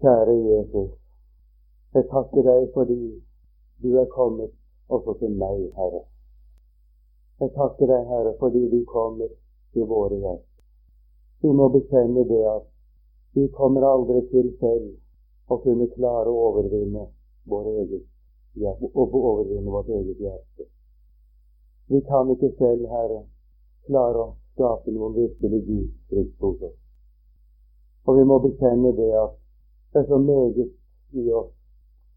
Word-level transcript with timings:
Kjære 0.00 0.34
Jesus, 0.48 0.90
jeg 1.94 2.04
takker 2.10 2.42
deg 2.46 2.68
fordi 2.74 2.98
du 3.82 3.96
er 3.98 4.04
kommet 4.12 4.52
også 4.88 5.14
til 5.18 5.32
meg, 5.40 5.64
Herre. 5.78 6.02
Jeg 7.40 7.50
takker 7.56 7.90
deg, 7.90 8.04
Herre, 8.06 8.34
fordi 8.38 8.62
du 8.70 8.84
kommer 8.92 9.32
til 9.72 9.88
våre 9.90 10.14
hjerter. 10.14 10.62
Vi 11.42 11.50
må 11.60 11.66
bekjenne 11.74 12.22
det 12.28 12.44
at 12.50 12.68
vi 13.34 13.48
kommer 13.58 13.88
aldri 13.88 14.22
til 14.30 14.52
selv 14.60 15.50
å 15.50 15.58
kunne 15.66 15.90
klare 15.96 16.30
å 16.30 16.46
overvinne, 16.52 17.08
vår 17.50 17.66
eget, 17.82 18.06
overvinne 18.94 19.74
vårt 19.74 19.90
eget 19.98 20.22
hjerte. 20.28 20.68
Vi 21.90 22.04
kan 22.06 22.30
ikke 22.36 22.52
selv, 22.62 22.86
Herre, 22.94 23.20
klare 23.90 24.28
å 24.28 24.30
skape 24.54 24.94
noen 24.94 25.18
virkelig 25.18 25.62
gudsfrykt 25.66 26.46
hos 26.46 26.64
oss. 26.70 26.80
Og 28.06 28.22
vi 28.22 28.30
må 28.30 28.38
bekjenne 28.46 28.94
det 28.94 29.12
at 29.26 29.36
det 29.92 30.00
er 30.00 30.06
så 30.06 30.18
meget 30.18 30.70
i 31.12 31.30
oss 31.32 31.54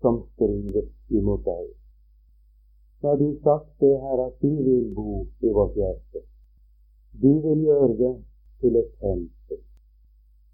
som 0.02 0.24
strider 0.34 0.88
imot 1.10 1.46
deg. 1.46 1.70
Så 3.00 3.08
har 3.08 3.18
du 3.18 3.30
sagt 3.44 3.70
det 3.80 3.96
her 4.02 4.26
at 4.26 4.34
du 4.42 4.52
vil 4.66 4.94
bo 4.96 5.26
i 5.40 5.50
vårt 5.58 5.76
hjerte. 5.76 6.22
Du 7.22 7.32
vil 7.46 7.64
gjøre 7.64 7.94
det 8.04 8.14
til 8.60 8.76
et 8.76 8.92
tempel. 9.00 9.60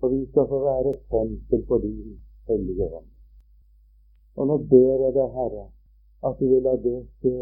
Og 0.02 0.12
vi 0.12 0.26
skal 0.30 0.48
få 0.48 0.60
være 0.64 0.90
et 0.90 1.02
tempel 1.12 1.66
for 1.68 1.78
din 1.78 2.20
hellige 2.48 2.86
ånd. 3.00 3.12
Og 4.36 4.48
nå 4.48 4.58
ber 4.58 5.04
jeg 5.06 5.14
deg, 5.14 5.30
Herre, 5.38 5.68
at 6.28 6.40
du 6.40 6.46
vil 6.52 6.64
la 6.64 6.76
det 6.88 6.98
skje 7.20 7.36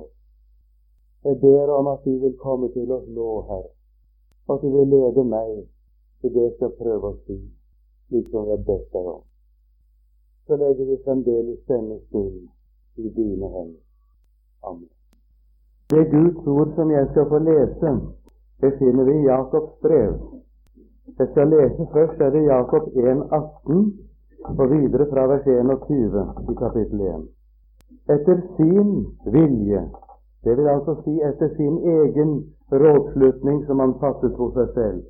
oss. 0.00 0.10
Jeg 1.24 1.40
ber 1.40 1.70
om 1.78 1.86
at 1.86 2.04
du 2.04 2.18
vil 2.18 2.36
komme 2.38 2.72
til 2.72 2.92
oss 2.92 3.08
nå, 3.08 3.30
Herre. 3.50 3.72
At 4.50 4.62
du 4.62 4.70
vil 4.76 4.88
lede 4.88 5.24
meg 5.24 5.66
til 6.20 6.34
det 6.34 6.46
jeg 6.48 6.54
skal 6.56 6.78
prøve 6.80 7.12
å 7.12 7.18
si 7.26 7.42
slik 8.12 8.28
som 8.30 8.44
vi 8.44 8.50
har 8.50 8.64
bedt 8.68 8.92
deg 8.92 9.06
om. 9.06 9.22
Så 10.46 10.56
legger 10.56 10.84
vi 10.84 10.96
fremdeles 11.04 11.60
denne 11.66 11.98
stund 12.08 12.48
i 12.96 13.08
dine 13.08 13.48
hender. 13.48 13.80
Amen. 14.62 14.88
Det 15.90 16.10
Guds 16.10 16.46
ord 16.46 16.74
som 16.74 16.90
jeg 16.90 17.08
skal 17.10 17.28
få 17.28 17.38
lese, 17.38 17.90
det 18.60 18.72
finner 18.78 19.04
vi 19.04 19.12
i 19.20 19.26
Jakobs 19.26 19.80
brev. 19.80 20.14
Jeg 21.18 21.28
skal 21.30 21.48
lese 21.48 21.86
først 21.92 22.20
er 22.20 22.30
det 22.30 22.44
Jakob 22.44 22.82
1,18 22.82 23.80
og 24.58 24.70
videre 24.70 25.06
fra 25.10 25.26
vers 25.26 25.46
21 25.46 26.22
i 26.50 26.54
kapittel 26.62 27.00
1. 27.00 27.26
Etter 28.14 28.40
sin 28.56 29.06
vilje, 29.24 29.82
det 30.44 30.56
vil 30.56 30.68
altså 30.68 30.94
si 31.04 31.20
etter 31.28 31.48
sin 31.56 31.76
egen 31.78 32.32
rådslutning 32.72 33.64
som 33.66 33.78
han 33.78 33.94
fattet 34.00 34.36
hos 34.36 34.54
seg 34.54 34.72
selv, 34.74 35.02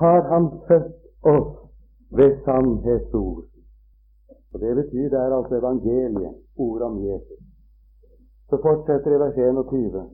har 0.00 0.22
han 0.32 0.50
født 0.68 0.96
oss 1.34 1.65
ved 2.10 2.44
sannhetsord. 2.44 3.44
Og 4.52 4.60
Det 4.60 4.76
betyr 4.76 5.08
det 5.08 5.18
er 5.20 5.36
altså 5.36 5.54
evangeliet, 5.54 6.34
ordet 6.56 6.82
om 6.82 7.04
Jesus. 7.04 7.42
Så 8.48 8.56
fortsetter 8.62 9.10
i 9.10 9.18
vers 9.18 9.36
21. 9.36 10.10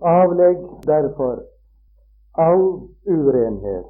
Avlegg 0.00 0.58
derfor 0.86 1.42
all 2.34 2.64
urenhet 3.06 3.84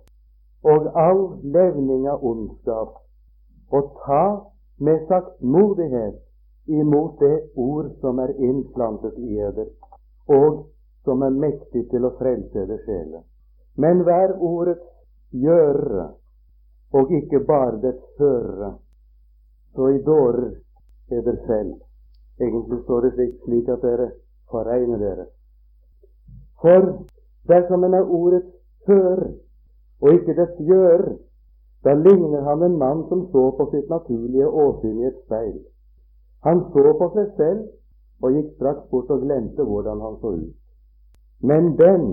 og 0.62 0.80
all 1.06 1.22
levning 1.42 2.08
av 2.08 2.24
ondskap, 2.24 2.88
og 3.70 3.98
ta 4.06 4.24
med 4.78 5.06
saktmodighet 5.08 6.16
imot 6.66 7.20
det 7.20 7.40
ord 7.56 7.90
som 8.00 8.18
er 8.18 8.32
innplantet 8.48 9.18
i 9.18 9.38
eder, 9.38 9.68
og 10.28 10.66
som 11.04 11.22
er 11.22 11.30
mektig 11.30 11.84
til 11.90 12.04
å 12.08 12.14
frelse 12.18 12.62
eder 12.64 12.80
sjeler. 12.86 13.22
Men 13.76 14.04
vær 14.06 14.36
ordets 14.40 14.86
gjørere 15.30 16.08
og 16.94 17.12
ikke 17.18 17.40
bare 17.46 17.80
dets 17.82 18.04
hørere. 18.18 18.74
Så 19.74 19.88
i 19.88 20.02
dårer 20.06 20.50
er 21.10 21.22
dere 21.26 21.40
selv. 21.46 21.74
Egentlig 22.40 22.82
står 22.84 23.00
det 23.00 23.12
slik, 23.14 23.34
slik 23.44 23.68
at 23.68 23.82
dere 23.82 24.10
foregner 24.50 24.98
dere. 24.98 25.26
For 26.62 27.06
dersom 27.50 27.84
en 27.84 27.94
er 27.94 28.10
ordets 28.18 28.52
hører 28.86 29.32
og 30.00 30.12
ikke 30.12 30.36
dets 30.40 30.58
gjør, 30.68 31.02
da 31.84 31.94
ligner 31.94 32.42
han 32.48 32.62
en 32.62 32.78
mann 32.78 33.04
som 33.08 33.26
så 33.32 33.44
på 33.58 33.68
sitt 33.72 33.88
naturlige 33.90 34.48
åsyn 34.48 35.00
i 35.00 35.06
et 35.10 35.18
speil. 35.26 35.58
Han 36.46 36.62
så 36.72 36.92
på 37.00 37.10
seg 37.16 37.34
selv 37.40 38.22
og 38.22 38.36
gikk 38.36 38.54
straks 38.56 38.86
bort 38.90 39.10
og 39.10 39.26
glemte 39.26 39.66
hvordan 39.68 40.00
han 40.00 40.16
så 40.20 40.36
ut. 40.38 40.54
Men 41.40 41.74
den 41.76 42.06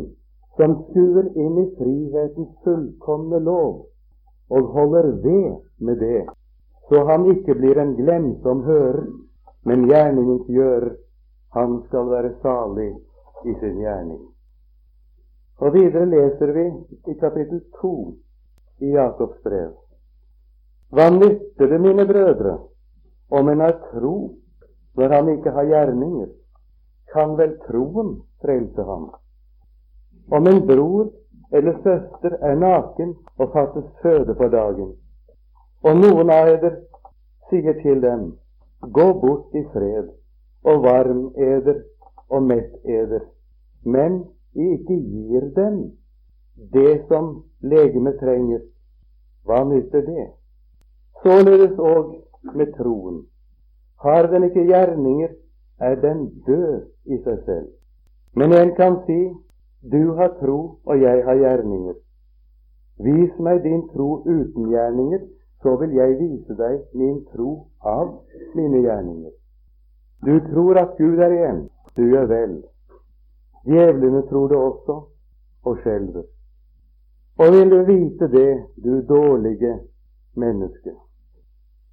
som 0.57 0.75
skuer 0.89 1.29
inn 1.39 1.57
i 1.61 1.67
frihetens 1.77 2.51
fullkomne 2.63 3.39
lov, 3.39 3.90
og 4.51 4.71
holder 4.75 5.07
ved 5.23 5.61
med 5.79 5.95
det, 5.99 6.25
så 6.89 7.05
han 7.07 7.25
ikke 7.31 7.55
blir 7.55 7.79
en 7.79 7.95
glemsom 7.95 8.63
hører, 8.63 9.05
men 9.63 9.87
gjerningens 9.87 10.47
gjører. 10.47 10.91
Han 11.55 11.81
skal 11.87 12.09
være 12.11 12.33
salig 12.41 12.91
i 13.45 13.53
sin 13.59 13.79
gjerning. 13.79 14.21
Og 15.59 15.73
Videre 15.73 16.05
leser 16.05 16.51
vi 16.55 16.65
i 17.11 17.15
kapittel 17.19 17.61
2 17.81 17.91
i 18.81 18.91
Jakobs 18.95 19.39
brev. 19.43 19.73
Hva 20.91 21.09
nytter 21.15 21.67
det, 21.71 21.79
mine 21.81 22.05
brødre, 22.07 22.57
om 23.31 23.49
en 23.49 23.59
har 23.59 23.77
tro 23.91 24.15
når 24.95 25.15
han 25.15 25.29
ikke 25.35 25.51
har 25.55 25.67
gjerninger? 25.69 26.27
Kan 27.13 27.37
vel 27.37 27.57
troen 27.67 28.17
frelse 28.41 28.83
ham? 28.83 29.11
Om 30.31 30.47
en 30.47 30.63
bror 30.67 31.11
eller 31.51 31.77
søster 31.83 32.37
er 32.41 32.55
naken 32.55 33.15
og 33.37 33.51
fattes 33.53 33.87
føde 34.01 34.35
for 34.35 34.47
dagen, 34.47 34.93
og 35.83 35.97
noen 35.97 36.29
av 36.29 36.49
eder 36.55 36.77
sier 37.49 37.75
til 37.81 38.01
dem, 38.01 38.27
gå 38.81 39.07
bort 39.21 39.55
i 39.55 39.63
fred, 39.73 40.11
og 40.63 40.83
varm 40.83 41.23
eder 41.37 41.81
og 42.29 42.43
mett 42.43 42.77
eder, 42.85 43.25
men 43.83 44.23
ikke 44.55 44.95
gir 44.95 45.49
dem 45.55 45.81
det 46.73 47.01
som 47.07 47.43
legemet 47.61 48.19
trenger, 48.19 48.61
hva 49.45 49.63
nytter 49.65 50.05
det? 50.05 50.27
Således 51.23 51.77
òg 51.77 52.15
med 52.55 52.73
troen. 52.77 53.23
Har 54.01 54.27
den 54.31 54.43
ikke 54.43 54.65
gjerninger, 54.65 55.29
er 55.79 55.95
den 55.95 56.27
død 56.45 56.81
i 57.05 57.17
seg 57.23 57.37
selv. 57.45 57.67
Men 58.35 58.53
en 58.53 58.75
kan 58.75 58.99
si, 59.05 59.19
du 59.81 60.13
har 60.13 60.27
tro, 60.39 60.79
og 60.85 61.01
jeg 61.01 61.25
har 61.25 61.35
gjerninger. 61.35 61.93
Vis 63.01 63.37
meg 63.39 63.63
din 63.63 63.87
tro 63.93 64.21
uten 64.25 64.69
gjerninger, 64.69 65.21
så 65.61 65.75
vil 65.81 65.93
jeg 65.97 66.17
vise 66.19 66.57
deg 66.57 66.81
min 66.93 67.23
tro 67.33 67.53
av 67.81 68.11
mine 68.55 68.81
gjerninger. 68.85 69.31
Du 70.25 70.37
tror 70.51 70.77
at 70.77 70.97
Gud 70.97 71.17
er 71.17 71.33
igjen. 71.33 71.63
Du 71.97 72.03
gjør 72.05 72.27
vel. 72.29 72.53
Djevlene 73.65 74.21
tror 74.29 74.47
det 74.47 74.57
også, 74.57 74.99
og 75.65 75.77
skjelver. 75.81 76.25
Og 77.41 77.53
vil 77.53 77.69
du 77.71 77.79
vite 77.85 78.27
det, 78.29 78.63
du 78.83 79.01
dårlige 79.09 79.79
menneske? 80.35 80.93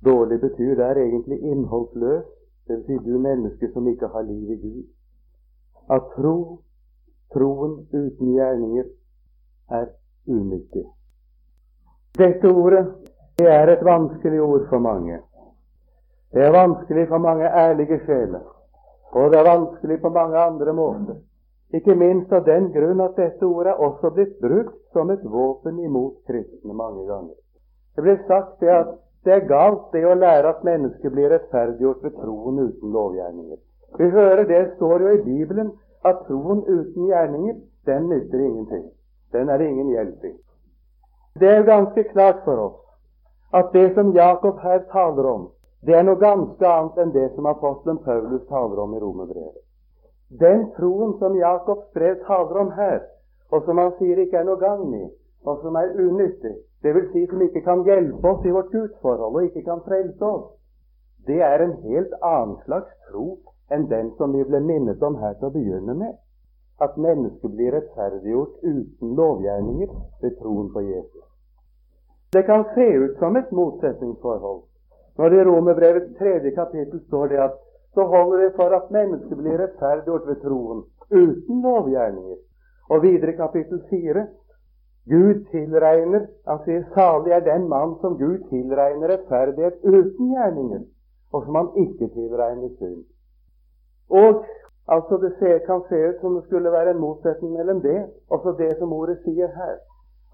Dårlig 0.04 0.40
betyr 0.40 0.74
det 0.76 0.84
er 0.84 1.00
egentlig 1.02 1.40
innholdsløs, 1.40 2.24
dvs. 2.68 2.86
Si 2.86 2.98
du 3.04 3.18
menneske 3.18 3.72
som 3.72 3.88
ikke 3.88 4.06
har 4.12 4.22
liv 4.22 4.50
i 4.50 4.60
Gud. 4.60 4.84
At 5.90 6.02
tro 6.16 6.60
Troen 7.34 7.74
uten 7.92 8.34
gjerninger 8.34 8.86
er 9.70 9.88
unyttig. 10.26 10.84
Dette 12.18 12.48
ordet 12.48 12.84
det 13.38 13.46
er 13.46 13.70
et 13.70 13.84
vanskelig 13.84 14.40
ord 14.42 14.64
for 14.70 14.82
mange. 14.82 15.20
Det 16.34 16.42
er 16.44 16.52
vanskelig 16.52 17.08
for 17.08 17.18
mange 17.22 17.46
ærlige 17.46 18.00
sjeler, 18.06 18.44
og 19.12 19.30
det 19.30 19.38
er 19.38 19.50
vanskelig 19.50 20.00
på 20.00 20.08
mange 20.08 20.38
andre 20.38 20.72
måter. 20.72 21.20
Ikke 21.72 21.94
minst 21.94 22.32
av 22.32 22.46
den 22.46 22.70
grunn 22.72 23.00
at 23.04 23.16
dette 23.16 23.44
ordet 23.44 23.74
er 23.74 23.82
også 23.84 24.10
blitt 24.16 24.38
brukt 24.40 24.78
som 24.96 25.10
et 25.12 25.24
våpen 25.24 25.78
imot 25.84 26.16
kristne 26.26 26.74
mange 26.74 27.04
ganger. 27.06 27.36
Det 27.96 28.04
blir 28.04 28.20
sagt 28.26 28.60
det 28.60 28.72
at 28.72 28.94
det 29.24 29.34
er 29.34 29.48
galt 29.48 29.90
det 29.92 30.04
å 30.08 30.16
lære 30.16 30.54
at 30.54 30.64
mennesket 30.64 31.12
blir 31.12 31.28
rettferdiggjort 31.32 32.04
ved 32.06 32.14
troen 32.16 32.62
uten 32.62 32.94
lovgjerninger. 32.94 33.58
Vi 33.98 34.08
hører 34.14 34.44
det 34.48 34.62
står 34.76 35.04
jo 35.04 35.12
i 35.14 35.22
Bibelen 35.26 35.72
at 36.04 36.24
troen 36.26 36.64
uten 36.66 37.06
gjerninger, 37.10 37.56
den 37.86 38.08
nytter 38.08 38.38
ingenting. 38.38 38.84
Den 39.32 39.48
er 39.48 39.60
ingen 39.60 39.88
hjelp 39.88 40.24
i. 40.24 40.34
Det 41.40 41.48
er 41.48 41.62
ganske 41.62 42.04
klart 42.12 42.44
for 42.44 42.58
oss 42.66 42.84
at 43.54 43.70
det 43.72 43.94
som 43.94 44.12
Jakob 44.12 44.58
her 44.60 44.78
taler 44.92 45.26
om, 45.26 45.48
det 45.86 45.94
er 45.94 46.02
noe 46.04 46.20
ganske 46.20 46.66
annet 46.66 46.98
enn 46.98 47.12
det 47.14 47.28
som 47.34 47.46
apostelen 47.46 48.00
Paulus 48.04 48.42
taler 48.48 48.80
om 48.82 48.94
i 48.94 49.00
Romerbrevet. 49.00 49.62
Den 50.28 50.66
troen 50.76 51.14
som 51.18 51.36
Jakobs 51.38 51.86
brev 51.94 52.18
taler 52.26 52.60
om 52.60 52.72
her, 52.76 53.00
og 53.50 53.64
som 53.64 53.78
han 53.78 53.94
sier 53.98 54.18
ikke 54.20 54.42
er 54.42 54.44
noe 54.44 54.60
gagn 54.60 54.90
i, 54.98 55.06
og 55.46 55.62
som 55.62 55.78
er 55.80 55.94
unyttig, 55.96 56.56
dvs. 56.84 57.06
Si 57.12 57.24
som 57.30 57.42
ikke 57.46 57.62
kan 57.64 57.84
hjelpe 57.86 58.28
oss 58.28 58.44
i 58.44 58.52
vårt 58.52 58.72
gudsforhold 58.74 59.38
og 59.38 59.46
ikke 59.46 59.64
kan 59.64 59.80
frelse 59.86 60.24
oss, 60.24 60.50
det 61.26 61.40
er 61.42 61.64
en 61.64 61.76
helt 61.86 62.12
annen 62.20 62.58
slags 62.66 62.92
tro 63.08 63.38
enn 63.70 63.88
den 63.88 64.10
som 64.16 64.32
vi 64.32 64.44
ble 64.44 64.60
minnet 64.60 65.02
om 65.02 65.18
her 65.22 65.36
til 65.38 65.50
å 65.50 65.54
begynne 65.54 65.94
med, 65.94 66.16
at 66.80 66.96
mennesket 66.96 67.54
blir 67.54 67.74
rettferdiggjort 67.74 68.62
uten 68.62 69.14
lovgjerninger 69.18 69.94
ved 70.22 70.36
troen 70.40 70.72
på 70.72 70.84
Jesus. 70.86 71.24
Det 72.32 72.44
kan 72.46 72.64
se 72.74 72.86
ut 73.04 73.18
som 73.18 73.36
et 73.36 73.52
motsetningsforhold. 73.52 74.62
Når 75.18 75.30
det 75.30 75.38
i 75.40 75.44
Romerbrevets 75.48 76.18
tredje 76.18 76.50
kapittel 76.54 77.00
står 77.06 77.28
det 77.28 77.40
at 77.42 77.56
så 77.94 78.04
holder 78.04 78.44
det 78.44 78.52
for 78.56 78.74
at 78.76 78.90
mennesket 78.94 79.38
blir 79.38 79.58
rettferdiggjort 79.58 80.26
ved 80.28 80.36
troen, 80.44 80.84
uten 81.10 81.62
lovgjerninger. 81.62 82.36
Og 82.88 83.02
videre 83.02 83.32
kapittel 83.36 83.80
fire 83.90 84.26
Gud 85.08 85.44
tilregner 85.50 86.26
Han 86.46 86.58
sier 86.64 86.84
salig 86.94 87.32
er 87.32 87.40
den 87.40 87.68
mann 87.68 87.96
som 88.00 88.16
Gud 88.20 88.44
tilregner 88.50 89.08
rettferdighet 89.08 89.80
uten 89.82 90.34
gjerninger, 90.34 90.82
og 91.32 91.44
som 91.44 91.54
han 91.54 91.70
ikke 91.84 92.08
tilregner 92.14 92.74
synd. 92.78 93.04
Og 94.10 94.44
altså 94.88 95.16
det 95.22 95.62
kan 95.66 95.82
se 95.88 96.08
ut 96.08 96.20
som 96.20 96.34
det 96.34 96.44
skulle 96.44 96.72
være 96.72 96.90
en 96.90 97.00
motsetning 97.00 97.52
mellom 97.52 97.80
det 97.82 98.10
og 98.30 98.40
så 98.42 98.54
det 98.58 98.76
som 98.78 98.92
ordet 98.92 99.18
sier 99.24 99.52
her, 99.56 99.76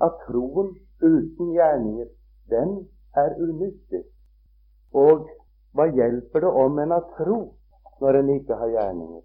at 0.03 0.19
troen 0.27 0.75
uten 1.03 1.53
gjerninger, 1.53 2.09
den 2.51 2.89
er 3.17 3.35
unyttig. 3.39 4.05
Og 4.95 5.29
hva 5.75 5.87
hjelper 5.91 6.41
det 6.41 6.51
om 6.65 6.79
en 6.79 6.91
har 6.95 7.07
tro 7.19 7.39
når 8.01 8.21
en 8.21 8.35
ikke 8.39 8.55
har 8.55 8.75
gjerninger? 8.77 9.23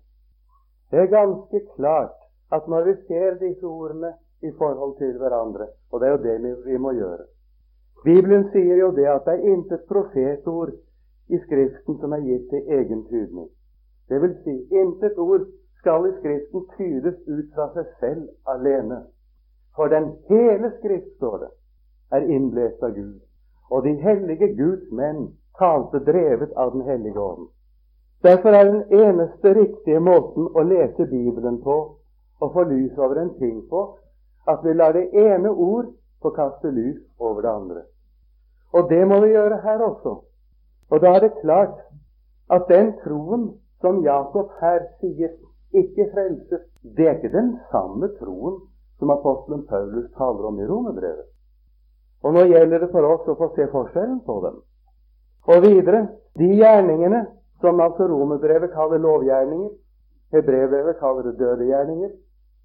Det 0.91 0.99
er 0.99 1.13
ganske 1.13 1.61
klart 1.75 2.15
at 2.51 2.67
når 2.67 2.83
vi 2.83 2.95
ser 3.07 3.37
disse 3.41 3.65
ordene 3.65 4.13
i 4.41 4.51
forhold 4.57 4.97
til 4.97 5.17
hverandre, 5.17 5.67
og 5.91 5.99
det 5.99 6.07
er 6.07 6.11
jo 6.11 6.23
det 6.23 6.55
vi 6.65 6.77
må 6.77 6.91
gjøre 6.97 7.27
Bibelen 8.03 8.45
sier 8.53 8.77
jo 8.79 8.91
det 8.95 9.07
at 9.11 9.25
det 9.27 9.33
er 9.33 9.47
intet 9.53 9.81
profetord 9.87 10.71
i 11.27 11.39
Skriften 11.43 11.97
som 11.99 12.13
er 12.15 12.23
gitt 12.23 12.45
til 12.51 12.69
egen 12.77 13.01
tydning. 13.09 13.49
Det 14.09 14.21
vil 14.21 14.35
si, 14.43 14.55
intet 14.81 15.17
ord 15.17 15.45
skal 15.79 16.07
i 16.09 16.13
Skriften 16.19 16.65
tydes 16.77 17.17
ut 17.27 17.53
fra 17.55 17.69
seg 17.75 17.85
selv 17.99 18.27
alene. 18.45 19.03
For 19.75 19.87
den 19.87 20.11
hele 20.29 20.71
Skrift, 20.79 21.11
står 21.17 21.37
det, 21.43 21.51
er 22.11 22.25
innblest 22.35 22.83
av 22.83 22.95
Gud. 22.97 23.19
Og 23.69 23.83
de 23.85 23.93
hellige 24.01 24.49
Guds 24.57 24.91
menn 24.91 25.29
talte 25.59 26.01
drevet 26.05 26.51
av 26.57 26.73
Den 26.73 26.81
hellige 26.81 27.19
ånd. 27.19 27.47
Derfor 28.23 28.49
er 28.49 28.71
den 28.71 28.83
eneste 29.03 29.53
riktige 29.53 29.99
måten 29.99 30.49
å 30.55 30.63
lese 30.65 31.05
Bibelen 31.05 31.61
på 31.63 31.77
og 32.39 32.53
få 32.53 32.63
lys 32.63 32.97
over 32.97 33.21
en 33.21 33.31
ting 33.39 33.61
på, 33.69 33.83
at 34.47 34.59
vi 34.63 34.73
lar 34.73 34.91
det 34.95 35.09
ene 35.13 35.51
ord 35.51 35.93
få 36.21 36.31
kaste 36.35 36.71
lys 36.71 36.99
over 37.19 37.41
det 37.41 37.51
andre. 37.51 37.81
Og 38.73 38.89
det 38.89 39.07
må 39.07 39.19
vi 39.23 39.31
gjøre 39.35 39.61
her 39.63 39.83
også. 39.83 40.15
Og 40.89 41.01
da 41.01 41.13
er 41.15 41.19
det 41.19 41.39
klart 41.41 41.77
at 42.49 42.67
den 42.69 42.93
troen 43.03 43.51
som 43.81 44.03
Jakob 44.03 44.51
her 44.61 44.83
sier 44.99 45.31
ikke 45.71 46.09
frelses. 46.13 46.65
det 46.97 47.07
er 47.07 47.17
ikke 47.17 47.37
den 47.37 47.57
samme 47.71 48.07
troen 48.19 48.61
som 48.99 49.11
apostelen 49.11 49.65
Paulus 49.67 50.11
taler 50.17 50.47
om 50.47 50.59
i 50.59 50.67
Romerbrevet. 50.67 51.27
Og 52.23 52.33
nå 52.33 52.45
gjelder 52.51 52.79
det 52.79 52.91
for 52.91 53.07
oss 53.07 53.27
å 53.27 53.35
få 53.39 53.51
se 53.55 53.67
forskjellen 53.71 54.19
på 54.25 54.39
dem. 54.45 54.57
Og 55.47 55.61
videre 55.63 56.01
de 56.39 56.49
gjerningene 56.59 57.25
som 57.61 57.79
altså 57.79 58.07
Romerbrevet 58.07 58.73
kaller 58.75 58.99
lovgjerninger, 58.99 59.71
Hebrevet 60.33 60.99
kaller 60.99 61.23
det 61.29 61.39
døde 61.39 61.65
gjerninger, 61.65 62.11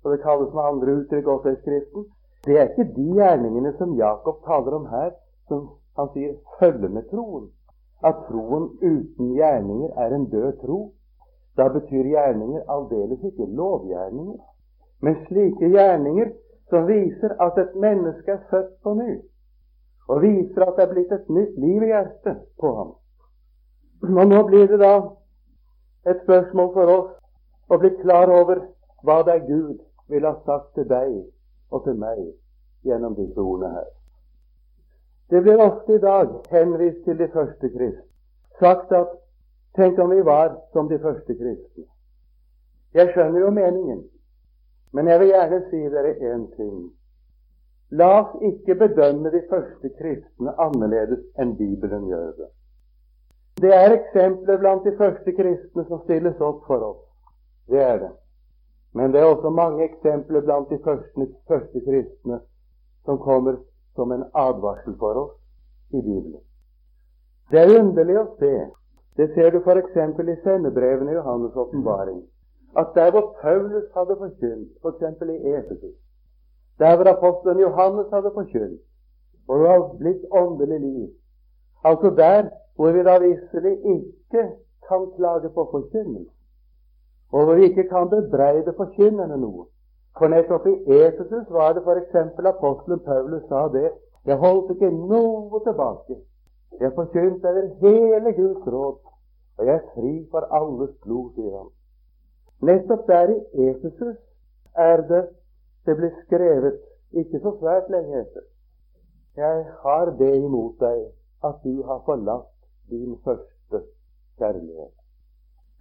og 0.05 0.13
det 0.13 0.23
kalles 0.23 0.53
med 0.55 0.65
andre 0.65 0.97
uttrykk 1.01 1.29
også 1.37 1.55
i 1.55 1.61
Skriften, 1.63 2.07
det 2.45 2.59
er 2.59 2.69
ikke 2.69 2.93
de 2.97 3.07
gjerningene 3.19 3.73
som 3.79 3.95
Jakob 3.97 4.43
taler 4.45 4.75
om 4.77 4.87
her, 4.91 5.15
som 5.49 5.69
han 5.97 6.11
sier 6.13 6.35
følger 6.59 6.93
med 6.93 7.07
troen 7.09 7.49
at 8.05 8.27
troen 8.29 8.69
uten 8.83 9.33
gjerninger 9.39 9.91
er 9.97 10.15
en 10.15 10.27
død 10.31 10.53
tro. 10.61 10.79
Da 11.57 11.69
betyr 11.69 12.05
gjerninger 12.11 12.63
aldeles 12.69 13.23
ikke 13.23 13.47
lovgjerninger, 13.47 14.39
men 15.01 15.21
slike 15.27 15.71
gjerninger 15.71 16.33
som 16.71 16.87
viser 16.89 17.37
at 17.47 17.59
et 17.59 17.75
menneske 17.79 18.33
er 18.33 18.43
født 18.51 18.73
på 18.83 18.95
ny, 18.99 19.13
og 20.09 20.23
viser 20.23 20.67
at 20.67 20.77
det 20.77 20.85
er 20.85 20.93
blitt 20.93 21.13
et 21.13 21.29
nytt 21.31 21.59
liv 21.63 21.83
i 21.83 21.91
hjertet 21.93 22.41
på 22.61 22.73
ham. 22.79 22.95
Og 24.03 24.27
Nå 24.29 24.43
blir 24.49 24.67
det 24.69 24.81
da 24.81 24.95
et 26.11 26.23
spørsmål 26.25 26.73
for 26.75 26.95
oss 26.99 27.13
å 27.71 27.79
bli 27.81 27.91
klar 28.03 28.33
over 28.33 28.67
hva 29.05 29.23
det 29.25 29.39
er 29.39 29.47
Gud 29.47 29.79
vil 30.13 30.27
ha 30.27 30.35
sagt 30.45 30.75
til 30.75 30.89
deg 30.89 31.13
og 31.71 31.85
til 31.85 31.97
meg 32.01 32.25
gjennom 32.85 33.15
disse 33.17 33.41
ordene 33.41 33.71
her. 33.79 33.87
Det 35.31 35.41
blir 35.43 35.63
ofte 35.65 35.97
i 35.97 36.03
dag 36.03 36.35
henvist 36.53 37.05
til 37.05 37.19
de 37.19 37.29
første 37.33 37.71
kristne. 37.71 38.05
Sagt 38.61 38.93
at 38.93 39.15
tenk 39.77 39.99
om 39.99 40.11
vi 40.11 40.23
var 40.23 40.57
som 40.73 40.89
de 40.89 40.99
første 40.99 41.35
kristne. 41.35 41.87
Jeg 42.95 43.11
skjønner 43.13 43.41
jo 43.41 43.51
meningen, 43.51 44.05
men 44.93 45.09
jeg 45.11 45.21
vil 45.21 45.33
gjerne 45.33 45.63
si 45.71 45.81
dere 45.95 46.15
én 46.33 46.45
ting. 46.57 46.77
La 47.91 48.11
oss 48.21 48.37
ikke 48.43 48.75
bedømme 48.75 49.31
de 49.31 49.43
første 49.51 49.91
kristne 49.99 50.55
annerledes 50.59 51.25
enn 51.39 51.57
Bibelen 51.59 52.07
gjør 52.11 52.31
det. 52.39 52.51
Det 53.63 53.71
er 53.75 53.95
eksempler 53.95 54.59
blant 54.59 54.87
de 54.87 54.97
første 54.99 55.33
kristne 55.33 55.85
som 55.89 56.03
stilles 56.07 56.41
opp 56.43 56.65
for 56.67 56.83
oss. 56.83 57.03
Det 57.71 57.83
er 57.83 57.99
det. 57.99 58.11
Men 58.95 59.13
det 59.13 59.21
er 59.21 59.31
også 59.31 59.51
mange 59.51 59.85
eksempler 59.85 60.41
blant 60.41 60.71
de 60.71 60.79
første, 60.85 61.29
første 61.49 61.81
kristne 61.87 62.41
som 63.05 63.19
kommer 63.19 63.57
som 63.95 64.13
en 64.13 64.25
advarsel 64.35 64.97
for 64.99 65.21
oss 65.23 65.35
i 65.91 66.01
Bibelen. 66.03 66.41
Det 67.51 67.61
er 67.61 67.79
underlig 67.79 68.19
å 68.19 68.27
se, 68.39 68.53
det 69.17 69.31
ser 69.35 69.51
du 69.51 69.59
f.eks. 69.59 69.97
i 70.35 70.37
sendebrevene 70.45 71.13
i 71.13 71.15
Johannes' 71.15 71.57
åpenbaring, 71.57 72.23
at 72.77 72.89
der 72.95 73.11
hvor 73.11 73.37
Paulus 73.43 73.85
hadde 73.97 74.17
forkynt, 74.17 74.69
f.eks. 74.83 75.19
For 75.19 75.25
i 75.25 75.55
Efesus, 75.59 75.97
der 76.79 76.97
hvor 76.97 77.07
apostelen 77.17 77.61
Johannes 77.61 78.07
hadde 78.13 78.31
forkynt, 78.35 78.81
og 79.49 79.59
det 79.59 79.69
var 79.69 79.95
blitt 79.99 80.25
åndelig 80.31 80.81
liv, 80.81 81.09
altså 81.85 82.11
der 82.17 82.49
hvor 82.77 82.93
vi 82.93 83.03
da 83.09 83.19
visselig 83.19 83.77
ikke 83.95 84.43
kan 84.89 85.11
klage 85.17 85.49
på 85.49 85.69
forkynnelse, 85.71 86.31
og 87.33 87.45
hvor 87.45 87.55
vi 87.55 87.63
ikke 87.63 87.89
kan 87.89 88.11
bebreide 88.11 88.75
forkynnerne 88.77 89.37
noe, 89.37 89.67
for 90.19 90.31
nettopp 90.31 90.67
i 90.67 90.75
Efesus 91.07 91.47
var 91.51 91.73
det 91.73 91.83
f.eks. 91.87 92.15
apostelen 92.47 93.01
Paulus 93.01 93.43
sa 93.49 93.69
det. 93.69 93.91
Jeg 94.27 94.37
holdt 94.37 94.71
ikke 94.71 94.91
noe 94.91 95.61
tilbake. 95.67 96.15
Jeg 96.81 96.93
forkynte 96.95 97.49
over 97.49 97.69
hele 97.81 98.33
Guds 98.39 98.67
råd, 98.67 98.99
og 99.59 99.67
jeg 99.67 99.75
er 99.75 99.89
fri 99.95 100.15
for 100.31 100.49
alles 100.59 100.91
blod, 101.03 101.31
sier 101.35 101.57
han. 101.59 101.71
Nettopp 102.69 103.07
der 103.07 103.35
i 103.35 103.69
Efesus 103.69 104.17
er 104.75 105.03
det 105.11 105.23
det 105.87 105.97
blir 105.97 106.13
skrevet, 106.25 106.81
ikke 107.13 107.41
så 107.41 107.53
svært 107.61 107.91
lenge 107.93 108.21
etter. 108.21 108.45
Jeg 109.37 109.67
har 109.83 110.11
det 110.19 110.37
imot 110.37 110.81
deg 110.81 111.01
at 111.45 111.57
du 111.65 111.83
har 111.83 112.01
forlatt 112.07 112.53
din 112.91 113.19
første 113.25 113.81
kjærlighet. 114.39 114.95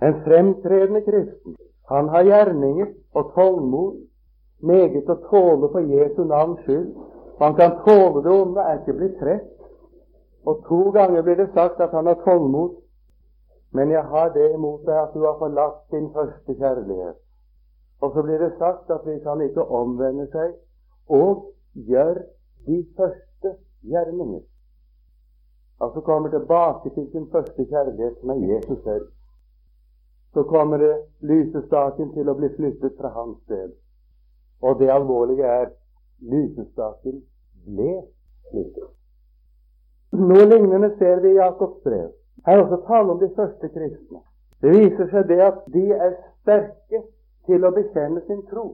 En 0.04 0.16
fremtredende 0.26 1.02
kristen, 1.02 1.56
han 1.90 2.10
har 2.10 2.24
gjerninger 2.24 2.88
og 3.14 3.32
tålmod 3.36 4.02
meget 4.60 5.10
å 5.10 5.18
tåle 5.30 5.70
for 5.72 5.94
Jesu 5.96 6.24
navns 6.28 6.62
skyld. 6.66 6.92
Han 7.40 7.56
kan 7.56 7.80
tåle 7.88 8.24
det 8.24 8.34
onde, 8.34 8.62
er 8.62 8.80
ikke 8.80 8.98
blitt 9.00 9.18
trett. 9.20 9.53
Og 10.46 10.64
to 10.68 10.92
ganger 10.92 11.22
blir 11.22 11.36
det 11.36 11.50
sagt 11.54 11.82
at 11.82 11.92
han 11.92 12.06
har 12.06 12.20
tålmod. 12.26 12.76
Men 13.72 13.92
jeg 13.92 14.04
har 14.04 14.30
det 14.34 14.54
imot 14.54 14.86
deg 14.86 14.98
at 15.00 15.14
du 15.14 15.26
har 15.26 15.38
forlatt 15.40 15.92
din 15.92 16.12
første 16.14 16.56
kjærlighet. 16.56 17.18
Og 18.02 18.12
så 18.14 18.22
blir 18.22 18.38
det 18.38 18.54
sagt 18.58 18.92
at 18.92 19.04
hvis 19.04 19.24
han 19.24 19.42
ikke 19.42 19.66
omvender 19.66 20.28
seg 20.32 20.54
og 21.10 21.54
gjør 21.74 22.20
de 22.68 22.86
første 22.98 23.56
gjerninger 23.82 24.44
Altså 25.84 26.02
kommer 26.02 26.30
tilbake 26.30 26.90
til 26.90 27.12
sin 27.12 27.32
første 27.32 27.66
kjærlighet, 27.66 28.16
som 28.20 28.30
er 28.30 28.54
Jesus 28.54 28.84
selv. 28.84 29.08
Så 30.34 30.44
kommer 30.44 30.78
det 30.78 30.96
lysestaken 31.20 32.14
til 32.14 32.30
å 32.30 32.36
bli 32.38 32.50
flyttet 32.56 32.94
fra 33.00 33.10
hans 33.18 33.38
sted. 33.44 33.74
Og 34.62 34.80
det 34.80 34.90
alvorlige 34.94 35.44
er 35.44 35.74
lysestaken 36.34 37.20
ble 37.66 37.92
sluttet. 38.50 39.03
Noe 40.14 40.46
lignende 40.46 40.92
ser 40.98 41.22
vi 41.22 41.32
i 41.32 41.40
Jakobs 41.40 41.84
brev. 41.84 42.12
Her 42.46 42.58
er 42.58 42.64
også 42.64 42.86
tale 42.88 43.12
om 43.12 43.20
de 43.20 43.30
første 43.36 43.70
kristne. 43.70 44.20
Det 44.62 44.72
viser 44.76 45.08
seg 45.10 45.28
det 45.28 45.40
at 45.42 45.62
de 45.74 45.86
er 45.92 46.12
sterke 46.42 47.00
til 47.48 47.66
å 47.66 47.72
bekjenne 47.74 48.22
sin 48.28 48.44
tro. 48.52 48.66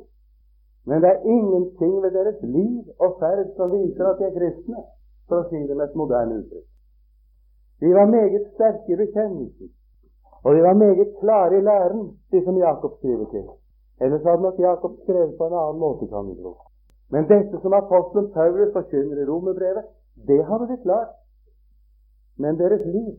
Men 0.84 1.00
det 1.04 1.10
er 1.10 1.28
ingenting 1.36 1.94
ved 2.04 2.12
deres 2.18 2.42
liv 2.44 2.82
og 3.00 3.16
ferd 3.22 3.54
som 3.56 3.72
viser 3.72 4.10
at 4.10 4.20
de 4.20 4.28
er 4.28 4.36
kristne, 4.36 4.84
for 5.30 5.44
å 5.44 5.48
si 5.52 5.62
det 5.64 5.78
med 5.78 5.86
et 5.86 5.96
moderne 6.02 6.42
uttrykk. 6.42 6.66
De 7.80 7.94
var 7.96 8.12
meget 8.12 8.50
sterke 8.58 8.92
i 8.92 9.00
bekjennelsen, 9.00 9.72
og 10.44 10.56
de 10.56 10.66
var 10.66 10.76
meget 10.82 11.14
klare 11.22 11.58
i 11.58 11.64
læren, 11.64 12.04
de 12.32 12.44
som 12.44 12.58
Jakob 12.58 12.98
skriver 12.98 13.32
til. 13.32 13.48
Ellers 14.02 14.28
hadde 14.28 14.44
nok 14.44 14.60
Jakob 14.60 15.00
skrevet 15.06 15.38
på 15.38 15.48
en 15.48 15.56
annen 15.62 15.80
måte, 15.80 16.08
kan 16.12 16.28
vi 16.28 16.36
tro. 16.42 16.58
Men 17.16 17.32
dette 17.32 17.64
som 17.64 17.74
apostelen 17.74 18.28
Paulus 18.36 18.76
forkynner 18.76 19.24
i 19.24 19.30
romerbrevet, 19.32 19.88
det 20.28 20.44
hadde 20.46 20.68
de 20.68 20.78
klart. 20.84 21.16
Men 22.40 22.58
deres 22.60 22.86
liv, 22.88 23.16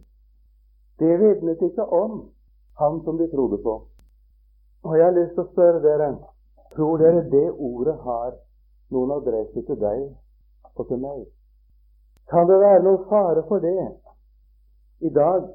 det 1.01 1.17
vitnet 1.21 1.63
ikke 1.63 1.85
om 1.85 2.21
han 2.81 3.01
som 3.05 3.19
de 3.19 3.29
trodde 3.31 3.59
på. 3.63 3.75
Og 4.83 4.97
jeg 4.97 5.05
har 5.05 5.17
lyst 5.17 5.35
til 5.37 5.45
å 5.45 5.51
spørre 5.53 5.83
dere 5.85 6.11
tror 6.75 6.99
dere 7.03 7.23
det 7.31 7.49
ordet 7.53 7.97
har 8.05 8.35
noen 8.95 9.13
adresse 9.19 9.65
til 9.67 9.79
deg 9.81 10.05
og 10.75 10.87
til 10.89 11.01
meg? 11.03 11.25
Kan 12.31 12.47
det 12.49 12.61
være 12.63 12.83
noen 12.87 13.09
fare 13.11 13.43
for 13.49 13.63
det 13.65 13.75
i 15.01 15.11
dag 15.15 15.49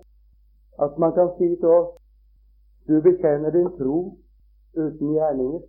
at 0.85 0.97
man 0.99 1.13
kan 1.15 1.31
si 1.37 1.53
til 1.55 1.71
oss 1.71 1.93
du 2.87 2.99
bekjenner 3.01 3.55
din 3.55 3.71
tro 3.79 3.99
uten 4.75 5.15
gjerninger? 5.15 5.63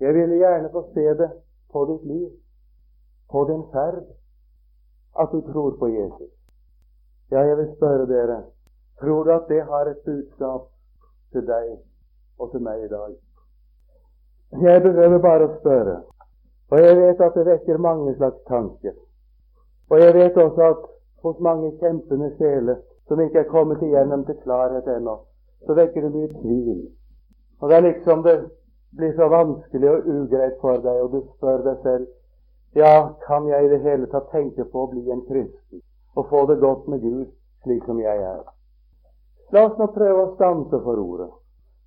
Jeg 0.00 0.14
ville 0.14 0.40
gjerne 0.40 0.70
få 0.72 0.86
se 0.94 1.06
det 1.20 1.30
på 1.72 1.84
ditt 1.90 2.06
liv, 2.06 2.30
på 3.30 3.44
din 3.50 3.62
ferd, 3.72 4.04
at 5.20 5.28
du 5.32 5.40
tror 5.52 5.76
på 5.78 5.86
Jesus. 5.88 6.33
Ja, 7.30 7.40
jeg 7.40 7.56
vil 7.56 7.68
spørre 7.76 8.06
dere, 8.06 8.42
tror 9.00 9.24
du 9.24 9.30
at 9.32 9.46
det 9.48 9.62
har 9.64 9.88
et 9.88 10.00
budskap 10.04 10.66
til 11.32 11.46
deg 11.46 11.70
og 12.38 12.50
til 12.50 12.60
meg 12.62 12.82
i 12.84 12.88
dag? 12.88 13.14
Jeg 14.62 14.82
behøver 14.82 15.18
bare 15.18 15.46
å 15.48 15.54
spørre, 15.60 15.94
og 16.70 16.82
jeg 16.82 16.96
vet 16.98 17.22
at 17.26 17.38
det 17.38 17.46
vekker 17.46 17.80
mange 17.86 18.14
slags 18.16 18.42
tanker. 18.48 18.92
Og 19.90 20.02
jeg 20.02 20.14
vet 20.14 20.36
også 20.36 20.66
at 20.72 20.84
hos 21.24 21.40
mange 21.40 21.72
kjempende 21.80 22.28
sjeler 22.36 22.82
som 23.08 23.20
ikke 23.20 23.40
er 23.42 23.48
kommet 23.54 23.82
igjennom 23.82 24.26
til 24.28 24.36
klarhet 24.44 24.88
ennå, 24.96 25.16
så 25.66 25.78
vekker 25.80 26.04
det 26.04 26.12
mye 26.12 26.30
tvil. 26.42 26.84
Og 27.60 27.70
det 27.70 27.76
er 27.76 27.86
liksom 27.88 28.22
det 28.22 28.36
blir 28.96 29.16
så 29.16 29.28
vanskelig 29.32 29.90
og 29.90 30.12
ugreit 30.18 30.60
for 30.60 30.84
deg, 30.84 31.00
og 31.02 31.10
du 31.16 31.24
spør 31.34 31.64
deg 31.66 31.82
selv 31.82 32.06
ja, 32.76 32.94
kan 33.26 33.48
jeg 33.48 33.64
i 33.64 33.68
det 33.70 33.82
hele 33.82 34.06
tatt 34.12 34.30
tenke 34.34 34.64
på 34.70 34.84
å 34.84 34.92
bli 34.92 35.04
en 35.10 35.26
kristen 35.28 35.82
og 36.14 36.28
få 36.30 36.46
det 36.50 36.60
godt 36.60 36.88
med 36.88 37.00
Gud 37.00 37.26
slik 37.64 37.84
som 37.84 38.00
jeg 38.00 38.22
er? 38.22 38.42
La 39.52 39.66
oss 39.68 39.78
nå 39.78 39.86
prøve 39.94 40.24
å 40.24 40.34
stanse 40.34 40.80
for 40.86 41.00
ordet. 41.00 41.30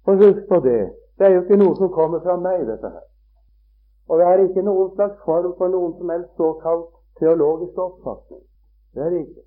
Og 0.08 0.24
husk 0.24 0.48
på 0.50 0.60
det, 0.64 0.82
det 1.18 1.28
er 1.28 1.36
jo 1.36 1.44
ikke 1.44 1.60
noe 1.60 1.76
som 1.76 1.92
kommer 1.92 2.22
fra 2.24 2.38
meg, 2.40 2.64
dette 2.68 2.92
her. 2.94 3.06
Og 4.08 4.20
det 4.20 4.28
er 4.28 4.44
ikke 4.46 4.64
noen 4.64 4.94
slags 4.96 5.18
form 5.26 5.54
for 5.58 5.74
noen 5.74 5.96
som 5.98 6.12
helst 6.14 6.40
såkalt 6.40 6.92
teologisk 7.20 7.78
oppfatning. 7.78 8.44
Det 8.96 9.04
er 9.04 9.10
det 9.10 9.24
ikke. 9.26 9.44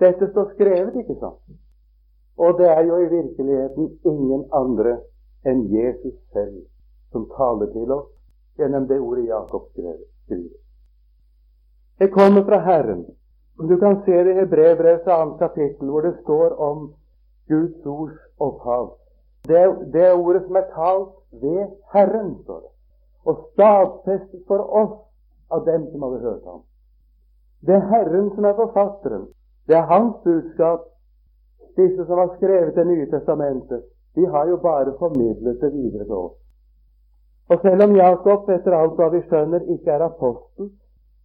Dette 0.00 0.30
står 0.30 0.48
skrevet, 0.54 0.96
ikke 0.96 1.18
sant? 1.20 1.58
Og 2.40 2.58
det 2.58 2.68
er 2.72 2.82
jo 2.88 2.96
i 2.98 3.10
virkeligheten 3.12 3.90
ingen 4.04 4.46
andre 4.52 4.96
enn 5.46 5.66
Jesus 5.68 6.16
selv 6.32 6.62
som 7.12 7.28
taler 7.36 7.68
til 7.74 7.92
oss 7.92 8.08
gjennom 8.58 8.86
det 8.88 8.98
ordet 9.00 9.26
Jakob 9.28 9.68
skriver. 9.72 10.58
Det 12.00 12.08
kommer 12.12 12.44
fra 12.48 12.58
Herren. 12.64 13.04
Du 13.68 13.78
kan 13.78 14.02
se 14.04 14.24
det 14.24 14.30
i 14.30 14.38
Hebrevbrevets 14.40 15.06
annet 15.06 15.38
kapittel, 15.38 15.88
hvor 15.88 16.00
det 16.00 16.14
står 16.22 16.60
om 16.60 16.92
Guds 17.48 17.86
ords 17.86 18.20
opphav. 18.38 18.94
Det, 19.48 19.76
det 19.92 20.12
ordet 20.12 20.42
som 20.46 20.56
er 20.56 20.66
talt 20.74 21.12
ved 21.42 21.66
Herren, 21.92 22.34
står 22.44 22.60
det, 22.60 22.72
og 23.24 23.44
stadfestet 23.52 24.42
for 24.48 24.64
oss 24.82 24.96
av 25.50 25.64
dem 25.66 25.86
som 25.92 26.02
hadde 26.02 26.22
hørt 26.24 26.44
ham. 26.44 26.62
Det 27.66 27.74
er 27.74 27.88
Herren 27.92 28.30
som 28.34 28.44
er 28.44 28.56
forfatteren. 28.56 29.28
Det 29.68 29.76
er 29.76 29.92
hans 29.92 30.16
budskap. 30.24 30.86
Disse 31.76 32.06
som 32.06 32.18
har 32.18 32.32
skrevet 32.36 32.74
Det 32.74 32.86
nye 32.86 33.10
testamentet, 33.10 33.82
de 34.14 34.26
har 34.26 34.48
jo 34.48 34.56
bare 34.56 34.96
formidlet 34.98 35.60
det 35.60 35.72
videre 35.72 36.04
til 36.04 36.14
oss. 36.14 36.36
Og 37.48 37.58
selv 37.62 37.82
om 37.82 37.96
Jakob, 37.96 38.48
etter 38.48 38.74
alt 38.74 38.96
hva 38.98 39.08
vi 39.12 39.20
skjønner, 39.28 39.68
ikke 39.74 39.90
er 39.90 40.04
apostel, 40.06 40.70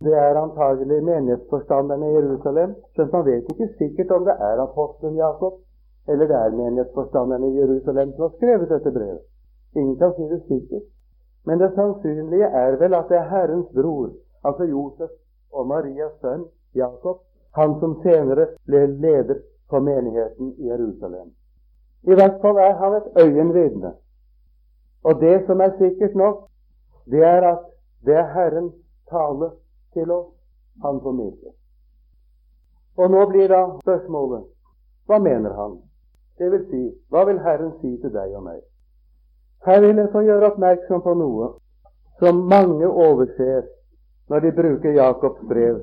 det 0.05 0.13
er 0.13 0.41
antagelig 0.41 1.03
menighetsforstanderne 1.03 2.09
i 2.09 2.15
Jerusalem, 2.17 2.75
skjønt 2.93 3.13
man 3.13 3.25
vet 3.25 3.51
ikke 3.51 3.69
sikkert 3.79 4.11
om 4.17 4.25
det 4.27 4.35
er 4.49 4.61
apostelen 4.63 5.15
Jakob, 5.17 5.61
eller 6.07 6.27
det 6.31 6.37
er 6.39 6.57
menighetsforstanderne 6.59 7.47
i 7.49 7.57
Jerusalem 7.61 8.11
som 8.13 8.27
har 8.27 8.33
skrevet 8.37 8.69
dette 8.69 8.91
brevet. 8.97 9.23
Ingen 9.75 9.97
kan 9.97 10.13
si 10.17 10.27
det 10.33 10.41
sikkert. 10.47 10.85
Men 11.45 11.59
det 11.59 11.71
sannsynlige 11.75 12.45
er 12.45 12.77
vel 12.81 12.93
at 12.93 13.09
det 13.09 13.17
er 13.17 13.29
Herrens 13.29 13.67
bror, 13.77 14.09
altså 14.43 14.63
Josef 14.63 15.11
og 15.51 15.67
Marias 15.67 16.15
sønn 16.21 16.45
Jakob, 16.75 17.17
han 17.55 17.75
som 17.79 17.99
senere 18.03 18.47
ble 18.67 18.85
leder 18.87 19.41
for 19.69 19.79
menigheten 19.79 20.53
i 20.57 20.69
Jerusalem. 20.69 21.33
I 22.03 22.13
hvert 22.13 22.41
fall 22.41 22.57
er 22.57 22.73
han 22.81 22.97
et 22.99 23.07
øyenvitne. 23.23 23.91
Og 25.03 25.21
det 25.21 25.45
som 25.45 25.59
er 25.59 25.77
sikkert 25.77 26.15
nok, 26.15 26.47
det 27.11 27.23
er 27.23 27.41
at 27.53 27.61
det 28.05 28.15
er 28.15 28.33
Herrens 28.33 28.73
tale 29.09 29.51
til 29.95 30.11
oss 30.11 30.29
han 30.83 30.99
formidler. 31.01 31.55
Og 32.99 33.11
nå 33.11 33.25
blir 33.31 33.49
da 33.51 33.63
spørsmålet 33.81 34.45
hva 35.05 35.19
mener 35.21 35.53
han? 35.53 35.77
Det 36.39 36.47
vil 36.51 36.63
si, 36.69 36.81
hva 37.09 37.23
vil 37.27 37.39
Herren 37.43 37.75
si 37.81 37.91
til 38.01 38.11
deg 38.11 38.33
og 38.35 38.43
meg? 38.47 38.61
Her 39.65 39.81
vil 39.81 40.01
jeg 40.01 40.11
få 40.13 40.23
gjøre 40.25 40.51
oppmerksom 40.51 41.03
på 41.05 41.13
noe 41.19 41.51
som 42.19 42.41
mange 42.49 42.87
overser 42.87 43.67
når 44.29 44.43
de 44.45 44.51
bruker 44.57 44.97
Jakobs 44.97 45.45
brev. 45.49 45.79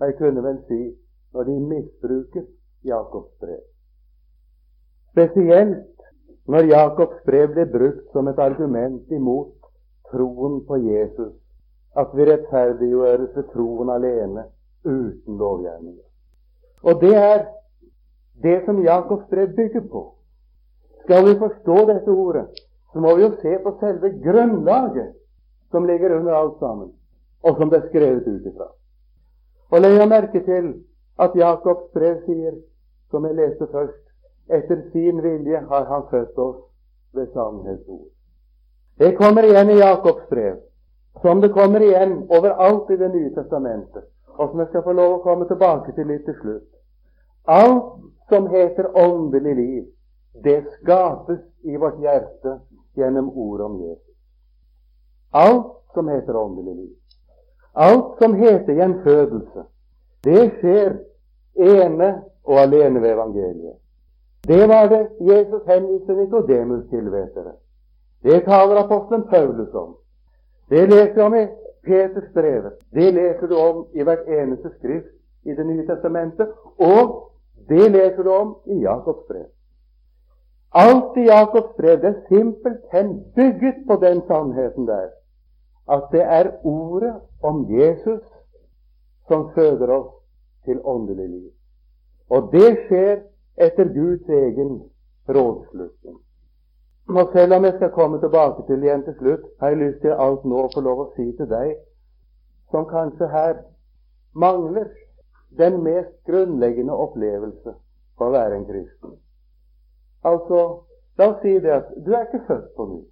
Jeg 0.00 0.16
kunne 0.18 0.42
vel 0.42 0.58
si 0.68 0.80
når 1.34 1.48
de 1.48 1.58
misbruker 1.60 2.44
Jakobs 2.84 3.32
brev. 3.40 3.62
Spesielt 5.12 5.88
når 6.48 6.70
Jakobs 6.72 7.20
brev 7.26 7.52
blir 7.52 7.70
brukt 7.72 8.12
som 8.12 8.28
et 8.28 8.38
argument 8.38 9.10
imot 9.10 9.54
troen 10.10 10.60
på 10.66 10.76
Jesus, 10.76 11.34
at 11.96 12.08
vi 12.16 12.24
rettferdiggjøres 12.24 13.36
ved 13.36 13.48
troen 13.52 13.90
alene, 13.90 14.44
uten 14.84 15.38
lovgjerninger. 15.38 16.04
Og 16.82 17.00
det 17.00 17.14
er 17.16 17.44
det 18.42 18.62
som 18.64 18.82
Jakobs 18.82 19.28
brev 19.30 19.48
bygger 19.56 19.84
på. 19.90 20.14
Skal 21.04 21.26
vi 21.26 21.38
forstå 21.38 21.76
dette 21.90 22.10
ordet, 22.10 22.46
så 22.92 23.00
må 23.00 23.14
vi 23.16 23.22
jo 23.22 23.32
se 23.42 23.58
på 23.64 23.76
selve 23.80 24.10
grunnlaget 24.24 25.12
som 25.70 25.86
ligger 25.86 26.18
under 26.18 26.34
alt 26.34 26.58
sammen, 26.58 26.92
og 27.42 27.56
som 27.56 27.70
det 27.70 27.78
er 27.78 27.88
skrevet 27.88 28.26
ut 28.26 28.46
ifra. 28.46 28.68
Og 29.70 29.80
legg 29.80 30.08
merke 30.08 30.44
til 30.44 30.74
at 31.18 31.36
Jakobs 31.36 31.92
brev 31.94 32.18
sier, 32.26 32.56
som 33.10 33.24
jeg 33.24 33.34
leste 33.34 33.68
først, 33.72 34.02
etter 34.48 34.82
sin 34.92 35.22
vilje 35.22 35.60
har 35.70 35.84
han 35.84 36.02
født 36.10 36.38
oss 36.38 36.60
ved 37.12 37.26
sannhetsord. 37.32 38.08
Det 38.98 39.16
kommer 39.16 39.42
igjen 39.48 39.70
i 39.70 39.78
Jakobs 39.80 40.28
brev, 40.30 40.56
som 41.20 41.40
det 41.40 41.52
kommer 41.52 41.80
igjen 41.80 42.26
overalt 42.28 42.90
i 42.90 42.96
Det 42.96 43.08
nye 43.08 43.34
testamentet, 43.34 44.04
og 44.38 44.50
som 44.50 44.58
jeg 44.58 44.68
skal 44.68 44.82
få 44.82 44.92
lov 44.92 45.14
å 45.14 45.22
komme 45.22 45.48
tilbake 45.48 45.92
til 45.92 46.06
litt 46.06 46.24
til 46.24 46.38
slutt. 46.40 46.68
Alt 47.44 48.00
som 48.28 48.48
heter 48.48 48.96
åndelig 48.96 49.54
liv, 49.56 49.84
det 50.44 50.64
skapes 50.78 51.40
i 51.62 51.76
vårt 51.76 52.00
hjerte 52.00 52.58
gjennom 52.96 53.28
ordet 53.30 53.66
om 53.66 53.76
Jesus. 53.80 54.16
Alt 55.32 55.72
som 55.94 56.08
heter 56.08 56.36
åndelig 56.36 56.74
liv. 56.76 56.96
Alt 57.72 58.18
som 58.18 58.34
heter 58.34 58.72
gjenfødelse, 58.72 59.64
det 60.24 60.50
skjer 60.60 60.98
ene 61.56 62.10
og 62.44 62.58
alene 62.58 63.00
ved 63.00 63.10
evangeliet. 63.12 63.78
Det 64.48 64.68
var 64.68 64.88
det 64.88 65.08
Jesus 65.20 65.62
henviste 65.66 66.14
Nikodemus 66.14 66.88
til, 66.90 67.10
vet 67.10 67.34
dere. 67.34 67.54
Det 68.22 68.44
taler 68.44 68.76
apostelen 68.84 69.22
Paulus 69.30 69.74
om. 69.74 69.96
Det 70.68 70.88
leser 70.88 71.14
du 71.14 71.22
om 71.22 71.34
i 71.34 71.46
Peters 71.84 72.32
brevet. 72.34 72.72
Det 72.90 73.14
leser 73.14 73.46
du 73.46 73.56
om 73.56 73.86
i 73.94 74.02
hvert 74.02 74.28
eneste 74.28 74.70
skrift 74.78 75.10
i 75.44 75.54
Det 75.54 75.66
nye 75.66 75.86
testamentet. 75.86 76.48
Og 76.78 77.32
det 77.68 77.90
leser 77.90 78.22
du 78.22 78.30
om 78.30 78.56
i 78.66 78.82
Jakobs 78.82 79.26
brev. 79.28 79.48
Alt 80.74 81.16
i 81.16 81.26
Jakobs 81.26 81.74
brev 81.76 82.00
det 82.00 82.08
er 82.08 82.20
simpelthen 82.28 83.24
bygget 83.34 83.84
på 83.86 83.96
den 83.96 84.22
sannheten 84.26 84.86
der 84.86 85.10
at 85.90 86.02
det 86.12 86.22
er 86.22 86.50
ordet 86.64 87.14
om 87.42 87.66
Jesus 87.80 88.22
som 89.28 89.50
føder 89.54 89.88
oss 89.88 90.14
til 90.64 90.80
åndelig 90.84 91.28
liv. 91.28 91.50
Og 92.30 92.52
det 92.52 92.78
skjer 92.86 93.16
etter 93.56 93.84
Guds 93.84 94.28
egen 94.28 94.82
rådslutning. 95.28 96.21
Og 97.08 97.32
selv 97.32 97.54
om 97.54 97.64
jeg 97.64 97.74
skal 97.76 97.90
komme 97.90 98.20
tilbake 98.20 98.66
til 98.66 98.82
igjen 98.82 99.02
til 99.04 99.14
slutt, 99.18 99.46
har 99.60 99.68
jeg 99.68 99.78
lyst 99.78 100.00
til 100.00 100.14
alt 100.24 100.44
nå 100.44 100.60
å 100.64 100.70
få 100.74 100.80
lov 100.80 101.00
å 101.02 101.10
si 101.16 101.26
til 101.36 101.48
deg 101.50 101.74
som 102.72 102.86
kanskje 102.88 103.28
her 103.28 103.58
mangler 104.34 104.88
den 105.58 105.82
mest 105.82 106.14
grunnleggende 106.28 106.94
opplevelse 106.96 107.74
for 108.16 108.30
å 108.30 108.34
være 108.36 108.56
en 108.56 108.68
kristen. 108.68 109.16
Altså, 110.24 110.60
la 111.18 111.28
oss 111.32 111.42
si 111.42 111.58
det 111.60 111.74
at 111.74 111.90
du 112.06 112.14
er 112.14 112.28
ikke 112.28 112.46
født 112.46 112.70
på 112.76 112.86
ny. 112.94 113.02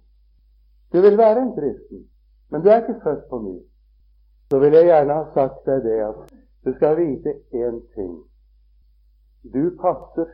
Du 0.91 1.01
vil 1.01 1.17
være 1.17 1.43
en 1.45 1.53
kristen, 1.55 2.07
men 2.49 2.63
du 2.63 2.69
er 2.71 2.81
ikke 2.81 3.01
født 3.03 3.27
på 3.29 3.41
ny. 3.43 3.57
Så 4.51 4.59
vil 4.59 4.73
jeg 4.73 4.89
gjerne 4.89 5.19
ha 5.19 5.27
sagt 5.35 5.65
deg 5.67 5.85
det 5.85 5.99
at 6.07 6.33
du 6.65 6.73
skal 6.75 6.97
vite 6.97 7.37
én 7.53 7.77
ting. 7.95 8.15
Du 9.53 9.75
passer 9.81 10.27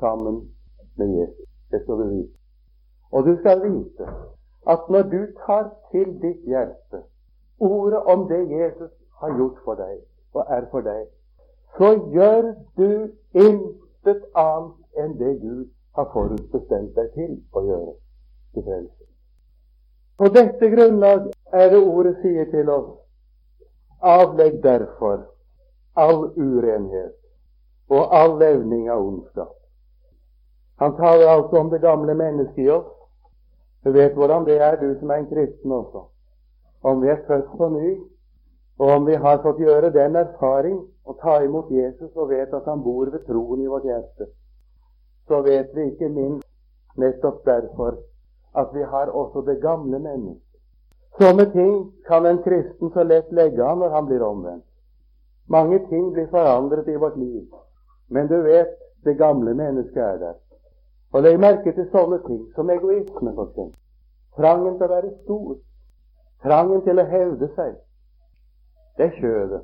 sammen 0.00 0.42
med 0.96 1.16
Jesus. 1.16 1.48
Det 1.70 1.82
skal 1.82 1.98
du 2.02 2.08
vite. 2.12 2.45
Og 3.12 3.26
du 3.26 3.36
skal 3.40 3.62
vite 3.62 4.08
at 4.66 4.88
når 4.88 5.02
du 5.02 5.20
tar 5.46 5.68
til 5.92 6.08
ditt 6.22 6.42
hjerte 6.46 7.02
ordet 7.60 8.02
om 8.02 8.26
det 8.28 8.42
Jesus 8.50 8.90
har 9.20 9.36
gjort 9.36 9.58
for 9.64 9.74
deg 9.74 10.00
og 10.34 10.44
er 10.48 10.66
for 10.70 10.80
deg, 10.80 11.06
så 11.78 11.92
gjør 12.12 12.52
du 12.76 12.90
intet 13.32 14.26
annet 14.34 15.00
enn 15.00 15.16
det 15.20 15.32
Gud 15.40 15.64
har 15.96 16.10
forutbestemt 16.12 16.92
deg 16.96 17.12
til 17.14 17.38
å 17.52 17.62
gjøre 17.64 17.94
til 18.54 18.66
frelse. 18.66 19.04
På 20.18 20.28
dette 20.32 20.70
grunnlag 20.72 21.30
er 21.52 21.70
det 21.72 21.80
ordet 21.80 22.16
sier 22.22 22.48
til 22.52 22.70
oss 22.72 22.92
avlegg 24.06 24.62
derfor 24.62 25.24
all 25.96 26.32
urenhet 26.36 27.14
og 27.88 28.14
all 28.14 28.38
levning 28.38 28.90
av 28.90 29.04
ondskap. 29.04 29.54
Han 30.76 30.96
taler 30.96 31.28
altså 31.28 31.56
om 31.56 31.70
det 31.70 31.80
gamle 31.80 32.14
mennesket 32.14 32.64
i 32.64 32.68
oss. 32.68 32.95
Du 33.84 33.92
vet 33.92 34.14
hvordan 34.14 34.44
det 34.46 34.58
er, 34.60 34.76
du 34.80 34.98
som 34.98 35.10
er 35.10 35.22
en 35.22 35.30
kristen 35.30 35.72
også. 35.72 36.06
Om 36.82 37.02
vi 37.02 37.08
er 37.08 37.22
født 37.26 37.52
på 37.58 37.68
ny, 37.68 37.90
og 38.78 38.90
om 38.96 39.06
vi 39.06 39.14
har 39.14 39.42
fått 39.42 39.60
gjøre 39.60 39.92
den 39.94 40.16
erfaring 40.16 40.80
å 41.04 41.14
ta 41.22 41.38
imot 41.44 41.70
Jesus 41.72 42.10
og 42.14 42.30
vet 42.30 42.52
at 42.54 42.66
han 42.68 42.82
bor 42.84 43.08
ved 43.12 43.24
troen 43.28 43.62
i 43.62 43.70
vårt 43.70 43.86
hjerte, 43.88 44.28
så 45.28 45.40
vet 45.42 45.72
vi 45.74 45.88
ikke 45.92 46.10
minst 46.12 46.46
nettopp 47.00 47.44
derfor 47.46 47.96
at 48.56 48.72
vi 48.74 48.82
har 48.82 49.12
også 49.12 49.42
det 49.46 49.60
gamle 49.62 49.98
mennesket. 49.98 50.42
Sånne 51.16 51.46
ting 51.52 51.76
kan 52.08 52.26
en 52.28 52.42
kristen 52.44 52.92
så 52.92 53.04
lett 53.04 53.32
legge 53.32 53.64
av 53.64 53.78
når 53.80 53.94
han 53.94 54.08
blir 54.08 54.24
omvendt. 54.24 54.64
Mange 55.48 55.78
ting 55.88 56.10
blir 56.12 56.28
forandret 56.32 56.88
i 56.88 56.96
vårt 57.00 57.16
liv, 57.16 57.46
men 58.08 58.28
du 58.28 58.40
vet, 58.42 58.74
det 59.04 59.16
gamle 59.18 59.54
mennesket 59.54 60.02
er 60.02 60.18
der. 60.18 60.34
Og 61.12 61.22
legg 61.22 61.38
merke 61.40 61.72
til 61.72 61.88
sånne 61.92 62.18
ting 62.26 62.42
som 62.54 62.70
egoisme, 62.70 63.32
f.eks. 63.32 63.72
Trangen 64.36 64.76
til 64.76 64.86
å 64.86 64.92
være 64.92 65.12
stor. 65.22 65.56
Trangen 66.44 66.82
til 66.84 67.00
å 67.00 67.06
hevde 67.10 67.48
seg. 67.56 67.74
Det 68.96 69.08
er 69.08 69.18
kjødet. 69.20 69.62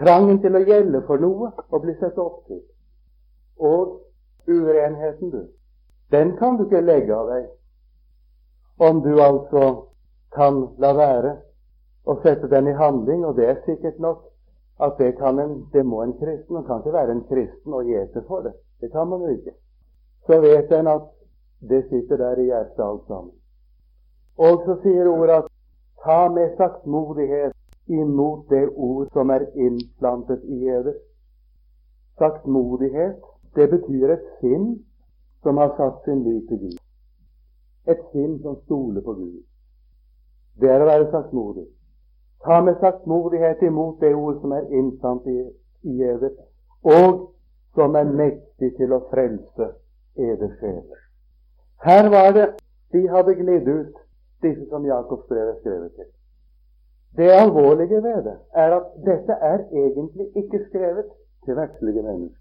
Trangen 0.00 0.40
til 0.42 0.56
å 0.56 0.64
gjelde 0.64 1.02
for 1.06 1.22
noe 1.22 1.50
og 1.68 1.82
bli 1.84 1.94
sett 2.00 2.18
opp 2.18 2.44
til. 2.48 2.62
Og 3.58 4.00
urenheten, 4.48 5.30
du. 5.30 5.44
Den 6.10 6.36
kan 6.38 6.56
du 6.58 6.64
ikke 6.66 6.82
legge 6.82 7.14
av 7.14 7.30
deg 7.30 7.48
om 8.80 9.02
du 9.04 9.12
altså 9.22 9.64
kan 10.34 10.62
la 10.80 10.94
være 10.96 11.34
å 12.08 12.16
sette 12.24 12.48
den 12.48 12.70
i 12.70 12.74
handling, 12.74 13.24
og 13.28 13.36
det 13.36 13.46
er 13.46 13.58
sikkert 13.66 13.98
nok 14.00 14.22
at 14.80 14.96
det, 14.98 15.12
kan 15.18 15.38
en, 15.38 15.66
det 15.72 15.84
må 15.86 16.00
en 16.02 16.14
kristen. 16.18 16.54
Man 16.54 16.64
kan 16.64 16.80
ikke 16.80 16.94
være 16.94 17.12
en 17.12 17.26
kristen 17.28 17.76
og 17.76 17.90
gjete 17.90 18.22
for 18.28 18.46
det. 18.46 18.54
Det 18.80 18.88
kan 18.94 19.10
man 19.10 19.20
jo 19.26 19.34
ikke. 19.36 19.52
Så 20.30 20.40
vet 20.40 20.72
en 20.72 20.86
at 20.86 21.06
det 21.70 21.84
sitter 21.90 22.16
der 22.16 22.36
i 22.38 22.44
hjertet 22.44 22.82
alt 22.84 23.06
sammen. 23.06 23.32
Og 24.38 24.60
så 24.66 24.76
sier 24.82 25.08
ordet 25.10 25.38
at 25.40 25.48
ta 26.04 26.18
med 26.34 26.52
saktmodighet 26.60 27.56
imot 27.86 28.44
det 28.50 28.68
ord 28.76 29.08
som 29.12 29.30
er 29.30 29.48
innplantet 29.54 30.44
i 30.44 30.68
eder. 30.68 30.94
Saktmodighet, 32.22 33.18
det 33.56 33.66
betyr 33.74 34.14
et 34.14 34.30
sinn 34.38 34.70
som 35.42 35.58
har 35.58 35.74
satt 35.80 35.98
sin 36.04 36.22
lit 36.28 36.46
til 36.48 36.62
Gud. 36.62 36.78
Et 37.90 38.06
sinn 38.12 38.38
som 38.46 38.60
stoler 38.62 39.02
på 39.02 39.18
Gud. 39.18 39.42
Det 40.62 40.70
er 40.70 40.86
å 40.86 40.90
være 40.92 41.10
saktmodig. 41.10 41.66
Ta 42.46 42.62
med 42.62 42.78
saktmodighet 42.86 43.66
imot 43.66 43.98
det 44.00 44.14
ord 44.14 44.38
som 44.46 44.54
er 44.54 44.70
innsatt 44.70 45.26
i, 45.26 45.38
i 45.90 46.00
eder, 46.14 46.38
og 46.86 47.32
som 47.74 47.98
er 47.98 48.18
mektig 48.24 48.76
til 48.78 48.94
å 48.94 49.04
frelse 49.10 49.72
eders 50.16 50.58
sjeler. 50.60 51.00
Her 51.84 52.10
var 52.10 52.32
det 52.32 52.46
de 52.92 53.08
hadde 53.08 53.34
glidd 53.34 53.68
ut, 53.68 53.94
disse 54.42 54.66
som 54.70 54.86
Jakobs 54.86 55.28
brev 55.28 55.48
er 55.48 55.58
skrevet 55.60 55.92
til. 55.94 56.10
Det 57.16 57.30
alvorlige 57.30 58.02
ved 58.02 58.22
det 58.24 58.36
er 58.54 58.76
at 58.76 58.92
dette 59.06 59.32
er 59.32 59.58
egentlig 59.72 60.26
ikke 60.36 60.64
skrevet 60.68 61.08
til 61.44 61.56
verdslige 61.56 62.02
mennesker. 62.02 62.36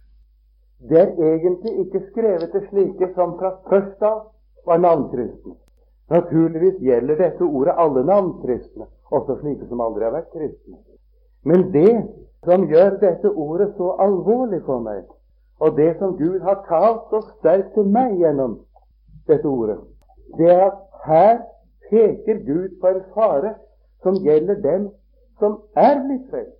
Det 0.89 0.99
er 1.01 1.33
egentlig 1.33 1.79
ikke 1.79 2.01
skrevet 2.11 2.51
til 2.51 2.67
slike 2.69 3.09
som 3.15 3.37
fra 3.39 3.55
først 3.69 4.01
av 4.01 4.19
var 4.65 4.77
navnkristne. 4.77 5.55
Naturligvis 6.09 6.79
gjelder 6.81 7.15
dette 7.15 7.43
ordet 7.43 7.73
alle 7.77 8.03
navnkristne, 8.05 8.85
også 9.11 9.39
slike 9.41 9.67
som 9.67 9.81
aldri 9.81 10.03
har 10.03 10.15
vært 10.15 10.31
kristne. 10.33 10.77
Men 11.43 11.71
det 11.73 11.93
som 12.45 12.65
gjør 12.69 12.97
dette 13.01 13.31
ordet 13.31 13.73
så 13.77 13.95
alvorlig 13.99 14.61
for 14.65 14.79
meg, 14.79 15.03
og 15.59 15.77
det 15.77 15.95
som 15.99 16.17
Gud 16.17 16.39
har 16.39 16.63
talt 16.67 17.09
så 17.11 17.21
sterkt 17.39 17.73
til 17.73 17.89
meg 17.91 18.15
gjennom 18.19 18.59
dette 19.27 19.47
ordet, 19.47 19.79
det 20.37 20.51
er 20.53 20.65
at 20.69 20.79
her 21.05 21.41
peker 21.89 22.39
Gud 22.45 22.79
på 22.81 22.93
en 22.93 23.03
fare 23.15 23.55
som 24.03 24.21
gjelder 24.23 24.61
dem 24.63 24.89
som 25.39 25.61
er 25.75 25.99
blitt 26.05 26.25
frelst. 26.31 26.55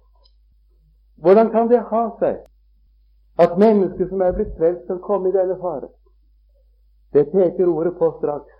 Hvordan 1.20 1.52
kan 1.52 1.68
det 1.70 1.80
ha 1.92 2.06
seg 2.20 2.40
at 3.40 3.58
mennesker 3.58 4.08
som 4.10 4.22
er 4.22 4.34
blitt 4.36 4.56
frelst, 4.58 4.88
kan 4.88 5.00
komme 5.00 5.30
i 5.30 5.36
denne 5.36 5.56
fare. 5.62 5.88
Det 7.14 7.30
peker 7.32 7.68
ordet 7.72 7.94
på 7.98 8.12
straks. 8.18 8.56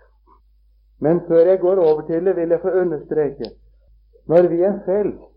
Men 1.00 1.20
før 1.28 1.46
jeg 1.50 1.60
går 1.60 1.82
over 1.88 2.00
til 2.08 2.24
det, 2.24 2.36
vil 2.36 2.48
jeg 2.48 2.60
få 2.60 2.70
understreke 2.82 3.50
når 4.28 4.48
vi 4.48 4.62
er 4.62 4.78
frelst, 4.84 5.36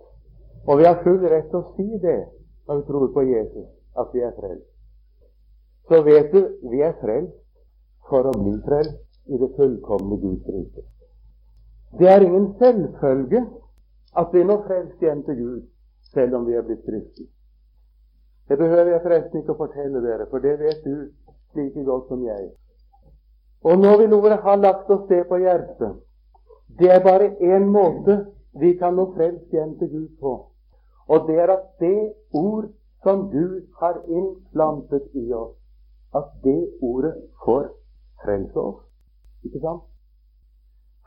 og 0.68 0.78
vi 0.80 0.84
har 0.84 1.02
full 1.04 1.24
rett 1.28 1.50
til 1.52 1.60
å 1.60 1.72
si 1.76 2.00
det 2.04 2.20
når 2.68 2.80
vi 2.80 2.86
tror 2.88 3.08
på 3.14 3.22
Jesus, 3.28 3.70
at 4.00 4.12
vi 4.14 4.22
er 4.22 4.34
frelst, 4.40 4.73
så 5.88 6.02
vet 6.04 6.32
du 6.32 6.42
vi 6.72 6.82
er 6.82 6.96
frelst 7.02 7.40
for 8.10 8.28
å 8.30 8.34
bli 8.38 8.56
frelst 8.68 9.00
i 9.30 9.40
det 9.40 9.52
fullkomne 9.58 10.18
Guds 10.22 10.48
rike. 10.56 10.86
Det 12.00 12.10
er 12.10 12.26
ingen 12.26 12.54
selvfølge 12.60 13.44
at 14.18 14.34
vi 14.34 14.44
nå 14.44 14.58
frelst 14.68 15.02
igjen 15.02 15.24
til 15.28 15.40
Gud, 15.40 15.62
selv 16.14 16.36
om 16.40 16.46
vi 16.48 16.58
er 16.58 16.66
blitt 16.66 16.86
kristne. 16.86 17.30
Det 18.50 18.58
behøver 18.58 18.92
jeg 18.92 19.02
forresten 19.02 19.40
ikke 19.40 19.54
å 19.54 19.60
fortelle 19.62 20.02
dere, 20.04 20.28
for 20.30 20.44
det 20.44 20.58
vet 20.60 20.84
du 20.84 21.10
like 21.56 21.84
godt 21.88 22.10
som 22.12 22.24
jeg. 22.26 22.50
Og 23.64 23.80
nå 23.80 23.94
vil 24.02 24.14
ordet 24.14 24.42
ha 24.44 24.56
lagt 24.60 24.90
oss 24.92 25.06
det 25.10 25.24
på 25.30 25.40
hjertet. 25.40 25.96
Det 26.80 26.90
er 26.92 27.04
bare 27.06 27.32
én 27.40 27.70
måte 27.72 28.18
vi 28.60 28.74
kan 28.78 28.98
nå 29.00 29.08
frelst 29.16 29.54
hjem 29.54 29.78
til 29.80 29.90
Gud 29.90 30.10
på. 30.20 30.34
Og 31.08 31.28
det 31.28 31.40
er 31.40 31.54
at 31.56 31.70
det 31.80 32.14
ord 32.34 32.68
som 33.04 33.30
Gud 33.32 33.62
har 33.80 34.02
innplantet 34.08 35.08
i 35.14 35.32
oss, 35.34 35.56
at 36.16 36.30
det 36.44 36.60
ordet 36.82 37.14
får 37.46 37.68
frelse 38.24 38.60
oss. 38.60 38.82
Ikke 39.44 39.60
sant? 39.60 39.84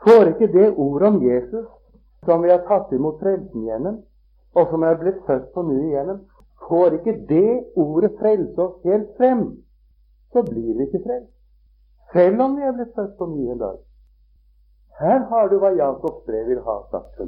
Får 0.05 0.33
ikke 0.33 0.51
det 0.53 0.73
ordet 0.75 1.07
om 1.07 1.21
Jesus, 1.23 1.67
som 2.25 2.43
vi 2.43 2.51
har 2.53 2.65
tatt 2.67 2.91
imot 2.93 3.19
frelsen 3.21 3.65
gjennom, 3.65 4.01
og 4.57 4.71
som 4.71 4.83
er 4.83 4.99
blitt 4.99 5.23
født 5.25 5.53
på 5.53 5.63
ny 5.65 5.79
igjennom, 5.89 6.19
Får 6.67 6.93
ikke 6.93 7.25
det 7.29 7.63
ordet 7.75 8.11
frelse 8.19 8.61
oss 8.61 8.83
helt 8.83 9.09
frem, 9.17 9.63
så 10.31 10.43
blir 10.43 10.73
vi 10.77 10.83
ikke 10.83 11.03
frelst. 11.05 11.33
Selv 12.13 12.41
om 12.41 12.55
vi 12.57 12.61
er 12.61 12.73
blitt 12.75 12.95
født 12.95 13.17
på 13.17 13.25
ny 13.25 13.51
en 13.51 13.61
dag. 13.61 13.77
Her 14.99 15.19
har 15.29 15.47
du 15.47 15.59
hva 15.61 15.71
Jakobs 15.77 16.25
brev 16.25 16.47
vil 16.47 16.59
ha 16.65 16.77
sagt. 16.91 17.21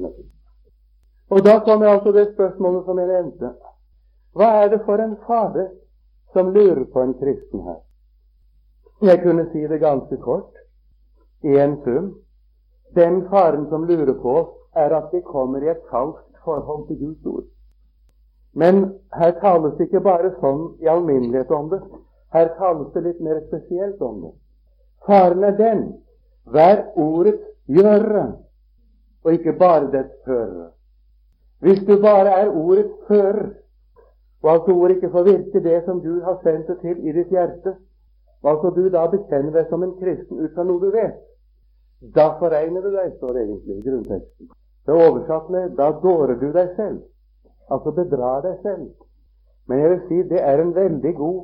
Og 1.30 1.46
da 1.46 1.60
kommer 1.60 1.88
altså 1.88 2.12
det 2.12 2.34
spørsmålet 2.34 2.86
som 2.86 3.00
jeg 3.00 3.08
nevnte. 3.08 3.54
Hva 4.34 4.50
er 4.64 4.70
det 4.74 4.82
for 4.86 5.04
en 5.04 5.16
fare 5.28 5.70
som 6.34 6.54
lurer 6.54 6.86
på 6.94 7.02
en 7.02 7.14
kristen 7.14 7.62
her? 7.62 7.80
Jeg 9.02 9.22
kunne 9.24 9.46
si 9.52 9.68
det 9.68 9.80
ganske 9.80 10.18
kort, 10.18 10.54
i 11.44 11.56
en 11.58 11.78
sum. 11.84 12.16
Den 12.96 13.22
faren 13.30 13.70
som 13.70 13.86
lurer 13.88 14.14
på 14.22 14.36
oss, 14.42 14.56
er 14.76 14.96
at 14.96 15.14
vi 15.14 15.22
kommer 15.22 15.64
i 15.64 15.70
et 15.70 15.82
falskt 15.92 16.36
forhold 16.44 16.88
til 16.88 17.00
Guds 17.00 17.26
ord. 17.26 17.44
Men 18.54 19.00
her 19.14 19.32
tales 19.42 19.78
det 19.78 19.88
ikke 19.88 20.04
bare 20.04 20.34
sånn 20.42 20.64
i 20.82 20.90
alminnelighet 20.90 21.52
om 21.52 21.70
det. 21.70 21.80
Her 22.34 22.52
tales 22.58 22.92
det 22.94 23.04
litt 23.06 23.22
mer 23.22 23.42
spesielt 23.48 24.02
om 24.02 24.22
det. 24.26 24.34
Faren 25.06 25.44
er 25.44 25.56
den 25.58 25.84
vær 26.46 26.84
ordets 26.96 27.46
gjøre, 27.70 28.26
og 29.24 29.34
ikke 29.34 29.54
bare 29.60 29.92
dets 29.94 30.16
fører. 30.26 30.70
Hvis 31.60 31.82
du 31.88 31.96
bare 32.02 32.36
er 32.42 32.50
ordets 32.50 32.94
fører, 33.08 33.50
og 34.44 34.52
altså 34.54 34.72
ordet 34.72 34.96
ikke 34.96 35.12
får 35.16 35.24
virke 35.24 35.64
det 35.64 35.84
som 35.86 36.02
Gud 36.02 36.22
har 36.22 36.40
sendt 36.44 36.68
det 36.68 36.78
til 36.82 37.08
i 37.08 37.12
ditt 37.12 37.32
hjerte, 37.36 37.76
og 38.44 38.52
altså 38.52 38.70
du 38.76 38.90
da 38.90 39.08
bekjenne 39.12 39.52
deg 39.52 39.68
som 39.70 39.84
en 39.84 39.98
kristen 40.00 40.40
ut 40.40 40.54
fra 40.56 40.64
noe 40.64 40.80
du 40.80 40.92
vet, 40.96 41.20
da 42.16 42.32
foregner 42.40 42.82
du 42.82 42.94
deg, 42.96 43.16
står 43.18 43.42
egentlig 43.44 43.78
i 43.78 43.86
grunnteksten. 43.90 44.52
Det 44.86 44.96
er 44.96 45.10
oversatt 45.10 45.50
med 45.50 45.76
'da 45.78 45.92
dårer 46.04 46.40
du 46.40 46.52
deg 46.52 46.76
selv' 46.76 47.04
altså 47.72 47.92
bedrar 47.92 48.42
deg 48.42 48.58
selv. 48.62 48.90
Men 49.68 49.80
jeg 49.80 49.90
vil 49.90 50.02
si 50.08 50.30
det 50.30 50.42
er 50.42 50.62
en 50.62 50.76
veldig, 50.76 51.16
god, 51.16 51.44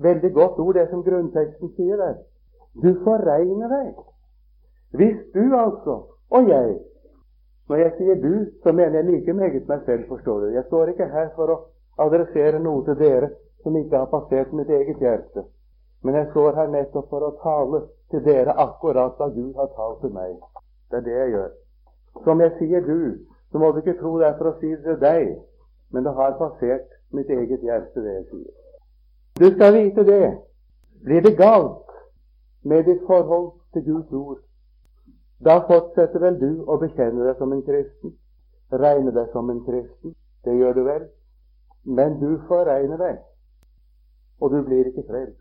veldig 0.00 0.32
godt 0.32 0.58
ord, 0.58 0.74
det 0.74 0.88
som 0.90 1.04
grunnteksten 1.04 1.72
sier 1.76 1.96
der. 1.96 2.14
Du 2.82 2.90
foregner 3.04 3.68
deg. 3.68 3.92
Hvis 4.98 5.20
du 5.34 5.56
altså, 5.56 6.02
og 6.30 6.48
jeg 6.48 6.78
Når 7.68 7.76
jeg 7.76 7.92
sier 7.96 8.14
du, 8.14 8.50
så 8.62 8.72
mener 8.72 8.96
jeg 8.98 9.04
like 9.04 9.32
meget 9.32 9.68
meg 9.68 9.80
selv, 9.84 10.08
forstår 10.08 10.40
du. 10.40 10.46
Jeg 10.46 10.64
står 10.64 10.86
ikke 10.86 11.06
her 11.08 11.28
for 11.36 11.52
å 11.52 11.56
adressere 11.98 12.58
noe 12.58 12.84
til 12.86 12.98
dere 12.98 13.30
som 13.62 13.76
ikke 13.76 13.98
har 13.98 14.10
passert 14.10 14.52
mitt 14.52 14.70
eget 14.70 14.98
hjerte. 15.02 15.44
Men 16.02 16.14
jeg 16.14 16.30
står 16.30 16.56
her 16.56 16.70
nettopp 16.70 17.10
for 17.10 17.26
å 17.26 17.34
tale 17.42 17.82
til 18.10 18.24
dere 18.24 18.56
akkurat 18.58 19.18
da 19.18 19.28
Gud 19.34 19.54
har 19.56 19.70
talt 19.76 20.00
til 20.00 20.14
meg. 20.14 20.34
Det 20.90 20.98
er 21.00 21.06
det 21.06 21.18
jeg 21.18 21.34
gjør. 21.36 21.52
Som 22.24 22.40
jeg 22.40 22.56
sier 22.58 22.86
du, 22.86 22.98
så 23.52 23.58
må 23.58 23.70
du 23.72 23.78
ikke 23.82 23.98
tro 24.00 24.16
det 24.18 24.26
er 24.28 24.38
for 24.38 24.50
å 24.50 24.56
si 24.60 24.72
det 24.72 24.82
til 24.84 24.98
deg, 25.00 25.30
men 25.92 26.04
det 26.04 26.14
har 26.16 26.38
passert 26.40 26.88
mitt 27.12 27.30
eget 27.30 27.62
hjerte, 27.62 28.02
det 28.02 28.16
jeg 28.18 28.26
sier. 28.30 28.54
Du 29.38 29.46
skal 29.54 29.76
vite 29.76 30.04
det. 30.08 30.24
Blir 31.04 31.22
det 31.22 31.36
galt 31.36 31.92
med 32.62 32.84
ditt 32.86 33.04
forhold 33.06 33.52
til 33.72 33.84
Guds 33.84 34.12
ord, 34.12 34.40
da 35.44 35.58
fortsetter 35.66 36.22
vel 36.22 36.36
du 36.38 36.50
å 36.70 36.76
bekjenne 36.78 37.24
deg 37.26 37.38
som 37.40 37.52
en 37.52 37.64
kristen, 37.66 38.12
regne 38.70 39.10
deg 39.14 39.32
som 39.32 39.50
en 39.50 39.64
kristen. 39.66 40.14
Det 40.44 40.54
gjør 40.54 40.76
du 40.76 40.82
vel? 40.86 41.08
Men 41.82 42.18
du 42.20 42.38
foregner 42.48 42.98
deg, 42.98 43.18
og 44.40 44.50
du 44.50 44.62
blir 44.66 44.88
ikke 44.90 45.06
frelst. 45.08 45.40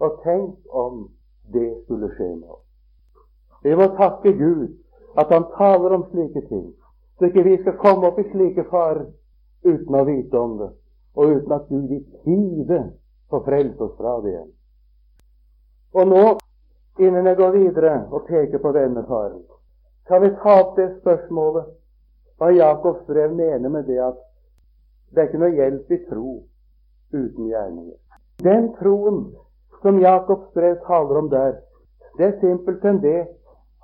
Og 0.00 0.20
tenk 0.24 0.74
om 0.74 1.08
det 1.52 1.68
skulle 1.84 2.10
skje 2.16 2.30
med 2.36 2.48
oss. 2.48 2.64
Vi 3.64 3.74
må 3.76 3.88
takke 3.96 4.32
Gud 4.36 4.72
at 5.16 5.30
Han 5.30 5.44
taler 5.56 5.94
om 5.94 6.06
slike 6.10 6.40
ting, 6.48 6.74
så 7.18 7.28
ikke 7.28 7.44
vi 7.46 7.58
skal 7.62 7.78
komme 7.78 8.08
opp 8.08 8.18
i 8.18 8.26
slike 8.32 8.64
farer 8.70 9.06
uten 9.64 9.94
å 9.94 10.04
vite 10.04 10.38
om 10.38 10.58
det, 10.58 10.70
og 11.14 11.36
uten 11.36 11.52
at 11.54 11.68
Gud 11.68 11.92
i 11.94 12.00
tide 12.24 12.80
får 13.30 13.44
frelst 13.46 13.80
oss 13.80 13.94
fra 13.96 14.18
det 14.24 14.32
igjen. 14.34 14.50
Og 15.94 16.08
nå, 16.10 16.24
innen 16.98 17.26
jeg 17.30 17.38
går 17.38 17.54
videre 17.54 17.94
og 18.10 18.26
peker 18.26 18.58
på 18.58 18.72
denne 18.74 19.04
faren, 19.06 19.44
kan 20.08 20.22
vi 20.22 20.34
ta 20.42 20.58
opp 20.60 20.74
det 20.76 20.90
spørsmålet 20.98 21.70
hva 22.38 22.50
Jakobs 22.50 23.06
brev 23.06 23.32
mener 23.32 23.70
med 23.70 23.86
det 23.88 24.00
at 24.02 24.18
det 25.14 25.22
er 25.22 25.30
ikke 25.30 25.42
noe 25.42 25.54
hjelp 25.54 25.92
i 25.94 26.00
tro 26.08 26.32
uten 27.14 27.46
gjerninger. 27.50 27.96
Den 28.42 28.72
troen 28.80 29.20
som 29.82 30.00
Jakobs 30.02 30.50
brev 30.54 30.76
taler 30.86 31.20
om 31.20 31.30
der, 31.30 31.60
det 32.18 32.26
er 32.26 32.40
simpelthen 32.40 33.00
det 33.02 33.20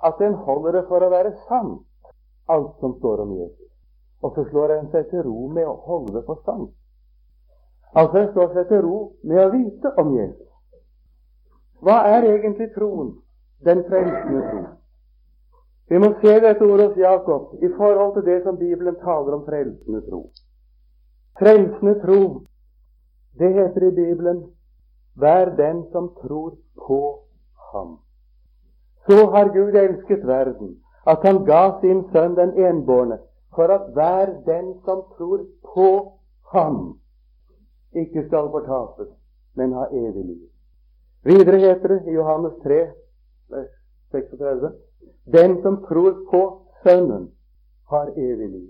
at 0.03 0.19
den 0.19 0.33
holder 0.33 0.79
det 0.79 0.83
for 0.89 1.03
å 1.03 1.11
være 1.13 1.33
sant, 1.47 1.81
alt 2.49 2.73
som 2.79 2.97
står 2.99 3.23
om 3.25 3.33
Jesus. 3.37 3.71
Og 4.21 4.35
så 4.35 4.45
slår 4.49 4.75
en 4.75 4.91
seg 4.93 5.09
til 5.09 5.23
ro 5.25 5.47
med 5.53 5.67
å 5.67 5.79
holde 5.87 6.17
det 6.17 6.25
for 6.27 6.41
sant. 6.45 6.71
Altså 7.95 8.21
en 8.21 8.31
slår 8.33 8.53
seg 8.55 8.69
til 8.69 8.83
ro 8.85 8.99
med 9.27 9.41
å 9.45 9.49
vite 9.53 9.93
om 10.01 10.13
Jesus. 10.15 10.47
Hva 11.81 11.97
er 12.11 12.27
egentlig 12.29 12.71
troen? 12.75 13.15
Den 13.65 13.83
frelsende 13.87 14.41
tro. 14.49 14.61
Vi 15.91 15.99
må 15.99 16.13
se 16.21 16.37
dette 16.39 16.65
ordet 16.65 16.87
hos 16.87 16.97
Jakob 16.97 17.63
i 17.63 17.69
forhold 17.77 18.13
til 18.15 18.25
det 18.25 18.37
som 18.45 18.57
Bibelen 18.57 18.95
taler 19.01 19.35
om 19.35 19.43
frelsende 19.45 20.01
tro. 20.07 20.21
Frelsende 21.39 22.01
tro, 22.01 22.41
det 23.39 23.53
heter 23.53 23.87
i 23.87 23.95
Bibelen 23.95 24.43
Vær 25.15 25.55
den 25.55 25.85
som 25.91 26.09
tror 26.21 26.55
på 26.87 27.19
Ham. 27.71 27.99
Så 29.05 29.25
har 29.31 29.47
Gud 29.53 29.73
elsket 29.73 30.27
verden, 30.27 30.77
at 31.07 31.19
Han 31.23 31.45
ga 31.45 31.79
sin 31.81 32.03
sønn 32.11 32.35
den 32.35 32.53
enbårne, 32.65 33.17
for 33.55 33.63
at 33.63 33.91
hver 33.93 34.25
den 34.45 34.73
som 34.85 35.03
tror 35.17 35.45
på 35.73 35.89
Ham, 36.53 36.99
ikke 37.93 38.27
skal 38.27 38.49
fortapes, 38.51 39.07
men 39.55 39.73
ha 39.73 39.85
evig 39.91 40.25
liv. 40.25 40.47
Videre 41.23 41.57
heter 41.57 41.87
det 41.87 42.01
i 42.07 42.15
Johannes 42.15 42.53
3, 42.63 42.79
vers 43.49 43.73
36, 44.11 44.71
den 45.33 45.61
som 45.61 45.83
tror 45.87 46.13
på 46.31 46.43
Sønnen, 46.83 47.31
har 47.89 48.07
evig 48.17 48.49
liv. 48.49 48.69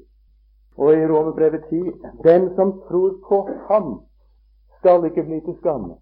Og 0.78 0.94
i 0.94 1.08
Romerbrevet 1.08 1.64
10 1.70 1.82
Den 2.24 2.56
som 2.56 2.82
tror 2.88 3.14
på 3.28 3.50
Ham, 3.70 4.02
skal 4.80 5.06
ikke 5.06 5.24
bli 5.24 5.40
til 5.40 5.58
skamme. 5.60 5.96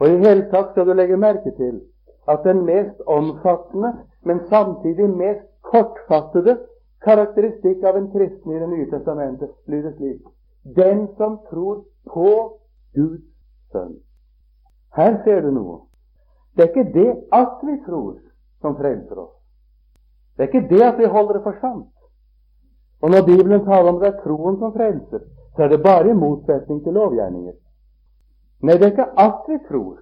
Og 0.00 0.08
i 0.08 0.18
hele 0.18 0.48
tatt 0.52 0.70
skal 0.72 0.86
du 0.86 0.92
legge 0.92 1.16
merke 1.16 1.52
til 1.56 1.80
at 2.28 2.44
den 2.44 2.64
mest 2.64 3.00
omfattende, 3.06 3.92
men 4.22 4.40
samtidig 4.48 5.08
mest 5.10 5.46
kortfattede 5.62 6.58
karakteristikk 7.04 7.84
av 7.84 7.96
en 7.96 8.10
kristen 8.12 8.52
i 8.52 8.58
Det 8.58 8.68
nye 8.68 8.90
testamentet 8.90 9.50
lyder 9.66 9.94
slik 9.96 10.22
Den 10.76 11.08
som 11.16 11.38
tror 11.50 11.84
på 12.12 12.58
Guds 12.94 13.24
sønn. 13.72 13.96
Her 14.96 15.22
ser 15.24 15.40
du 15.40 15.50
noe. 15.50 15.80
Det 16.56 16.64
er 16.64 16.68
ikke 16.68 16.92
det 16.92 17.10
at 17.32 17.60
vi 17.62 17.76
tror, 17.86 18.16
som 18.60 18.76
frelser 18.76 19.20
oss. 19.22 19.34
Det 20.36 20.42
er 20.42 20.48
ikke 20.48 20.68
det 20.74 20.82
at 20.82 20.98
vi 20.98 21.04
holder 21.04 21.38
det 21.38 21.42
for 21.42 21.60
sant. 21.60 21.92
Og 23.00 23.10
når 23.10 23.26
Bibelen 23.26 23.64
taler 23.64 23.92
om 23.92 24.00
det 24.00 24.08
er 24.08 24.20
troen 24.22 24.58
som 24.58 24.72
frelser, 24.72 25.20
så 25.56 25.62
er 25.62 25.68
det 25.68 25.82
bare 25.82 26.10
i 26.10 26.14
motsetning 26.14 26.82
til 26.84 26.92
lovgjerninger. 26.92 27.54
Nei, 28.62 28.74
det 28.74 28.86
er 28.86 28.90
ikke 28.94 29.10
at 29.26 29.44
vi 29.48 29.58
tror, 29.68 30.00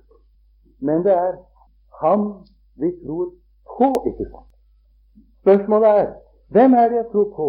men 0.80 1.04
det 1.04 1.12
er 1.12 1.34
ham 2.00 2.22
vi 2.80 2.92
tror 3.04 3.26
på, 3.76 3.90
ikke 4.08 4.28
sant? 4.30 4.52
Spørsmålet 5.40 5.88
er 5.88 6.08
hvem 6.48 6.74
er 6.74 6.88
det 6.88 6.96
jeg 6.96 7.08
tror 7.12 7.28
på? 7.36 7.48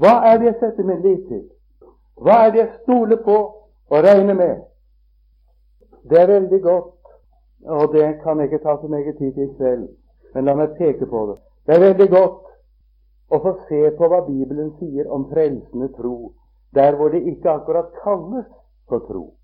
Hva 0.00 0.14
er 0.30 0.38
det 0.38 0.46
jeg 0.46 0.56
setter 0.60 0.84
min 0.84 1.02
lit 1.02 1.28
til? 1.28 1.44
Hva 2.16 2.40
er 2.46 2.50
det 2.50 2.58
jeg 2.58 2.72
stoler 2.82 3.20
på 3.24 3.36
og 3.90 4.04
regner 4.08 4.34
med? 4.34 4.56
Det 6.10 6.20
er 6.20 6.26
veldig 6.26 6.62
godt, 6.62 6.94
og 7.66 7.92
det 7.92 8.20
kan 8.22 8.38
jeg 8.38 8.44
ikke 8.44 8.64
ta 8.64 8.76
så 8.80 8.88
meget 8.88 9.16
tid 9.18 9.32
til 9.32 9.42
i 9.42 9.54
kveld, 9.56 9.88
men 10.34 10.44
la 10.44 10.54
meg 10.54 10.76
peke 10.78 11.06
på 11.06 11.26
det. 11.30 11.36
Det 11.66 11.74
er 11.74 11.86
veldig 11.88 12.10
godt 12.10 12.47
og 13.30 13.42
få 13.42 13.52
se 13.68 13.90
på 13.96 14.08
hva 14.08 14.20
Bibelen 14.26 14.70
sier 14.78 15.10
om 15.12 15.26
frelsende 15.32 15.88
tro, 15.96 16.32
der 16.74 16.96
hvor 16.96 17.08
det 17.08 17.22
ikke 17.22 17.50
akkurat 17.50 17.92
kalles 18.02 18.46
for 18.88 18.98
tro. 18.98 19.34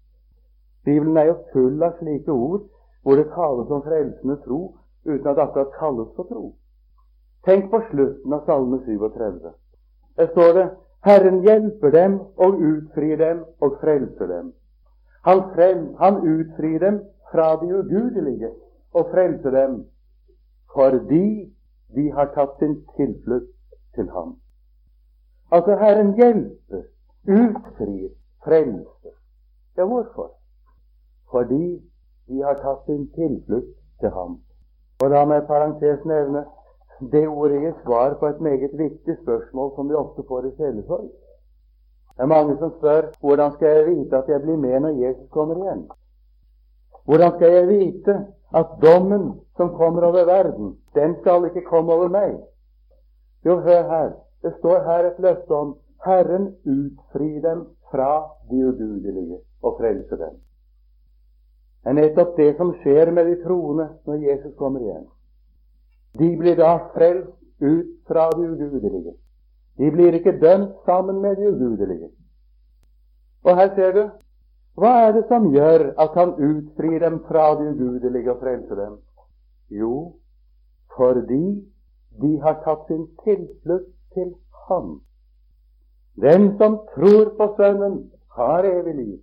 Bibelen 0.85 1.17
er 1.17 1.25
jo 1.25 1.37
full 1.53 1.83
av 1.83 1.99
slike 1.99 2.33
ord 2.33 2.65
hvor 3.03 3.17
det 3.21 3.31
tales 3.37 3.71
om 3.71 3.83
frelsende 3.85 4.37
tro 4.45 4.61
uten 5.05 5.29
at 5.29 5.37
det 5.37 5.43
akkurat 5.43 5.77
kalles 5.79 6.09
for 6.17 6.29
tro. 6.29 6.45
Tenk 7.45 7.71
på 7.71 7.81
slutten 7.91 8.33
av 8.33 8.45
Salme 8.47 8.81
37. 8.87 9.53
Der 10.17 10.27
står 10.33 10.53
det 10.59 10.69
Herren 11.05 11.43
hjelper 11.45 11.91
dem 11.91 12.21
og 12.37 12.61
utfrir 12.61 13.17
dem 13.21 13.45
og 13.61 13.77
frelser 13.81 14.27
dem. 14.27 14.53
Han, 15.25 15.43
frel, 15.55 15.83
han 15.99 16.17
utfrir 16.17 16.79
dem 16.81 17.01
fra 17.33 17.57
de 17.61 17.69
ugudelige 17.79 18.51
og 18.93 19.11
frelser 19.13 19.51
dem 19.51 19.83
fordi 20.75 21.53
de 21.95 22.11
har 22.13 22.33
tatt 22.35 22.57
sin 22.59 22.81
tilflukt 22.97 23.53
til 23.95 24.11
ham. 24.11 24.37
Altså 25.53 25.77
Herren 25.77 26.15
hjelper, 26.15 26.83
utfrir, 27.29 28.11
frelser. 28.45 29.15
Ja, 29.77 29.85
hvorfor? 29.85 30.31
Fordi 31.31 31.83
de 32.29 32.43
har 32.43 32.55
tatt 32.55 32.87
sin 32.87 33.09
tilflukt 33.15 33.77
til 34.01 34.11
ham. 34.11 34.39
Og 35.03 35.11
la 35.11 35.25
meg 35.25 35.47
parentes 35.47 36.05
nevne 36.07 36.45
det 37.13 37.27
ordet 37.29 37.61
gir 37.61 37.75
svar 37.83 38.15
på 38.21 38.27
et 38.27 38.41
meget 38.41 38.71
viktig 38.79 39.17
spørsmål 39.23 39.73
som 39.77 39.89
vi 39.89 39.95
ofte 39.95 40.23
får 40.29 40.47
i 40.47 40.55
sjelesorg. 40.57 41.11
Det 42.17 42.23
er 42.23 42.31
mange 42.31 42.57
som 42.59 42.71
spør 42.79 43.11
hvordan 43.21 43.53
skal 43.53 43.69
jeg 43.77 43.87
vite 43.87 44.17
at 44.17 44.29
jeg 44.29 44.43
blir 44.43 44.57
med 44.57 44.81
når 44.81 45.01
Jesus 45.03 45.31
kommer 45.31 45.57
igjen? 45.57 45.91
Hvordan 47.05 47.33
skal 47.37 47.53
jeg 47.53 47.69
vite 47.69 48.15
at 48.55 48.67
dommen 48.83 49.41
som 49.57 49.75
kommer 49.77 50.03
over 50.03 50.25
verden, 50.25 50.79
den 50.95 51.17
skal 51.21 51.45
ikke 51.45 51.67
komme 51.71 51.93
over 51.93 52.09
meg? 52.09 52.39
Jo, 53.45 53.61
hør 53.61 53.83
her. 53.89 54.13
Det 54.43 54.55
står 54.59 54.79
her 54.85 55.07
et 55.11 55.19
løfte 55.19 55.51
om 55.51 55.77
Herren 56.05 56.47
utfri 56.65 57.41
dem 57.41 57.67
fra 57.91 58.25
de 58.51 58.67
ugudelige 58.69 59.39
og 59.63 59.77
frelse 59.81 60.17
dem. 60.17 60.41
Det 61.85 61.91
er 61.91 61.97
nettopp 61.99 62.37
det 62.37 62.57
som 62.57 62.73
skjer 62.81 63.11
med 63.13 63.27
de 63.29 63.37
troende 63.45 63.89
når 64.07 64.15
Jesus 64.15 64.55
kommer 64.59 64.81
igjen. 64.81 65.07
De 66.19 66.37
blir 66.41 66.57
da 66.57 66.77
frelst 66.95 67.33
ut 67.61 67.91
fra 68.09 68.31
de 68.31 68.49
ugudelige. 68.51 69.15
De 69.79 69.91
blir 69.91 70.17
ikke 70.17 70.39
dømt 70.41 70.77
sammen 70.87 71.21
med 71.23 71.37
de 71.37 71.49
ugudelige. 71.53 72.11
Og 73.45 73.57
her 73.57 73.75
ser 73.75 73.93
du 73.93 74.05
hva 74.75 74.93
er 75.07 75.13
det 75.15 75.27
som 75.29 75.53
gjør 75.53 75.93
at 76.03 76.17
han 76.19 76.33
utfrir 76.35 76.99
dem 76.99 77.21
fra 77.29 77.53
de 77.61 77.69
ugudelige 77.71 78.33
og 78.33 78.41
frelser 78.41 78.75
dem? 78.75 78.97
Jo, 79.71 80.15
fordi 80.97 81.74
de 82.21 82.41
har 82.41 82.55
tatt 82.65 82.87
sin 82.87 83.07
tilflukt 83.25 83.95
til 84.15 84.35
Ham. 84.69 85.01
Den 86.23 86.59
som 86.59 86.79
tror 86.95 87.35
på 87.39 87.55
Sønnen, 87.57 88.11
har 88.37 88.65
evig 88.65 88.95
liv. 88.95 89.19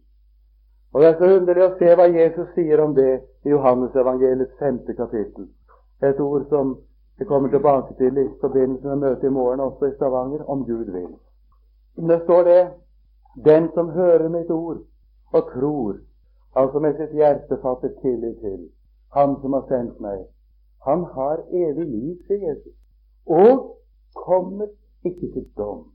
Og 0.94 1.02
Det 1.02 1.08
er 1.10 1.18
så 1.18 1.38
underlig 1.38 1.64
å 1.64 1.76
se 1.80 1.96
hva 1.96 2.06
Jesus 2.08 2.48
sier 2.56 2.80
om 2.84 2.94
det 2.96 3.22
i 3.46 3.50
Johannes 3.50 3.96
evangeliets 3.96 4.58
femte 4.60 4.96
kapittel. 4.96 5.48
Et 6.04 6.20
ord 6.20 6.46
som 6.50 6.78
vi 7.20 7.26
kommer 7.26 7.50
tilbake 7.50 7.94
til 7.98 8.18
i 8.18 8.30
forbindelse 8.42 8.88
med 8.88 9.04
møtet 9.04 9.24
i 9.24 9.34
morgen 9.36 9.60
også 9.60 9.86
i 9.86 9.96
Stavanger, 9.96 10.44
om 10.50 10.66
Gud 10.66 10.92
vil. 10.92 11.12
Det 11.96 12.22
står 12.24 12.44
det 12.44 12.70
Den 13.46 13.70
som 13.74 13.90
hører 13.90 14.30
mitt 14.30 14.50
ord 14.50 14.78
og 15.34 15.52
tror, 15.54 15.96
altså 16.56 16.80
med 16.80 16.98
sitt 16.98 17.14
hjerte 17.16 17.58
fatter 17.62 17.94
tillit 18.02 18.40
til 18.40 18.70
Han 19.14 19.38
som 19.42 19.54
har 19.54 19.66
sendt 19.68 20.00
meg, 20.00 20.26
han 20.86 21.04
har 21.04 21.38
evig 21.52 21.86
liv, 21.86 22.18
sier 22.28 22.50
Jesus 22.50 22.81
og 23.26 23.78
kommer 24.16 24.68
ikke 25.06 25.32
til 25.34 25.46
dom. 25.58 25.86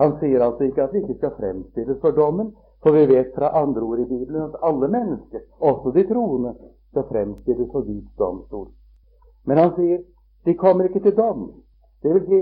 Han 0.00 0.16
sier 0.20 0.42
altså 0.44 0.64
ikke 0.64 0.82
at 0.82 0.92
vi 0.92 1.02
ikke 1.02 1.18
skal 1.18 1.36
fremstilles 1.36 2.00
for 2.00 2.10
dommen, 2.16 2.54
for 2.82 2.96
vi 2.96 3.06
vet 3.08 3.34
fra 3.36 3.50
andre 3.62 3.82
ord 3.82 3.98
i 3.98 4.08
Bibelen 4.08 4.42
at 4.42 4.60
alle 4.62 4.88
mennesker, 4.88 5.40
også 5.60 5.92
de 5.94 6.06
troende, 6.08 6.54
skal 6.90 7.04
fremstilles 7.08 7.68
for 7.72 7.84
Guds 7.84 8.14
domstol. 8.18 8.68
Men 9.44 9.58
han 9.58 9.74
sier 9.76 10.00
de 10.44 10.54
kommer 10.54 10.84
ikke 10.84 11.00
til 11.00 11.16
dom. 11.16 11.50
Det 12.02 12.14
vil 12.14 12.24
si, 12.26 12.40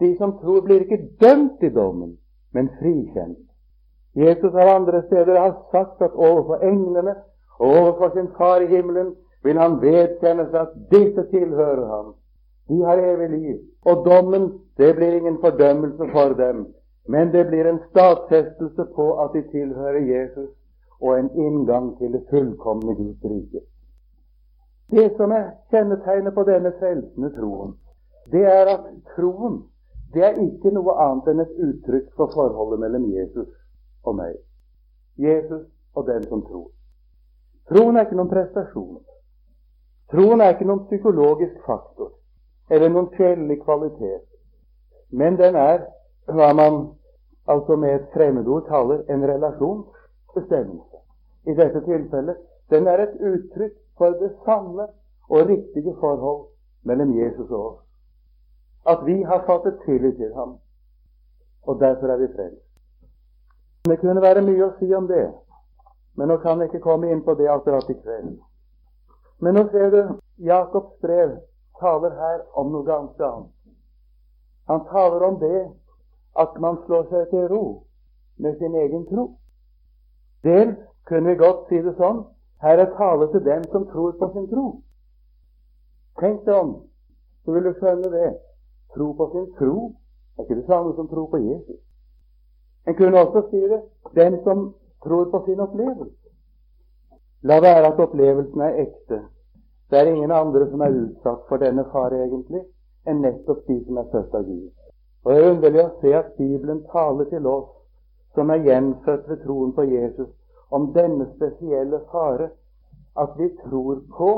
de 0.00 0.16
som 0.18 0.38
tror, 0.38 0.60
blir 0.60 0.80
ikke 0.80 1.08
dømt 1.20 1.62
i 1.62 1.68
dommen, 1.74 2.18
men 2.52 2.70
frikjent. 2.78 3.42
Jesus 4.14 4.54
av 4.54 4.68
andre 4.76 5.02
steder 5.06 5.38
har 5.40 5.54
sagt 5.72 6.02
at 6.02 6.14
overfor 6.14 6.62
englene 6.62 7.16
og 7.58 7.68
overfor 7.68 8.14
sin 8.14 8.28
Far 8.36 8.62
i 8.62 8.66
himmelen 8.66 9.14
vil 9.42 9.58
han 9.58 9.80
vedkjenne 9.82 10.46
seg 10.50 10.60
at 10.60 10.76
disse 10.90 11.24
tilhører 11.30 11.86
ham. 11.90 12.14
De 12.68 12.82
har 12.82 12.98
evig 12.98 13.30
liv. 13.30 13.58
Og 13.84 14.04
dommen, 14.04 14.52
det 14.76 14.96
blir 14.96 15.16
ingen 15.18 15.38
fordømmelse 15.40 16.08
for 16.12 16.34
dem. 16.34 16.66
men 17.06 17.32
det 17.32 17.44
blir 17.44 17.64
en 17.64 17.80
stadfestelse 17.90 18.84
på 18.84 19.12
at 19.22 19.30
de 19.32 19.42
tilhører 19.50 20.00
Jesus, 20.00 20.50
og 21.00 21.18
en 21.18 21.30
inngang 21.30 21.98
til 21.98 22.12
det 22.12 22.22
fullkomne 22.30 22.94
Guds 22.94 23.24
rike. 23.24 23.60
Det 24.90 25.12
som 25.16 25.30
er 25.30 25.50
kjennetegnet 25.70 26.34
på 26.34 26.42
denne 26.42 26.72
frelsende 26.78 27.30
troen, 27.36 27.74
det 28.32 28.44
er 28.44 28.72
at 28.76 28.88
troen 29.16 29.62
det 30.14 30.22
er 30.24 30.40
ikke 30.40 30.70
noe 30.70 30.94
annet 31.02 31.28
enn 31.28 31.42
et 31.42 31.54
uttrykk 31.68 32.08
for 32.16 32.30
forholdet 32.32 32.80
mellom 32.80 33.08
Jesus 33.12 33.48
og 34.04 34.14
meg. 34.16 34.36
Jesus 35.18 35.64
og 35.94 36.06
den 36.06 36.22
som 36.30 36.44
tror. 36.46 36.68
Troen 37.68 37.96
er 37.96 38.06
ikke 38.06 38.16
noen 38.20 38.30
prestasjon. 38.30 39.00
Troen 40.12 40.40
er 40.40 40.54
ikke 40.54 40.68
noen 40.70 40.86
psykologisk 40.86 41.58
faktor 41.66 42.14
eller 42.70 42.88
noen 42.88 43.10
sjelelig 43.16 43.60
kvalitet. 43.62 44.24
Men 45.10 45.36
den 45.36 45.56
er 45.56 45.86
hva 46.26 46.52
man 46.56 46.80
altså 47.46 47.76
med 47.76 47.94
et 47.94 48.10
fremmedord 48.14 48.66
kaller 48.68 49.04
en 49.08 49.24
relasjonsbestemmelse. 49.28 50.98
I 51.46 51.54
dette 51.54 51.84
tilfellet 51.84 52.36
den 52.70 52.86
er 52.86 53.02
et 53.04 53.16
uttrykk 53.20 53.76
for 53.98 54.16
det 54.20 54.32
sanne 54.44 54.88
og 55.28 55.48
riktige 55.48 55.96
forhold 56.00 56.46
mellom 56.82 57.18
Jesus 57.18 57.50
og 57.50 57.66
oss. 57.66 57.80
At 58.86 59.06
vi 59.06 59.22
har 59.22 59.44
fattet 59.46 59.80
tillit 59.84 60.16
til 60.16 60.34
ham, 60.34 60.58
og 61.62 61.80
derfor 61.80 62.06
er 62.06 62.16
vi 62.16 62.28
frelst. 62.36 62.64
Det 63.84 64.00
kunne 64.00 64.22
være 64.22 64.42
mye 64.42 64.64
å 64.64 64.74
si 64.78 64.88
om 64.94 65.08
det, 65.08 65.28
men 66.16 66.28
nå 66.28 66.36
kan 66.40 66.60
jeg 66.60 66.72
ikke 66.72 66.84
komme 66.84 67.10
inn 67.12 67.24
på 67.24 67.34
det 67.34 67.48
akkurat 67.52 67.90
i 67.90 67.96
kveld. 68.00 68.36
Men 69.40 69.54
nå 69.54 69.64
ser 69.72 69.90
du 69.90 70.00
Jakobs 70.38 71.00
brev 71.02 71.36
taler 71.84 72.16
her 72.18 72.42
om 72.60 72.72
noe 72.72 72.88
ganske 72.88 73.24
annet. 73.28 73.50
Han 74.72 74.84
taler 74.90 75.26
om 75.28 75.40
det 75.40 75.64
at 76.40 76.60
man 76.60 76.80
slår 76.86 77.10
seg 77.10 77.30
til 77.30 77.48
ro 77.52 77.64
med 78.42 78.56
sin 78.58 78.74
egen 78.74 79.04
tro. 79.10 79.26
Dels 80.44 80.78
kunne 81.08 81.30
vi 81.30 81.42
godt 81.44 81.68
si 81.68 81.82
det 81.84 81.94
sånn 82.00 82.24
her 82.64 82.80
er 82.80 82.96
tale 82.96 83.28
til 83.32 83.44
dem 83.44 83.64
som 83.72 83.86
tror 83.92 84.16
på 84.18 84.30
sin 84.32 84.48
tro. 84.48 84.66
Tenk 86.20 86.44
deg 86.46 86.54
om, 86.56 86.72
så 87.44 87.52
vil 87.52 87.66
du 87.68 87.72
skjønne 87.76 88.10
det. 88.12 88.30
Tro 88.94 89.10
på 89.18 89.26
sin 89.32 89.50
tro 89.58 89.74
er 90.38 90.46
ikke 90.46 90.60
det 90.60 90.66
samme 90.70 90.94
som 90.96 91.08
tro 91.10 91.26
på 91.30 91.40
Jesus. 91.42 91.80
En 92.86 92.96
kunne 92.96 93.20
også 93.20 93.42
si 93.50 93.60
det 93.72 93.82
den 94.16 94.38
som 94.44 94.74
tror 95.04 95.30
på 95.30 95.42
sin 95.46 95.60
opplevelse. 95.60 96.16
La 97.42 97.60
være 97.60 97.92
at 97.92 98.00
opplevelsen 98.00 98.60
er 98.60 98.80
ekte, 98.86 99.20
det 99.90 99.98
er 99.98 100.10
ingen 100.10 100.30
andre 100.32 100.70
som 100.70 100.80
er 100.80 100.96
utsatt 101.02 101.44
for 101.48 101.60
denne 101.62 101.84
fare, 101.92 102.24
egentlig, 102.26 102.64
enn 103.06 103.20
nettopp 103.20 103.66
de 103.68 103.76
som 103.84 104.00
er 104.00 104.10
født 104.12 104.34
av 104.34 104.46
Gud. 104.48 104.70
Og 105.24 105.32
Det 105.32 105.42
er 105.42 105.50
underlig 105.50 105.84
å 105.84 105.92
se 106.00 106.14
at 106.16 106.32
Bibelen 106.38 106.82
taler 106.92 107.28
til 107.30 107.46
oss 107.46 107.70
som 108.34 108.50
er 108.50 108.64
gjenfødt 108.66 109.28
ved 109.28 109.42
troen 109.44 109.72
på 109.72 109.82
Jesus, 109.88 110.28
om 110.70 110.92
denne 110.92 111.26
spesielle 111.36 112.00
fare, 112.10 112.50
at 113.16 113.38
vi 113.38 113.48
tror 113.62 114.00
på 114.16 114.30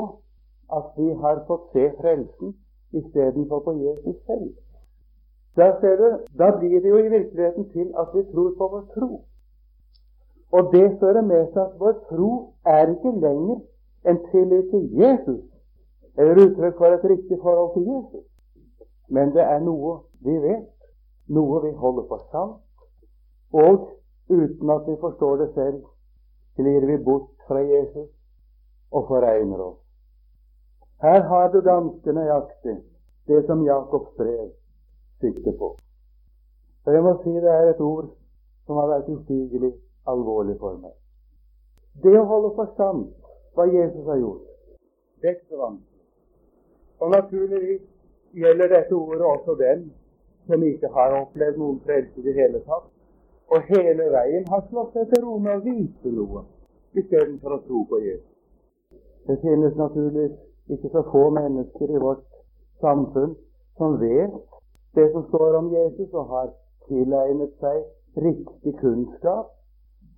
at 0.77 0.91
vi 0.97 1.09
har 1.21 1.43
fått 1.47 1.71
se 1.73 1.89
frelsen 2.01 2.53
istedenfor 2.93 3.59
på 3.65 3.73
Jesus 3.73 4.15
selv. 4.25 4.53
Der 5.55 5.79
ser 5.79 5.95
du, 5.97 6.09
da 6.39 6.51
blir 6.59 6.81
det 6.81 6.89
jo 6.89 6.97
i 6.97 7.09
virkeligheten 7.09 7.69
til 7.71 7.87
at 7.97 8.07
vi 8.13 8.23
tror 8.33 8.53
på 8.57 8.67
vår 8.73 8.83
tro. 8.93 9.21
Og 10.51 10.73
det 10.73 10.97
fører 10.99 11.21
med 11.21 11.47
seg 11.53 11.63
at 11.63 11.79
vår 11.79 11.95
tro 12.11 12.31
er 12.65 12.93
ikke 12.93 13.15
lenger 13.23 13.63
en 14.09 14.19
tillit 14.31 14.69
til 14.71 14.83
Jesus, 15.01 15.43
eller 16.17 16.41
uttrykk 16.45 16.77
for 16.77 16.95
et 16.95 17.05
riktig 17.11 17.37
forhold 17.41 17.73
til 17.75 17.83
Jesus. 17.93 18.25
Men 19.07 19.33
det 19.35 19.43
er 19.43 19.59
noe 19.63 19.99
vi 20.25 20.35
vet, 20.43 20.69
noe 21.27 21.61
vi 21.65 21.71
holder 21.83 22.07
for 22.09 22.23
sant, 22.31 22.61
og 23.53 23.89
uten 24.29 24.69
at 24.69 24.87
vi 24.87 24.95
forstår 24.99 25.35
det 25.43 25.49
selv, 25.53 25.81
glir 26.57 26.85
vi 26.85 26.97
bort 27.03 27.29
fra 27.47 27.59
Jesus 27.59 28.09
og 28.91 29.07
foregner 29.07 29.59
oss. 29.61 29.81
Her 31.01 31.21
har 31.29 31.51
du 31.51 31.61
ganske 31.61 32.13
nøyaktig 32.13 32.77
det 33.27 33.43
som 33.45 33.65
Jakobs 33.65 34.15
brev 34.17 34.49
sikter 35.21 35.53
på. 35.59 35.75
Og 36.85 36.93
jeg 36.93 37.03
må 37.03 37.13
si 37.23 37.29
det 37.29 37.51
er 37.51 37.69
et 37.69 37.81
ord 37.81 38.09
som 38.65 38.79
har 38.79 38.87
vært 38.87 39.09
ustigelig 39.11 39.73
alvorlig 40.07 40.57
for 40.59 40.79
meg. 40.81 40.95
Det 42.03 42.15
å 42.17 42.25
holde 42.25 42.53
for 42.55 42.73
sant 42.79 43.26
hva 43.57 43.65
Jesus 43.73 44.05
har 44.05 44.19
gjort. 44.21 44.43
Dette 45.25 45.57
vanskelig. 45.57 46.03
Og 47.01 47.09
naturligvis 47.11 47.81
gjelder 48.37 48.67
dette 48.75 48.93
ordet 48.95 49.25
også 49.25 49.55
dem 49.61 49.87
som 50.47 50.63
ikke 50.63 50.91
har 50.93 51.15
opplevd 51.21 51.57
noen 51.57 51.79
frelse 51.85 52.21
i 52.21 52.25
det 52.27 52.35
hele 52.37 52.61
tatt, 52.69 52.85
og 53.49 53.65
hele 53.71 54.05
veien 54.13 54.45
har 54.51 54.61
slått 54.69 54.93
seg 54.93 55.09
til 55.09 55.25
ro 55.25 55.39
med 55.41 55.57
å 55.57 55.63
vite 55.65 56.13
noe 56.13 56.43
istedenfor 56.99 57.57
å 57.57 57.63
tro 57.65 57.83
på 57.89 57.99
Jesus. 58.03 58.33
Det 59.27 59.39
finnes 59.41 59.75
naturligvis 59.79 60.37
ikke 60.77 60.93
så 60.93 61.03
få 61.11 61.27
mennesker 61.39 61.91
i 61.91 62.03
vårt 62.03 62.25
samfunn 62.83 63.35
som 63.79 63.97
vet 64.01 64.37
det 64.97 65.09
som 65.11 65.25
står 65.27 65.57
om 65.59 65.73
Jesus, 65.73 66.13
og 66.13 66.29
har 66.33 66.53
tilegnet 66.87 67.53
seg 67.61 67.83
riktig 68.23 68.77
kunnskap 68.81 69.56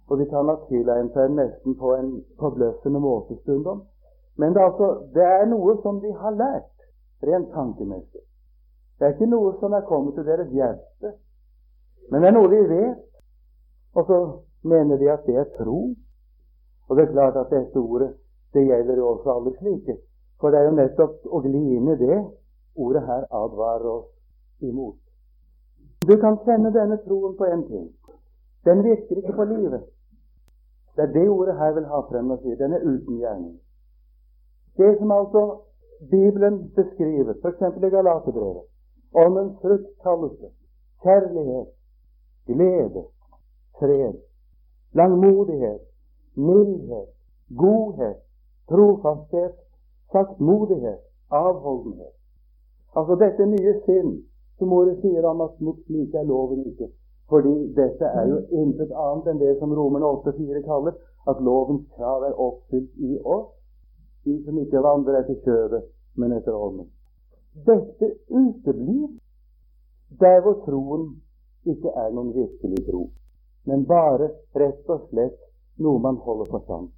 og 0.09 0.17
de 0.19 0.25
kan 0.25 0.49
ha 0.49 0.55
tilegnet 0.67 1.13
seg 1.13 1.31
nesten 1.37 1.75
på 1.77 1.93
en 1.95 2.11
forbløffende 2.41 2.99
måte 2.99 3.37
stundom. 3.43 3.83
Men 4.41 4.53
det 4.55 4.61
er, 4.61 4.71
altså, 4.71 4.87
det 5.13 5.25
er 5.25 5.45
noe 5.51 5.75
som 5.83 5.99
de 6.01 6.13
har 6.17 6.33
lært, 6.33 6.75
rent 7.23 7.51
tankemessig. 7.53 8.23
Det 8.99 9.07
er 9.07 9.13
ikke 9.15 9.29
noe 9.31 9.53
som 9.59 9.73
er 9.73 9.85
kommet 9.87 10.15
til 10.17 10.25
deres 10.27 10.49
hjerte, 10.51 11.13
men 12.09 12.21
det 12.21 12.29
er 12.31 12.35
noe 12.35 12.49
de 12.51 12.61
vet. 12.69 13.05
Og 13.95 14.05
så 14.05 14.17
mener 14.63 14.97
de 14.97 15.11
at 15.11 15.25
det 15.25 15.35
er 15.37 15.49
tro. 15.57 15.79
Og 16.87 16.97
det 16.97 17.03
er 17.05 17.11
klart 17.11 17.37
at 17.37 17.51
dette 17.53 17.77
ordet 17.79 18.13
det 18.53 18.65
gjelder 18.65 18.97
jo 18.97 19.07
også 19.07 19.33
alle 19.35 19.53
slike. 19.59 19.97
For 20.39 20.49
det 20.49 20.59
er 20.59 20.69
jo 20.69 20.77
nettopp 20.77 21.27
å 21.29 21.41
gli 21.45 21.61
inn 21.75 21.91
i 21.93 21.97
det 21.99 22.17
ordet 22.79 23.03
her 23.05 23.27
advarer 23.35 23.91
oss 23.91 24.09
imot. 24.65 24.97
Du 26.07 26.15
kan 26.17 26.39
kjenne 26.45 26.71
denne 26.73 26.97
troen 27.05 27.35
på 27.37 27.45
en 27.45 27.63
ting. 27.67 27.87
Den 28.65 28.83
virker 28.83 29.19
ikke 29.19 29.35
på 29.35 29.45
livet. 29.51 29.83
Det 30.99 31.07
er 31.07 31.13
det 31.13 31.29
ordet 31.29 31.55
her 31.57 31.71
vil 31.73 31.85
ha 31.85 31.99
frem 32.11 32.31
og 32.31 32.39
si. 32.43 32.55
Den 32.59 32.73
er 32.73 32.81
uten 32.83 33.17
gjerning. 33.17 33.59
Det 34.77 34.97
som 34.99 35.11
altså 35.11 35.43
Bibelen 36.11 36.71
beskriver, 36.75 37.33
f.eks. 37.41 37.61
i 37.77 37.89
Galaterbrevet, 37.89 38.65
åndens 39.15 39.55
frukt 39.61 39.87
kalles 40.03 40.35
kjærlighet, 41.03 41.67
glede, 42.45 43.03
fred, 43.79 44.13
langmodighet, 44.93 45.81
mildhet, 46.35 47.09
godhet, 47.57 48.19
trofasthet, 48.69 49.55
saktmodighet, 50.11 50.99
avholdenhet. 51.31 52.15
Altså 52.95 53.15
dette 53.15 53.45
nye 53.45 53.73
sinn 53.85 54.11
som 54.57 54.73
ordet 54.73 54.99
sier 55.01 55.23
om 55.31 55.47
at 55.47 55.61
mot 55.63 55.79
slik 55.85 56.13
er 56.13 56.27
loven 56.27 56.65
ikke. 56.65 56.91
Fordi 57.29 57.73
dette 57.77 58.05
er 58.05 58.27
jo 58.31 58.39
intet 58.61 58.91
annet 58.91 59.27
enn 59.29 59.41
det 59.41 59.55
som 59.59 59.73
Romerne 59.77 60.07
8,4 60.17 60.63
kaller 60.65 60.95
at 61.29 61.41
lovens 61.45 61.85
krav 61.97 62.25
er 62.25 62.39
oppfylt 62.45 63.03
i 63.05 63.19
oss, 63.21 63.51
de 64.25 64.37
som 64.45 64.57
ikke 64.57 64.81
vandrer 64.83 65.19
etter 65.21 65.37
kjødet, 65.45 65.83
men 66.17 66.33
etter 66.37 66.55
ånden. 66.57 66.87
Dette 67.67 68.09
uteblir 68.29 69.11
der 70.21 70.41
hvor 70.41 70.57
troen 70.65 71.05
ikke 71.69 71.93
er 71.93 72.09
noen 72.15 72.33
virkelig 72.33 72.81
tro, 72.87 73.03
men 73.69 73.85
bare 73.85 74.31
rett 74.57 74.89
og 74.89 75.05
slett 75.11 75.37
noe 75.77 76.01
man 76.01 76.17
holder 76.25 76.49
for 76.49 76.65
sant. 76.65 76.91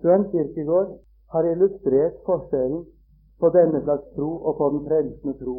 Søren 0.00 0.28
Kirkegård 0.30 0.94
har 1.34 1.50
illustrert 1.50 2.22
forskjellen 2.28 2.86
på 3.40 3.50
denne 3.58 3.82
slags 3.82 4.06
tro 4.14 4.30
og 4.38 4.56
på 4.56 4.70
den 4.76 4.86
frelsende 4.86 5.36
tro 5.42 5.56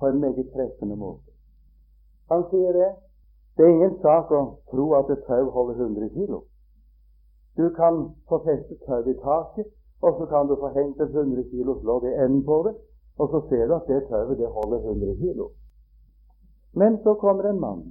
på 0.00 0.08
en 0.08 0.20
meget 0.24 0.50
treffende 0.56 0.96
måte. 0.96 1.33
Han 2.30 2.44
sier 2.50 2.72
det. 2.72 2.90
Det 3.56 3.64
er 3.64 3.70
ingen 3.70 3.96
sak 4.02 4.30
å 4.34 4.42
tro 4.70 4.86
at 4.98 5.10
et 5.14 5.24
tau 5.28 5.50
holder 5.54 5.74
100 5.86 6.08
kilo. 6.14 6.42
Du 7.56 7.68
kan 7.76 8.00
få 8.28 8.40
festet 8.46 8.80
tauet 8.86 9.10
i 9.12 9.18
taket, 9.22 9.68
og 10.02 10.16
så 10.18 10.26
kan 10.26 10.48
du 10.48 10.56
få 10.56 10.72
hengt 10.74 11.00
et 11.00 11.12
100 11.14 11.44
kilos 11.50 11.82
lodd 11.82 12.04
i 12.04 12.14
enden 12.24 12.42
på 12.48 12.62
det, 12.66 12.74
og 13.18 13.30
så 13.30 13.40
ser 13.48 13.68
du 13.68 13.74
at 13.76 13.86
det 13.86 14.00
tauet 14.08 14.38
det 14.38 14.48
holder 14.56 14.78
100 14.78 15.14
kilo. 15.20 15.50
Men 16.72 16.98
så 17.04 17.14
kommer 17.14 17.44
en 17.50 17.60
mann 17.60 17.84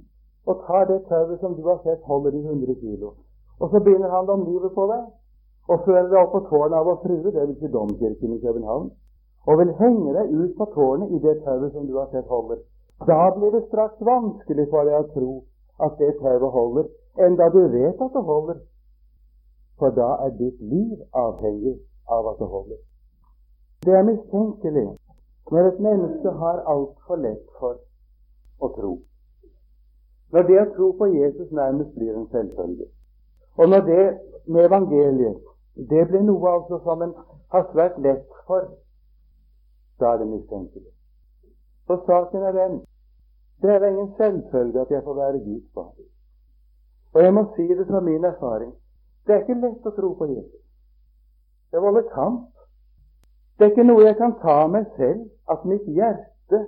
og 0.46 0.60
tar 0.66 0.84
det 0.84 1.06
tauet 1.08 1.40
som 1.40 1.54
du 1.56 1.62
har 1.68 1.80
sett 1.84 2.02
holder 2.04 2.36
i 2.36 2.42
100 2.44 2.74
kilo, 2.80 3.14
og 3.60 3.70
så 3.70 3.80
binder 3.80 4.10
han 4.10 4.26
det 4.26 4.34
om 4.36 4.44
livet 4.50 4.74
på 4.74 4.84
deg 4.92 5.04
og 5.72 5.80
fører 5.86 6.10
deg 6.10 6.20
opp 6.20 6.32
på 6.36 6.40
tårnet 6.50 6.76
av 6.76 6.84
Vår 6.90 6.98
Frue, 7.06 7.30
dvs. 7.32 7.56
Si 7.60 7.72
domkirken 7.72 8.36
i 8.36 8.40
København, 8.44 8.90
og 9.48 9.58
vil 9.58 9.72
henge 9.80 10.12
deg 10.18 10.32
ut 10.40 10.56
på 10.58 10.68
tårnet 10.76 11.16
i 11.16 11.22
det 11.24 11.38
tauet 11.46 11.72
som 11.72 11.86
du 11.88 11.96
har 11.96 12.10
sett 12.12 12.28
holder 12.28 12.60
da 13.06 13.30
blir 13.36 13.52
det 13.52 13.66
straks 13.68 14.00
vanskelig 14.00 14.66
for 14.70 14.88
deg 14.88 14.96
å 15.00 15.10
tro 15.14 15.32
at 15.84 15.96
det 15.98 16.12
tauet 16.20 16.52
holder, 16.56 16.88
enda 17.26 17.48
du 17.54 17.62
vet 17.72 18.00
at 18.00 18.12
det 18.16 18.24
holder. 18.30 18.60
For 19.78 19.90
da 19.90 20.10
er 20.26 20.36
ditt 20.38 20.60
liv 20.60 21.00
avhengig 21.12 21.78
av 22.06 22.28
at 22.32 22.38
det 22.38 22.48
holder. 22.48 22.78
Det 23.84 23.96
er 23.98 24.06
mistenkelig 24.06 24.86
når 25.52 25.66
et 25.70 25.80
menneske 25.80 26.30
har 26.42 26.62
altfor 26.74 27.20
lett 27.20 27.48
for 27.58 27.80
å 28.60 28.70
tro. 28.76 28.92
Når 30.32 30.46
det 30.48 30.60
å 30.60 30.70
tro 30.76 30.92
på 30.98 31.10
Jesus 31.12 31.50
nærmest 31.52 31.92
blir 31.98 32.14
en 32.14 32.30
selvfølge, 32.32 32.86
og 33.58 33.68
når 33.68 33.84
det 33.90 34.04
med 34.46 34.64
evangeliet 34.64 35.42
det 35.90 36.08
blir 36.08 36.22
noe 36.22 36.50
altså 36.56 36.78
som 36.86 37.02
en 37.02 37.14
har 37.52 37.68
svært 37.72 37.98
lett 38.02 38.26
for, 38.46 38.66
da 40.00 40.14
er 40.14 40.22
det 40.22 40.28
mistenkelig. 40.30 40.90
For 41.86 42.02
saken 42.06 42.42
er 42.42 42.52
den 42.52 42.80
det 43.62 43.70
er 43.70 43.86
ingen 43.88 44.14
selvfølge 44.16 44.80
at 44.80 44.90
jeg 44.90 45.02
får 45.04 45.14
være 45.14 45.44
Guds 45.44 45.68
barn. 45.74 46.08
Og 47.14 47.22
jeg 47.22 47.34
må 47.34 47.44
si 47.56 47.68
det 47.68 47.86
fra 47.86 48.00
min 48.00 48.24
erfaring 48.24 48.74
det 49.26 49.34
er 49.34 49.40
ikke 49.40 49.60
lett 49.60 49.86
å 49.88 49.92
tro 49.96 50.10
på 50.18 50.26
Jesus. 50.28 50.64
Det 51.72 51.80
volder 51.80 52.04
kamp. 52.12 52.50
Det 53.58 53.66
er 53.66 53.70
ikke 53.72 53.86
noe 53.86 54.04
jeg 54.04 54.16
kan 54.18 54.34
ta 54.42 54.56
meg 54.68 54.88
selv, 54.98 55.22
at 55.48 55.64
mitt 55.68 55.86
hjerte 55.88 56.60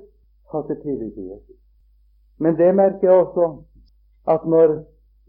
fatter 0.52 0.78
tillit 0.80 1.12
til 1.14 1.32
Jesus. 1.34 1.58
Men 2.38 2.56
det 2.56 2.70
merker 2.74 3.08
jeg 3.08 3.26
også, 3.26 3.48
at 4.32 4.46
når 4.46 4.78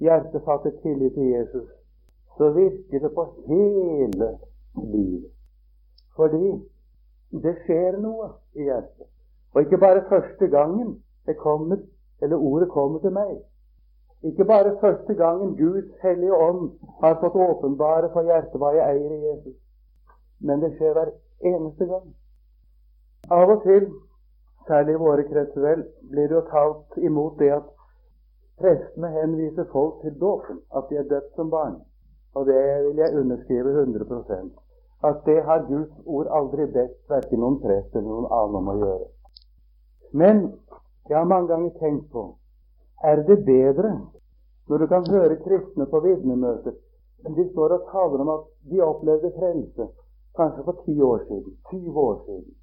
hjertet 0.04 0.46
fatter 0.46 0.76
tillit 0.84 1.14
til 1.18 1.34
Jesus, 1.34 1.68
så 2.38 2.52
virker 2.56 3.04
det 3.04 3.12
på 3.16 3.26
hele 3.50 4.30
livet. 4.76 5.32
Fordi 6.16 6.54
det 7.44 7.56
skjer 7.66 8.00
noe 8.02 8.32
i 8.56 8.70
hjertet. 8.70 9.10
Og 9.54 9.62
ikke 9.62 9.82
bare 9.82 10.06
første 10.10 10.48
gangen 10.48 10.96
det 11.28 11.38
kommer, 11.38 11.78
eller 12.22 12.38
ordet 12.50 12.70
kommer 12.74 13.00
til 13.04 13.14
meg. 13.14 13.38
Ikke 14.24 14.46
bare 14.46 14.78
første 14.82 15.14
gangen 15.14 15.56
Guds 15.58 15.92
hellige 16.02 16.36
ånd 16.36 16.72
har 17.02 17.20
fått 17.22 17.36
åpenbare 17.36 18.10
for 18.14 18.26
hjertet 18.26 18.58
hva 18.62 18.74
jeg 18.74 18.96
eier 18.96 19.14
i 19.14 19.24
Jesus, 19.28 19.58
men 20.40 20.64
det 20.64 20.74
skjer 20.78 20.96
hver 20.98 21.12
eneste 21.52 21.86
gang. 21.86 22.08
Av 23.30 23.52
og 23.54 23.62
til, 23.64 23.90
særlig 24.68 24.96
i 24.96 25.02
våre 25.04 25.26
kretser, 25.28 25.62
vel, 25.62 25.84
blir 26.12 26.30
det 26.32 26.38
jo 26.40 26.46
talt 26.50 26.98
imot 26.98 27.38
det 27.40 27.52
at 27.60 27.68
prestene 28.58 29.12
henviser 29.20 29.68
folk 29.72 30.02
til 30.02 30.18
dåpen, 30.20 30.64
at 30.76 30.90
de 30.90 30.98
er 30.98 31.10
døpt 31.12 31.36
som 31.36 31.52
barn. 31.54 31.78
Og 32.34 32.46
det 32.46 32.62
vil 32.86 33.04
jeg 33.04 33.20
underskrive 33.20 33.74
100% 33.84 34.50
At 35.04 35.22
det 35.26 35.44
har 35.44 35.66
Guds 35.68 35.94
ord 36.06 36.28
aldri 36.32 36.66
bedt 36.74 36.98
verken 37.10 37.40
noen 37.40 37.60
prest 37.62 37.96
eller 37.96 38.10
noen 38.10 38.32
annen 38.34 38.56
om 38.60 38.70
å 38.72 38.78
gjøre. 38.82 39.08
Men 40.12 40.40
jeg 41.10 41.18
har 41.18 41.26
mange 41.26 41.48
ganger 41.48 41.70
tenkt 41.80 42.12
på 42.12 42.24
er 43.04 43.16
det 43.30 43.46
bedre 43.46 43.94
når 44.68 44.78
du 44.78 44.88
kan 44.88 45.04
høre 45.12 45.40
kristne 45.46 45.86
på 45.86 46.00
vitnemøter 46.00 46.76
de 47.36 47.50
står 47.52 47.74
og 47.78 47.88
taler 47.92 48.20
om 48.24 48.30
at 48.30 48.44
de 48.72 48.82
opplevde 48.82 49.32
frelse 49.40 49.88
kanskje 50.38 50.64
for 50.64 50.76
ti 50.86 51.02
år 51.02 51.20
siden, 51.28 51.58
20 51.70 52.00
år 52.00 52.16
siden. 52.26 52.54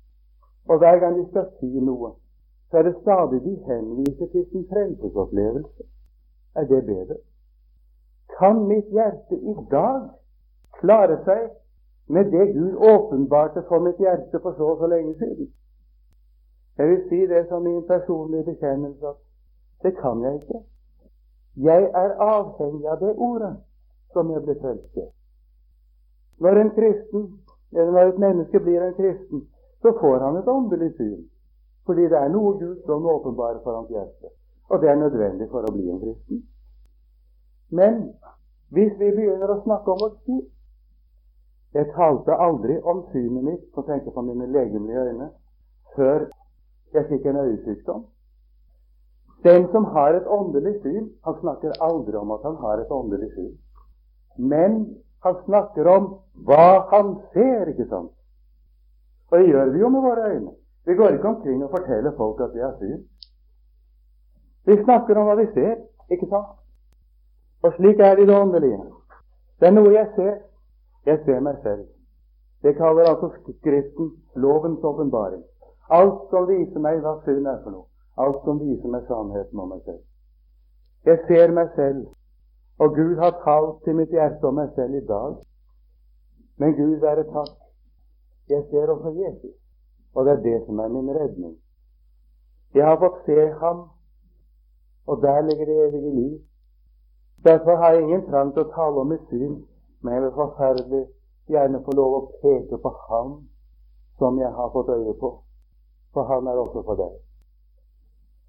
Og 0.69 0.79
hver 0.79 0.99
gang 0.99 1.19
de 1.19 1.25
skal 1.31 1.47
si 1.59 1.81
noe, 1.89 2.11
så 2.71 2.79
er 2.79 2.83
det 2.83 3.01
stadig 3.03 3.41
de 3.47 3.55
henviser 3.69 4.27
til 4.33 4.47
sin 4.51 4.67
frelsesopplevelse. 4.73 5.83
Er 6.55 6.65
det 6.65 6.87
bedre? 6.87 7.17
Kan 8.39 8.57
mitt 8.71 8.89
hjerte 8.97 9.37
i 9.53 9.55
dag 9.71 10.01
klare 10.81 11.19
seg 11.27 11.43
med 12.07 12.25
det 12.35 12.47
Gud 12.55 12.75
åpenbarte 12.93 13.63
for 13.69 13.79
mitt 13.79 13.99
hjerte 13.99 14.41
for 14.43 14.53
så 14.57 14.71
og 14.73 14.79
så 14.79 14.87
lenge 14.87 15.15
siden? 15.19 15.53
Jeg 16.79 16.89
vil 16.89 17.03
si 17.09 17.27
det 17.27 17.47
som 17.49 17.63
min 17.63 17.83
personlige 17.87 18.45
bekjennelse 18.45 19.07
at 19.07 19.17
det 19.83 19.97
kan 19.97 20.23
jeg 20.23 20.35
ikke. 20.35 20.61
Jeg 21.57 21.83
er 21.95 22.17
avhengig 22.19 22.89
av 22.89 22.99
det 23.01 23.15
ordet 23.17 23.57
som 24.13 24.31
jeg 24.31 24.43
ble 24.43 24.57
frelst 24.61 24.89
til. 24.95 25.11
Når 26.39 26.61
en 26.61 26.71
kristen, 26.71 27.23
eller 27.73 27.93
når 27.93 28.09
et 28.09 28.19
menneske 28.19 28.61
blir 28.61 28.83
en 28.83 28.95
kristen, 28.95 29.47
så 29.83 29.93
får 30.01 30.19
han 30.19 30.37
et 30.37 30.49
åndelig 30.49 30.97
syn. 30.97 31.29
Fordi 31.87 32.03
det 32.03 32.19
er 32.19 32.29
noe 32.29 32.59
Gud 32.59 32.83
som 32.87 33.07
åpenbarer 33.07 33.61
for 33.63 33.77
hans 33.77 33.89
hjerte. 33.89 34.33
Og 34.69 34.81
det 34.83 34.89
er 34.89 34.97
nødvendig 34.97 35.49
for 35.51 35.67
å 35.69 35.73
bli 35.73 35.91
en 35.91 36.01
kristen. 36.01 36.43
Men 37.71 38.01
hvis 38.75 38.93
vi 38.99 39.11
begynner 39.13 39.51
å 39.51 39.63
snakke 39.63 39.93
om 39.93 40.03
vårt 40.03 40.21
syn 40.27 40.43
Jeg 41.75 41.89
talte 41.91 42.37
aldri 42.39 42.77
om 42.87 43.01
synet 43.11 43.43
mitt, 43.43 43.63
som 43.75 43.83
tenker 43.83 44.15
på 44.15 44.23
mine 44.23 44.47
legemlige 44.47 45.01
øyne, 45.09 45.27
før 45.97 46.29
jeg 46.95 47.09
fikk 47.09 47.27
en 47.27 47.37
øyesykdom. 47.37 48.05
Den 49.45 49.69
som 49.73 49.85
har 49.85 50.15
et 50.17 50.27
åndelig 50.27 50.75
syn, 50.83 51.09
han 51.25 51.35
snakker 51.41 51.81
aldri 51.81 52.17
om 52.17 52.31
at 52.31 52.45
han 52.45 52.57
har 52.57 52.81
et 52.81 52.91
åndelig 52.91 53.31
syn. 53.35 53.55
Men 54.39 54.97
han 55.25 55.37
snakker 55.45 55.89
om 55.89 56.07
hva 56.47 56.69
han 56.93 57.17
ser, 57.33 57.69
ikke 57.69 57.89
sant? 57.89 58.13
Og 59.31 59.39
det 59.39 59.49
gjør 59.49 59.73
vi 59.73 59.79
jo 59.79 59.89
med 59.89 60.01
våre 60.01 60.31
øyne. 60.33 60.53
Vi 60.87 60.95
går 60.95 61.09
ikke 61.17 61.29
omkring 61.29 61.65
og 61.65 61.71
forteller 61.71 62.17
folk 62.17 62.41
at 62.41 62.55
vi 62.55 62.61
har 62.61 62.75
syn. 62.79 63.05
Vi 64.67 64.83
snakker 64.85 65.19
om 65.19 65.29
hva 65.29 65.37
vi 65.41 65.47
ser, 65.55 65.77
ikke 66.11 66.29
sant? 66.29 66.57
Og 67.65 67.73
slik 67.77 68.01
er 68.01 68.15
det 68.17 68.25
i 68.25 68.27
det 68.27 68.37
åndelige. 68.41 68.81
Det 69.61 69.69
er 69.69 69.77
noe 69.77 69.93
jeg 69.93 70.09
ser. 70.17 70.35
Jeg 71.07 71.21
ser 71.25 71.41
meg 71.41 71.57
selv. 71.63 71.85
Det 72.63 72.77
kaller 72.77 73.09
altså 73.09 73.29
Skriften 73.61 74.13
lovens 74.37 74.85
åpenbaring. 74.85 75.43
Alt 75.91 76.29
som 76.31 76.47
viser 76.49 76.81
meg 76.81 77.01
hva 77.05 77.19
synd 77.25 77.47
er 77.47 77.59
for 77.63 77.71
noe. 77.71 77.89
Alt 78.17 78.45
som 78.45 78.61
viser 78.61 78.89
meg 78.89 79.09
sannheten 79.09 79.61
om 79.61 79.73
meg 79.75 79.83
selv. 79.85 80.05
Jeg 81.05 81.19
ser 81.29 81.53
meg 81.53 81.73
selv, 81.77 82.07
og 82.79 82.95
Gud 82.95 83.19
har 83.21 83.35
talt 83.45 83.83
til 83.85 83.99
mitt 83.99 84.15
hjerte 84.15 84.49
om 84.49 84.57
meg 84.57 84.71
selv 84.79 84.95
i 84.95 85.05
dag. 85.07 85.35
Men 86.57 86.77
Gud 86.79 86.97
være 87.03 87.27
takk, 87.35 87.53
jeg 88.49 88.65
ser 88.71 88.93
også 88.95 89.13
Jesus, 89.19 89.57
og 90.15 90.25
det 90.25 90.33
er 90.33 90.43
det 90.43 90.57
som 90.67 90.79
er 90.79 90.89
min 90.89 91.11
redning. 91.11 91.57
Jeg 92.75 92.87
har 92.87 92.99
fått 92.99 93.21
se 93.27 93.51
ham, 93.61 93.89
og 95.07 95.23
der 95.23 95.41
ligger 95.41 95.67
det 95.67 95.89
evige 95.89 96.15
liv. 96.15 96.39
Derfor 97.45 97.77
har 97.77 97.93
jeg 97.93 98.03
ingen 98.03 98.25
trang 98.31 98.53
til 98.53 98.65
å 98.65 98.73
tale 98.73 99.03
om 99.03 99.13
mitt 99.13 99.27
syn, 99.29 99.59
men 100.01 100.15
jeg 100.15 100.23
vil 100.23 100.37
forferdelig 100.39 101.03
gjerne 101.53 101.83
få 101.85 101.93
lov 101.99 102.15
å 102.17 102.23
peke 102.41 102.79
på 102.81 102.93
ham 103.09 103.35
som 104.19 104.39
jeg 104.41 104.53
har 104.57 104.71
fått 104.73 104.89
øye 104.95 105.15
på, 105.21 105.31
for 106.15 106.31
han 106.31 106.47
er 106.47 106.61
også 106.63 106.83
for 106.87 107.01
deg. 107.01 107.17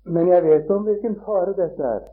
Men 0.06 0.30
jeg 0.30 0.44
vet 0.44 0.72
om 0.72 0.86
hvilken 0.86 1.18
fare 1.26 1.54
dette 1.58 1.84
er. 1.84 2.04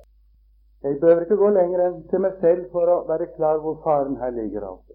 Jeg 0.83 0.99
behøver 1.01 1.21
ikke 1.21 1.37
gå 1.37 1.49
lenger 1.55 1.85
enn 1.87 1.99
til 2.11 2.25
meg 2.25 2.39
selv 2.41 2.65
for 2.73 2.91
å 2.91 3.03
være 3.07 3.29
klar 3.37 3.61
hvor 3.63 3.79
faren 3.85 4.17
her 4.17 4.33
ligger. 4.35 4.65
altså. 4.71 4.95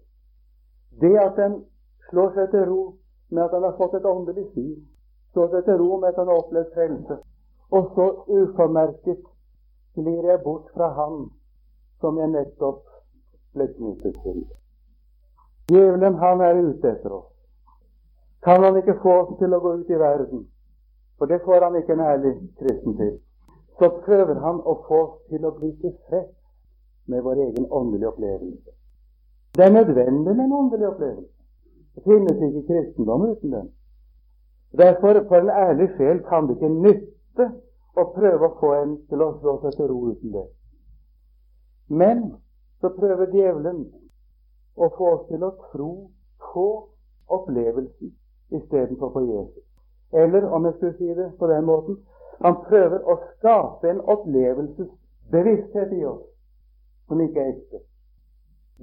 Det 1.00 1.14
at 1.22 1.38
en 1.46 1.62
slår 2.10 2.34
seg 2.34 2.50
til 2.50 2.66
ro 2.68 2.82
med 3.30 3.42
at 3.44 3.54
han 3.56 3.62
har 3.62 3.76
fått 3.78 3.94
et 3.94 4.04
åndelig 4.04 4.44
syn, 4.52 4.76
slår 5.32 5.48
seg 5.54 5.64
til 5.64 5.80
ro 5.80 5.96
med 5.96 6.08
at 6.08 6.20
han 6.20 6.28
har 6.28 6.42
opplevd 6.42 6.74
frelse, 6.74 7.18
og 7.70 7.90
så 7.94 8.06
uformerket 8.26 9.24
glir 9.94 10.30
jeg 10.30 10.42
bort 10.44 10.68
fra 10.74 10.88
Han 10.98 11.30
som 12.00 12.18
jeg 12.18 12.30
nettopp 12.34 12.84
ble 13.54 13.66
knyttet 13.74 14.20
til. 14.22 14.44
Djevelen, 15.68 16.14
han 16.14 16.40
er 16.40 16.60
ute 16.62 16.92
etter 16.92 17.12
oss. 17.12 17.37
Kan 18.44 18.62
han 18.64 18.76
ikke 18.76 19.00
få 19.02 19.16
oss 19.22 19.34
til 19.38 19.54
å 19.54 19.60
gå 19.60 19.74
ut 19.80 19.90
i 19.90 19.98
verden 19.98 20.46
for 21.18 21.26
det 21.26 21.40
får 21.44 21.60
han 21.64 21.76
ikke 21.76 21.92
en 21.92 22.00
ærlig 22.00 22.32
kristen 22.58 22.96
til, 22.96 23.14
så 23.78 23.88
prøver 24.04 24.38
han 24.46 24.60
å 24.70 24.74
få 24.86 24.98
oss 25.06 25.16
til 25.30 25.46
å 25.46 25.54
bli 25.58 25.72
tilfreds 25.82 26.34
med 27.10 27.24
vår 27.26 27.40
egen 27.46 27.66
åndelige 27.70 28.12
opplevelse. 28.12 28.74
Det 29.56 29.64
er 29.64 29.74
nødvendig 29.74 30.36
med 30.36 30.44
en 30.44 30.52
åndelig 30.52 30.86
opplevelse. 30.88 31.34
Det 31.94 32.04
finnes 32.04 32.42
ikke 32.48 32.66
kristendom 32.68 33.24
uten 33.30 33.54
den. 33.56 33.70
Derfor, 34.78 35.24
for 35.28 35.40
en 35.40 35.50
ærlig 35.50 35.88
sjel 35.96 36.20
kan 36.28 36.46
det 36.46 36.58
ikke 36.58 36.68
nytte 36.68 37.48
å 37.98 38.04
prøve 38.14 38.46
å 38.50 38.56
få 38.60 38.72
en 38.82 38.94
til 39.10 39.24
å 39.24 39.32
slå 39.40 39.56
seg 39.64 39.74
til 39.80 39.90
ro 39.90 39.98
uten 40.12 40.36
det. 40.36 40.44
Men 41.88 42.22
så 42.80 42.92
prøver 42.94 43.34
djevelen 43.34 43.82
å 44.76 44.92
få 44.94 45.10
oss 45.16 45.26
til 45.32 45.42
å 45.42 45.54
tro 45.72 45.92
på 46.52 46.68
opplevelsen 47.26 48.14
istedenfor 48.50 49.10
på 49.14 49.20
Jesus. 49.20 49.64
Eller 50.12 50.48
om 50.50 50.64
jeg 50.64 50.74
skulle 50.74 50.96
si 50.96 51.08
det 51.14 51.32
på 51.38 51.46
den 51.46 51.64
måten 51.64 51.98
han 52.38 52.56
prøver 52.68 53.02
å 53.02 53.18
skape 53.36 53.90
en 53.90 54.00
opplevelsesbevissthet 54.00 55.92
i 55.92 56.04
oss 56.06 56.24
som 57.08 57.20
ikke 57.20 57.40
er 57.42 57.52
ekte. 57.52 57.80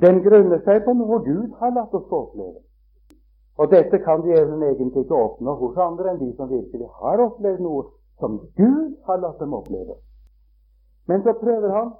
Den 0.01 0.19
grunner 0.25 0.59
seg 0.65 0.83
på 0.85 0.93
noe 0.93 1.21
Gud 1.23 1.53
har 1.59 1.71
latt 1.71 1.93
oss 1.95 2.11
oppleve. 2.11 2.59
Og 3.55 3.71
dette 3.71 4.01
kan 4.03 4.25
djevelen 4.27 4.63
egentlig 4.67 5.05
ikke 5.05 5.15
oppnå 5.15 5.55
hos 5.61 5.77
andre 5.79 6.11
enn 6.11 6.19
de 6.19 6.33
som 6.35 6.51
virkelig 6.51 6.89
har 6.99 7.23
opplevd 7.23 7.63
noe 7.63 7.85
som 8.19 8.41
Gud 8.59 8.97
har 9.07 9.21
latt 9.23 9.39
dem 9.39 9.55
oppleve. 9.55 9.95
Men 11.07 11.23
så 11.23 11.35
prøver 11.39 11.71
han 11.71 11.93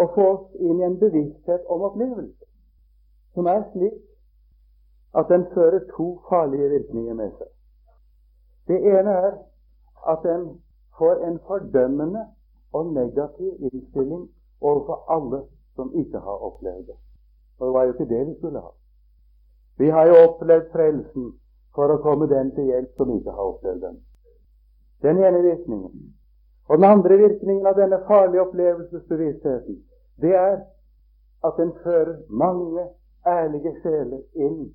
å 0.00 0.06
få 0.14 0.26
oss 0.30 0.62
inn 0.62 0.80
i 0.80 0.86
en 0.86 0.96
bevissthet 1.00 1.66
om 1.68 1.84
opplevelse, 1.90 2.46
som 3.34 3.50
er 3.52 3.66
slik 3.74 3.98
at 5.18 5.26
den 5.28 5.46
fører 5.54 5.80
to 5.96 6.20
farlige 6.28 6.68
virkninger 6.68 7.14
med 7.14 7.30
seg. 7.38 7.48
Det 8.68 8.78
ene 8.78 9.10
er 9.10 9.32
at 10.12 10.18
den 10.22 10.44
får 10.98 11.24
en 11.26 11.38
fordømmende 11.46 12.26
og 12.72 12.92
negativ 12.92 13.52
innstilling 13.58 14.28
overfor 14.60 15.04
alle 15.16 15.42
som 15.74 15.94
ikke 15.94 16.18
har 16.18 16.44
opplevd 16.48 16.86
det. 16.86 16.96
Og 17.58 17.66
det 17.66 17.74
var 17.74 17.84
jo 17.84 17.92
ikke 17.92 18.08
det 18.14 18.26
vi 18.26 18.34
skulle 18.38 18.60
ha. 18.60 18.72
Vi 19.78 19.88
har 19.88 20.06
jo 20.06 20.14
opplevd 20.28 20.70
frelsen 20.72 21.32
for 21.74 21.92
å 21.92 22.00
komme 22.04 22.28
den 22.28 22.54
til 22.54 22.70
hjelp 22.70 22.96
som 22.96 23.12
ikke 23.16 23.34
har 23.34 23.52
opplevd 23.54 23.82
den. 23.82 24.00
Den 25.02 25.22
ene 25.24 25.42
virkningen. 25.42 26.14
Og 26.68 26.78
den 26.78 26.84
andre 26.84 27.16
virkningen 27.16 27.66
av 27.66 27.74
denne 27.74 27.98
farlige 28.06 28.42
opplevelsesbevisstheten, 28.42 29.80
det 30.22 30.34
er 30.34 30.60
at 31.44 31.56
den 31.56 31.72
fører 31.82 32.18
mange 32.28 32.84
ærlige 33.26 33.72
sjeler 33.82 34.20
inn 34.34 34.68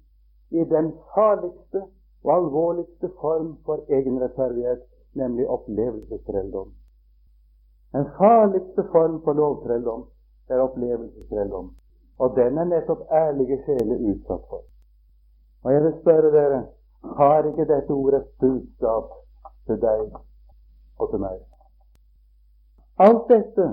i 0.62 0.66
den 0.70 0.92
farligste 1.16 1.82
og 2.24 2.32
alvorligste 2.36 3.10
form 3.22 3.58
for 3.66 3.86
egenrettferdighet, 3.90 4.82
nemlig 5.14 5.48
opplevelsesforeldom. 5.48 6.74
Den 7.96 8.06
farligste 8.18 8.84
form 8.92 9.22
for 9.24 9.34
lovforeldom 9.34 10.06
er 10.50 10.60
opplevelsesforeldom. 10.60 11.76
Og 12.20 12.36
den 12.36 12.58
er 12.58 12.64
nettopp 12.64 13.12
ærlige 13.12 13.60
sjeler 13.66 14.00
utsatt 14.12 14.48
for. 14.50 14.62
Og 15.64 15.74
jeg 15.74 15.84
vil 15.84 15.94
spørre 16.02 16.32
dere 16.32 16.64
har 17.18 17.44
ikke 17.48 17.66
dette 17.74 17.92
ordet 17.92 18.24
budskap 18.40 19.12
til 19.66 19.82
deg 19.82 20.16
og 21.00 21.10
til 21.12 21.20
meg? 21.20 21.40
Alt 23.00 23.28
dette 23.30 23.68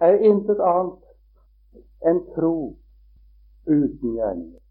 er 0.00 0.18
intet 0.30 0.60
annet 0.60 2.10
enn 2.10 2.20
tro 2.34 2.56
uten 3.66 4.16
gjerninger. 4.18 4.63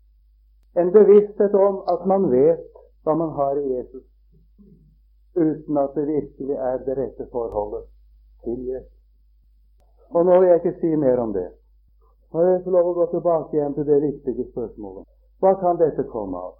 En 0.75 0.91
bevissthet 0.91 1.53
om 1.53 1.83
at 1.93 2.05
man 2.09 2.31
vet 2.31 2.63
hva 3.03 3.13
man 3.15 3.33
har 3.37 3.59
i 3.61 3.65
Jesus, 3.75 4.05
uten 5.35 5.77
at 5.77 5.93
det 5.95 6.07
virkelig 6.07 6.55
er 6.55 6.79
det 6.85 6.97
rette 6.97 7.27
forholdet 7.31 7.83
til 8.43 8.65
Jesus. 8.67 8.89
Og 10.13 10.25
nå 10.25 10.39
vil 10.39 10.49
jeg 10.49 10.61
ikke 10.61 10.79
si 10.79 10.95
mer 10.95 11.21
om 11.21 11.33
det. 11.33 11.49
Nå 12.33 12.41
vil 12.41 12.51
jeg 12.51 12.63
få 12.65 12.73
lov 12.73 12.89
å 12.89 12.95
gå 12.97 13.05
tilbake 13.11 13.57
igjen 13.57 13.75
til 13.77 13.85
det 13.85 13.99
viktige 14.01 14.47
spørsmålet. 14.51 15.05
Hva 15.41 15.53
kan 15.61 15.77
dette 15.81 16.05
komme 16.09 16.37
av? 16.37 16.55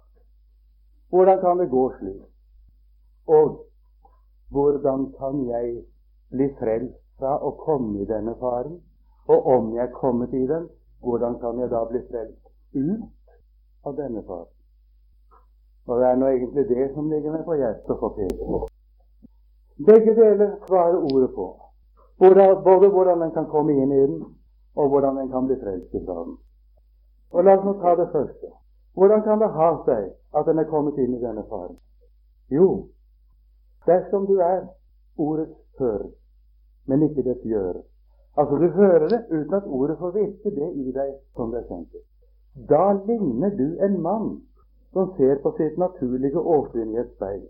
Hvordan 1.10 1.40
kan 1.40 1.58
det 1.58 1.70
gå 1.70 1.84
slik? 1.98 2.22
Og 3.26 3.58
hvordan 4.54 5.10
kan 5.18 5.42
jeg 5.48 5.74
bli 6.30 6.48
frelst 6.58 7.00
fra 7.18 7.34
å 7.38 7.54
komme 7.64 8.02
i 8.02 8.08
denne 8.10 8.34
faren? 8.38 8.78
Og 9.26 9.46
om 9.56 9.74
jeg 9.74 9.86
er 9.88 9.94
kommet 9.98 10.34
i 10.34 10.46
den, 10.46 10.68
hvordan 11.02 11.38
kan 11.40 11.58
jeg 11.58 11.70
da 11.70 11.84
bli 11.90 12.02
frelst 12.10 12.42
ut 12.74 13.23
av 13.86 13.96
denne 13.96 14.22
faren? 14.26 14.50
Og 15.86 16.00
det 16.00 16.06
er 16.08 16.16
nå 16.16 16.30
egentlig 16.32 16.64
det 16.68 16.86
som 16.94 17.10
ligger 17.12 17.34
meg 17.34 17.44
på 17.44 17.58
hjertet 17.60 18.04
peke 18.16 18.46
på. 18.48 18.60
Begge 19.86 20.14
deler 20.16 20.56
svarer 20.66 20.96
ordet 21.12 21.30
på. 21.34 21.46
Både 22.18 22.88
hvordan 22.88 23.22
en 23.22 23.32
kan 23.32 23.48
komme 23.50 23.72
inn 23.72 23.92
i 23.92 24.00
den, 24.06 24.20
og 24.74 24.88
hvordan 24.88 25.18
en 25.18 25.30
kan 25.30 25.46
bli 25.46 25.56
frelst 25.60 25.92
fra 26.06 26.20
den. 26.24 26.36
Og 27.30 27.44
La 27.44 27.56
oss 27.58 27.64
nå 27.64 27.72
ta 27.82 27.94
det 27.98 28.08
første. 28.12 28.52
Hvordan 28.94 29.22
kan 29.22 29.40
det 29.42 29.50
ha 29.50 29.70
seg 29.86 30.12
at 30.38 30.48
en 30.48 30.58
er 30.58 30.70
kommet 30.70 30.98
inn 31.02 31.16
i 31.16 31.20
denne 31.20 31.42
faren? 31.50 31.76
Jo, 32.50 32.86
dersom 33.86 34.26
du 34.26 34.38
er 34.38 34.68
ordets 35.18 35.58
hører, 35.78 36.10
men 36.86 37.02
ikke 37.02 37.26
dets 37.26 37.42
gjører. 37.42 37.82
Altså, 38.36 38.56
du 38.56 38.68
hører 38.68 39.08
det 39.08 39.20
uten 39.30 39.54
at 39.54 39.66
ordet 39.66 39.98
får 39.98 40.10
virke 40.10 40.50
det 40.60 40.70
i 40.74 40.92
deg 40.92 41.14
som 41.36 41.50
det 41.50 41.62
er 41.62 41.68
sendt 41.68 41.90
til. 41.90 42.04
Da 42.54 42.92
ligner 42.92 43.50
du 43.50 43.78
en 43.78 44.02
mann 44.02 44.42
som 44.92 45.14
ser 45.16 45.36
på 45.42 45.50
sitt 45.56 45.78
naturlige 45.78 46.38
åsyn 46.38 46.94
i 46.94 47.00
et 47.02 47.10
speil. 47.16 47.42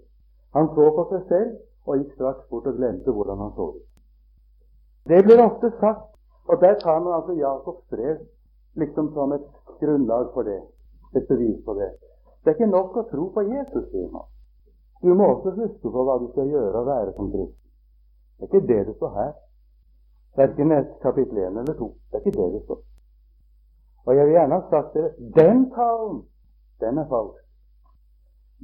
Han 0.57 0.68
så 0.74 0.86
på 0.96 1.05
seg 1.11 1.26
selv 1.28 1.57
og 1.86 1.98
gikk 1.98 2.14
straks 2.14 2.46
bort 2.48 2.66
og 2.70 2.78
glemte 2.78 3.12
hvordan 3.12 3.38
han 3.38 3.52
så 3.57 3.66
ut. 3.74 3.82
Det 5.09 5.24
blir 5.26 5.42
ofte 5.44 5.70
sagt, 5.80 6.14
og 6.48 6.61
der 6.61 6.78
tar 6.80 7.00
man 7.05 7.18
altså 7.18 7.36
Jakobs 7.36 7.84
brev 7.90 8.22
liksom 8.80 9.12
som 9.12 9.32
et 9.32 9.44
grunnlag 9.80 10.30
for 10.32 10.42
det, 10.42 10.62
et 11.16 11.28
bevis 11.28 11.61
på 11.66 11.74
det. 11.74 11.90
Det 12.44 12.50
er 12.50 12.57
ikke 12.57 12.70
nok 12.72 12.96
å 12.96 13.05
tro 13.11 13.28
på 13.34 13.44
Jesus, 13.50 13.84
sier 13.92 14.09
man. 14.12 14.24
Du 15.05 15.12
må 15.14 15.28
også 15.34 15.52
huske 15.59 15.92
på 15.92 16.05
hva 16.07 16.16
du 16.22 16.30
skal 16.32 16.48
gjøre 16.48 16.80
og 16.80 16.86
være 16.86 17.12
som 17.16 17.28
kristen. 17.28 17.61
Det 18.38 18.48
er 18.48 18.52
ikke 18.52 18.66
det 18.72 18.80
det 18.88 18.96
står 18.96 19.14
her. 19.20 19.32
Verken 20.36 20.74
kapittel 21.02 21.38
1 21.38 21.61
eller 21.61 21.78
2. 21.78 21.92
Det 22.11 22.18
er 22.18 22.24
ikke 22.24 22.38
det 22.40 22.52
det 22.55 22.62
står. 22.64 22.80
Og 24.07 24.16
jeg 24.16 24.26
vil 24.26 24.36
gjerne 24.36 24.55
ha 24.55 24.70
sagt 24.70 24.94
dere 24.94 25.11
den 25.38 25.70
talen 25.74 26.22
den 26.80 26.98
er 26.98 27.09
falsk. 27.09 27.40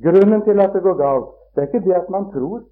Grunnen 0.05 0.43
til 0.45 0.61
at 0.61 0.73
det 0.75 0.83
går 0.83 0.97
galt, 0.97 1.31
det 1.55 1.63
er 1.63 1.67
ikke 1.67 1.87
det 1.89 1.95
at 1.95 2.11
man 2.11 2.31
tror, 2.33 2.63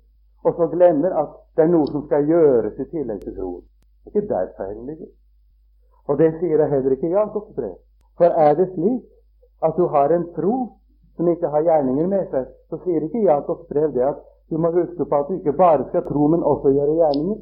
og 0.44 0.54
så 0.56 0.66
glemmer 0.72 1.12
at 1.22 1.34
det 1.56 1.64
er 1.64 1.72
noe 1.72 1.86
som 1.86 2.04
skal 2.06 2.26
gjøres 2.26 2.78
i 2.78 2.86
tillegg 2.92 3.20
til 3.24 3.36
troen. 3.36 3.64
Det 4.04 4.12
er 4.12 4.20
ikke 4.20 4.28
der 4.34 4.52
feilen 4.56 4.86
ligger. 4.86 5.10
Og 6.08 6.18
det 6.18 6.32
sier 6.40 6.60
jeg 6.62 6.70
heller 6.70 6.94
ikke 6.96 7.08
i 7.08 7.16
Jakobs 7.16 7.54
brev. 7.56 7.76
For 8.18 8.24
er 8.44 8.54
det 8.54 8.68
slik 8.74 9.04
at 9.66 9.74
du 9.76 9.86
har 9.94 10.14
en 10.14 10.26
tro 10.36 10.56
som 11.16 11.28
ikke 11.28 11.48
har 11.54 11.62
gjerninger 11.66 12.06
med 12.06 12.26
seg, 12.32 12.46
så 12.70 12.78
sier 12.84 13.04
ikke 13.04 13.24
Jakobs 13.26 13.66
brev 13.72 13.92
det 13.94 14.04
at 14.12 14.20
du 14.50 14.58
må 14.58 14.70
huske 14.72 15.04
på 15.04 15.14
at 15.14 15.28
du 15.28 15.34
ikke 15.34 15.52
bare 15.52 15.88
skal 15.88 16.06
tro, 16.08 16.26
men 16.26 16.42
også 16.42 16.72
gjøre 16.72 16.94
gjerninger. 17.00 17.38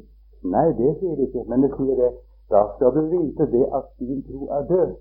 Nei, 0.53 0.67
det 0.79 0.95
sier 0.99 1.15
det 1.15 1.27
ikke. 1.29 1.43
Men 1.49 1.63
det 1.63 1.71
sier 1.77 1.95
det. 2.01 2.09
Da 2.51 2.63
skal 2.75 2.95
du 2.95 3.01
vite 3.13 3.47
det 3.51 3.65
at 3.77 3.87
din 3.99 4.23
tro 4.27 4.47
er 4.57 4.65
død. 4.71 4.95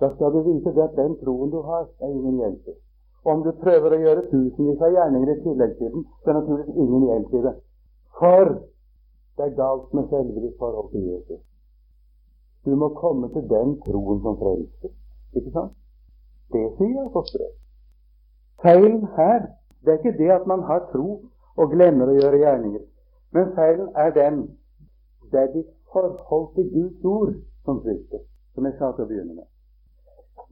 Da 0.00 0.10
skal 0.14 0.32
du 0.32 0.42
vite 0.44 0.72
det 0.76 0.82
at 0.82 0.96
den 0.96 1.16
troen 1.22 1.50
du 1.50 1.60
har, 1.64 1.88
er 2.00 2.08
ingen 2.12 2.40
hjelp 2.42 2.68
i. 2.68 2.74
Om 3.26 3.42
du 3.42 3.50
prøver 3.62 3.96
å 3.96 4.00
gjøre 4.02 4.28
tusenvis 4.30 4.82
av 4.86 4.92
gjerninger 4.94 5.32
i 5.32 5.40
tillegg 5.42 5.76
til 5.78 5.92
den, 5.94 6.04
så 6.22 6.30
er 6.30 6.38
naturligvis 6.40 6.80
ingen 6.84 7.06
hjelp 7.10 7.34
i 7.34 7.42
det. 7.46 7.54
For 8.18 8.52
det 9.36 9.46
er 9.46 9.56
galt 9.56 9.94
med 9.94 10.08
selve 10.12 10.42
ditt 10.44 10.58
forhold 10.60 10.92
til 10.92 11.08
Jesus. 11.10 11.40
Du 12.64 12.74
må 12.76 12.88
komme 13.00 13.30
til 13.34 13.48
den 13.50 13.76
troen 13.86 14.20
som 14.22 14.38
frelser. 14.42 14.92
Ikke 15.38 15.52
sant? 15.54 15.74
Det 16.52 16.66
sier 16.78 17.08
fosteret. 17.14 17.56
Feilen 18.62 19.02
her 19.16 19.48
det 19.84 19.92
er 19.92 19.98
ikke 19.98 20.18
det 20.18 20.30
at 20.34 20.46
man 20.46 20.62
har 20.68 20.86
tro 20.92 21.08
og 21.56 21.74
glemmer 21.74 22.10
å 22.10 22.16
gjøre 22.16 22.40
gjerninger. 22.42 22.86
Men 23.34 23.52
feilen 23.58 23.90
er 23.94 24.14
den 24.14 24.40
det 25.32 25.40
er 25.40 25.52
ditt 25.52 25.70
forhold 25.92 26.54
til 26.54 26.70
Guds 26.72 27.04
ord 27.04 27.34
som 27.64 27.82
svikter, 27.82 28.22
som 28.54 28.66
jeg 28.66 28.74
sa 28.78 28.92
til 28.94 29.04
å 29.04 29.10
begynne 29.10 29.34
med. 29.34 29.46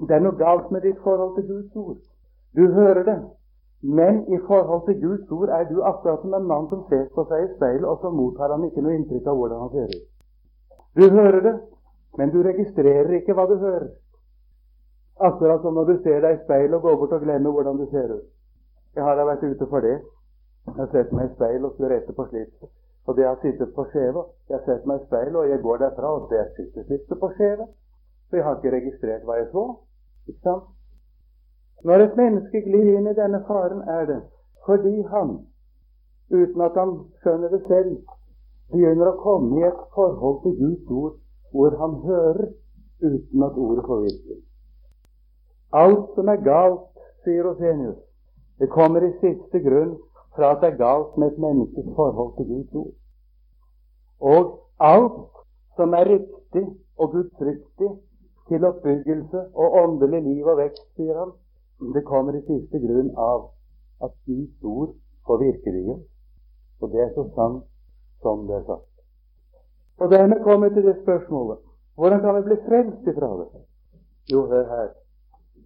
Det 0.08 0.16
er 0.16 0.22
noe 0.24 0.36
galt 0.38 0.70
med 0.70 0.82
ditt 0.82 1.00
forhold 1.04 1.34
til 1.36 1.48
Guds 1.48 1.76
ord. 1.76 1.98
Du 2.56 2.66
hører 2.72 3.02
det. 3.04 3.18
Men 3.82 4.22
i 4.32 4.38
forhold 4.46 4.86
til 4.86 5.00
Guds 5.02 5.30
ord 5.30 5.48
er 5.48 5.64
du 5.68 5.82
akkurat 5.82 6.20
som 6.22 6.34
en 6.34 6.46
mann 6.48 6.68
som 6.68 6.86
ser 6.88 7.04
på 7.14 7.24
seg 7.28 7.44
i 7.44 7.50
speilet, 7.56 7.84
og 7.84 7.98
så 8.00 8.10
mottar 8.10 8.54
han 8.54 8.64
ikke 8.64 8.84
noe 8.84 8.94
inntrykk 8.96 9.26
av 9.28 9.36
hvordan 9.36 9.60
han 9.60 9.72
ser 9.74 9.92
ut. 9.92 10.06
Du 10.96 11.04
hører 11.10 11.40
det, 11.48 11.54
men 12.18 12.32
du 12.32 12.38
registrerer 12.46 13.12
ikke 13.18 13.36
hva 13.36 13.44
du 13.50 13.58
hører. 13.60 13.90
Akkurat 15.20 15.60
som 15.62 15.74
når 15.74 15.90
du 15.90 15.94
ser 16.06 16.24
deg 16.24 16.38
i 16.38 16.42
speilet 16.46 16.78
og 16.78 16.82
går 16.86 16.96
bort 17.02 17.12
og 17.18 17.26
glemmer 17.26 17.50
hvordan 17.50 17.76
du 17.82 17.86
ser 17.90 18.16
ut. 18.16 18.24
Jeg 18.96 19.04
har 19.04 19.18
da 19.18 19.28
vært 19.28 19.44
ute 19.44 19.66
for 19.70 19.84
det. 19.84 19.98
Jeg 20.66 20.74
har 20.80 20.90
sett 20.96 21.12
meg 21.12 21.28
i 21.28 21.34
speil 21.34 21.64
og 21.64 21.74
skulle 21.74 21.92
rette 21.92 22.12
på 22.16 22.26
slipset. 22.30 22.70
Og 23.06 23.16
det 23.16 23.26
har 23.28 23.36
sittet 23.42 23.74
på 23.76 23.84
skjeva. 23.92 24.24
Jeg 24.48 24.56
har 24.58 24.64
sett 24.64 24.86
meg 24.88 25.02
i 25.02 25.06
speil, 25.06 25.36
og 25.36 25.48
jeg 25.50 25.60
går 25.62 25.82
derfra, 25.82 26.12
og 26.16 26.30
det 26.32 26.44
sitter 26.56 26.86
slipset 26.88 27.20
på 27.20 27.30
skjeva. 27.36 27.66
For 28.34 28.38
jeg 28.38 28.46
har 28.46 28.56
ikke 28.56 28.70
registrert 28.74 29.26
hva 29.28 29.34
jeg 29.38 29.44
så. 29.52 29.62
Ikke 30.26 30.40
sant? 30.42 30.64
Når 31.86 32.02
et 32.02 32.16
menneske 32.18 32.62
glir 32.64 32.88
inn 32.96 33.06
i 33.06 33.14
denne 33.14 33.38
faren, 33.46 33.82
er 33.86 34.06
det 34.08 34.16
fordi 34.66 34.94
han, 35.12 35.28
uten 36.34 36.64
at 36.66 36.78
han 36.80 36.94
skjønner 37.22 37.52
det 37.52 37.60
selv, 37.68 37.92
begynner 38.72 39.12
å 39.12 39.20
komme 39.20 39.60
i 39.60 39.66
et 39.68 39.84
forhold 39.94 40.40
til 40.42 40.56
Guds 40.58 40.90
ord 40.90 41.12
hvor 41.52 41.76
han 41.78 41.94
hører 42.08 42.48
uten 43.04 43.44
at 43.46 43.60
ordet 43.66 43.84
får 43.86 44.02
virkning. 44.08 44.40
Alt 45.84 46.08
som 46.16 46.32
er 46.34 46.42
galt, 46.42 46.88
sier 47.22 47.46
Rosenius, 47.46 48.00
det 48.58 48.72
kommer 48.74 49.06
i 49.06 49.12
siste 49.20 49.60
grunn 49.62 49.92
fra 50.34 50.56
at 50.56 50.64
det 50.64 50.72
er 50.72 50.80
galt 50.80 51.14
med 51.14 51.30
et 51.30 51.38
menneskes 51.46 51.94
forhold 52.00 52.34
til 52.40 52.50
Guds 52.50 52.74
ord. 52.82 52.96
Og 54.18 54.42
alt 54.90 55.44
som 55.78 55.94
er 55.94 56.10
riktig 56.16 56.64
og 56.98 57.14
gudfryktig, 57.14 57.92
til 58.48 58.64
oppbyggelse 58.64 59.40
og 59.54 59.76
åndelig 59.82 60.22
liv 60.22 60.46
og 60.46 60.58
vekst, 60.58 60.86
sier 60.96 61.18
han. 61.18 61.32
Det 61.94 62.04
kommer 62.04 62.36
i 62.36 62.42
siste 62.46 62.80
grunn 62.80 63.10
av 63.18 63.50
at 64.04 64.12
Guds 64.26 64.62
ord 64.62 64.94
får 65.26 65.40
virke. 65.42 66.00
Og 66.80 66.90
det 66.92 67.00
er 67.00 67.14
så 67.14 67.24
sant 67.36 67.64
som 68.22 68.46
det 68.48 68.56
er 68.56 68.66
sagt. 68.66 68.90
Og 69.98 70.10
dermed 70.10 70.42
kommer 70.44 70.68
vi 70.68 70.74
til 70.74 70.86
det 70.90 70.98
spørsmålet 71.02 71.58
hvordan 71.94 72.20
kan 72.20 72.36
vi 72.36 72.42
bli 72.42 72.56
frelst 72.66 73.06
ifra 73.06 73.28
det? 73.40 73.48
Jo, 74.32 74.46
hør 74.46 74.64
her. 74.68 74.88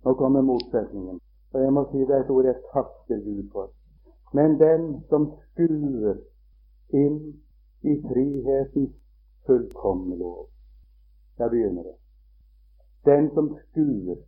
Nå 0.04 0.14
kommer 0.14 0.42
motsetningen. 0.42 1.20
Og 1.52 1.62
jeg 1.62 1.72
må 1.72 1.84
si 1.90 1.98
det 1.98 2.16
er 2.16 2.24
et 2.24 2.30
ord 2.30 2.44
jeg 2.44 2.60
takker 2.72 3.22
Gud 3.24 3.46
for. 3.52 3.70
Men 4.32 4.58
den 4.60 4.82
som 5.08 5.30
skuer 5.46 6.18
inn 6.92 7.16
i 7.82 7.94
frihetens 8.08 8.92
fullkomne 9.46 10.18
lov. 10.18 10.46
Der 11.38 11.48
begynner 11.48 11.82
det 11.82 11.96
den 13.08 13.30
som 13.34 13.52
skuer. 13.64 14.18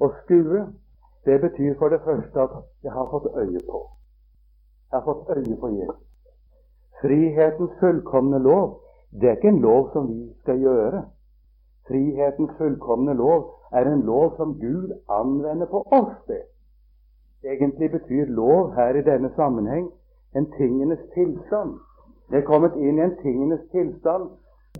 Å 0.00 0.10
skue, 0.22 0.66
det 1.26 1.40
betyr 1.42 1.76
for 1.80 1.92
det 1.92 2.02
første 2.04 2.42
at 2.46 2.56
jeg 2.84 2.92
har 2.92 3.08
fått 3.10 3.28
øye 3.34 3.62
på. 3.68 3.82
Jeg 4.90 4.98
har 4.98 5.04
fått 5.04 5.30
øye 5.36 5.56
på 5.60 5.70
Jesus. 5.74 6.02
Frihetens 7.00 7.72
fullkomne 7.80 8.38
lov, 8.38 8.80
det 9.10 9.28
er 9.28 9.36
ikke 9.36 9.48
en 9.48 9.60
lov 9.60 9.90
som 9.92 10.08
vi 10.08 10.32
skal 10.42 10.60
gjøre. 10.60 11.02
Frihetens 11.88 12.52
fullkomne 12.58 13.14
lov 13.14 13.50
er 13.72 13.88
en 13.92 14.02
lov 14.02 14.36
som 14.36 14.58
Gud 14.60 14.92
anvender 15.08 15.66
på 15.66 15.82
oss. 15.90 16.16
det. 16.26 16.42
Egentlig 17.44 17.90
betyr 17.90 18.26
lov 18.26 18.74
her 18.74 18.94
i 18.94 19.02
denne 19.02 19.30
sammenheng 19.36 19.90
en 20.34 20.50
tingenes 20.58 20.98
tilstand. 21.14 21.78
Vi 22.30 22.36
er 22.36 22.46
kommet 22.46 22.74
inn 22.76 22.98
i 22.98 23.04
en 23.04 23.16
tingenes 23.22 23.60
tilstand 23.70 24.30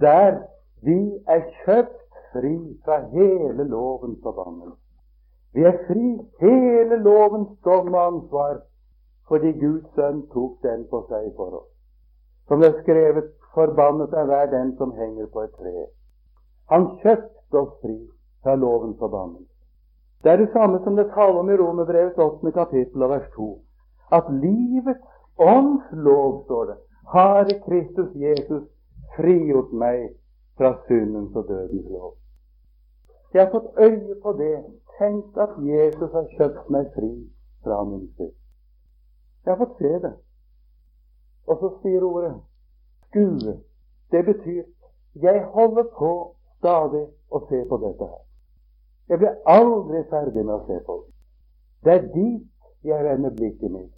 der 0.00 0.42
vi 0.82 0.98
er 1.28 1.44
kjøpt 1.64 2.05
fri 2.36 2.56
fra 2.84 3.00
hele 3.12 3.64
lovens 3.64 4.18
forbannelse. 4.22 4.78
Vi 5.54 5.64
er 5.64 5.78
fri 5.88 6.08
hele 6.40 6.96
lovens 7.02 7.58
dom 7.64 7.94
og 7.94 8.06
ansvar 8.06 8.58
fordi 9.28 9.52
Guds 9.58 9.86
sønn 9.94 10.20
tok 10.32 10.60
den 10.62 10.84
på 10.90 11.00
seg 11.08 11.32
for 11.36 11.58
oss. 11.60 11.70
Som 12.46 12.60
det 12.62 12.68
er 12.68 12.82
skrevet, 12.82 13.32
forbannet 13.54 14.12
er 14.14 14.28
hver 14.28 14.50
den 14.52 14.76
som 14.78 14.92
henger 14.94 15.26
på 15.32 15.42
et 15.42 15.54
tre. 15.58 15.86
Han 16.70 16.86
kjøpte 17.02 17.58
oss 17.62 17.72
fri 17.82 17.96
fra 18.42 18.54
lovens 18.54 18.98
forbannelse. 18.98 19.50
Det 20.22 20.32
er 20.32 20.36
det 20.36 20.52
samme 20.52 20.78
som 20.84 20.96
det 20.96 21.08
taler 21.14 21.38
om 21.40 21.50
i 21.50 21.56
Romerbrevets 21.56 22.18
åttende 22.18 22.52
kapittel 22.52 23.02
og 23.02 23.10
vers 23.10 23.26
2. 23.36 23.48
At 24.12 24.30
livets 24.30 25.08
ånds 25.38 25.84
lov, 25.92 26.44
står 26.44 26.64
det, 26.64 26.76
har 27.14 27.50
Kristus 27.66 28.14
Jesus 28.14 28.64
frigjort 29.16 29.72
meg 29.72 30.08
fra 30.58 30.72
syndens 30.86 31.36
og 31.36 31.48
dødens 31.48 31.90
lov. 31.90 32.14
Jeg 33.34 33.44
har 33.44 33.50
fått 33.50 33.70
øye 33.78 34.14
på 34.22 34.32
det, 34.32 34.64
tenkt 34.98 35.38
at 35.38 35.56
Jesus 35.60 36.12
har 36.12 36.26
kjøpt 36.36 36.70
meg 36.70 36.86
fri 36.94 37.10
fra 37.64 37.82
min 37.84 38.06
synd. 38.16 38.34
Jeg 39.44 39.54
har 39.54 39.58
fått 39.66 39.78
se 39.78 39.92
det. 40.04 40.12
Og 41.46 41.58
så 41.60 41.70
sier 41.82 42.04
ordet 42.04 42.34
skue. 43.08 43.58
Det 44.10 44.24
betyr 44.24 44.64
jeg 45.22 45.44
holder 45.44 45.84
på 45.98 46.12
stadig 46.58 47.06
å 47.30 47.40
se 47.48 47.62
på 47.68 47.76
dette 47.80 48.04
her. 48.04 48.22
Jeg 49.08 49.18
blir 49.18 49.36
aldri 49.46 50.02
ferdig 50.10 50.44
med 50.44 50.54
å 50.54 50.64
se 50.66 50.78
på 50.86 50.96
det. 51.02 51.12
Det 51.84 51.92
er 51.94 52.08
dit 52.14 52.88
jeg 52.90 53.04
vender 53.04 53.34
blikket 53.38 53.72
mitt. 53.72 53.92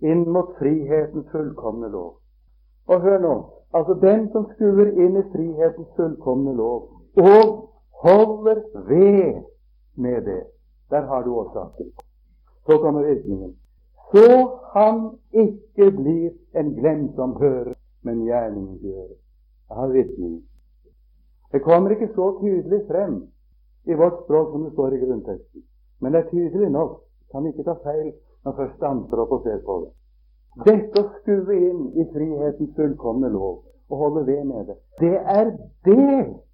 Inn 0.00 0.28
mot 0.30 0.54
frihetens 0.58 1.26
fullkomne 1.32 1.90
lov. 1.90 2.14
Og 2.88 3.02
hør 3.02 3.18
nå. 3.20 3.34
Altså 3.74 3.98
den 4.00 4.28
som 4.32 4.46
skuer 4.54 4.94
inn 4.94 5.18
i 5.18 5.26
frihetens 5.32 5.90
fullkomne 5.96 6.54
lov 6.56 6.88
og 7.20 7.67
holder 8.02 8.58
ved 8.88 9.42
med 9.94 10.22
det, 10.24 10.42
der 10.90 11.00
har 11.00 11.22
du 11.22 11.34
årsaken. 11.34 11.92
Så 12.66 12.78
kommer 12.78 13.02
virkningen. 13.02 13.56
Så 14.12 14.58
han 14.74 15.18
ikke 15.32 15.90
blir 15.90 16.30
en 16.54 16.74
glemsom 16.74 17.36
hører, 17.36 17.74
men 18.02 18.24
gjerningens 18.24 18.80
gjør. 18.82 19.08
Jeg 19.68 19.76
har 19.76 19.88
virkningen. 19.88 20.42
Det 21.52 21.62
kommer 21.62 21.90
ikke 21.90 22.08
så 22.14 22.38
tydelig 22.40 22.80
frem 22.88 23.28
i 23.84 23.94
vårt 23.94 24.24
språk 24.24 24.52
som 24.52 24.64
det 24.64 24.72
står 24.72 24.92
i 24.92 25.04
grunnteksten. 25.04 25.62
Men 26.00 26.12
det 26.12 26.18
er 26.20 26.30
tydelig 26.30 26.70
nok. 26.70 27.00
Kan 27.32 27.46
ikke 27.46 27.64
ta 27.64 27.74
feil 27.84 28.12
når 28.44 28.52
først 28.56 28.76
stanser 28.76 29.20
opp 29.22 29.32
og 29.32 29.42
ser 29.44 29.60
på 29.64 29.78
det. 29.84 29.92
Dette 30.66 31.02
å 31.02 31.10
skue 31.20 31.56
inn 31.70 31.82
i 32.00 32.04
frihetens 32.12 32.74
fullkomne 32.76 33.28
lov 33.32 33.62
og 33.88 33.98
holde 34.02 34.26
ved 34.26 34.44
med 34.44 34.66
det, 34.68 34.76
det 35.00 35.16
er 35.16 35.50
det 35.86 36.47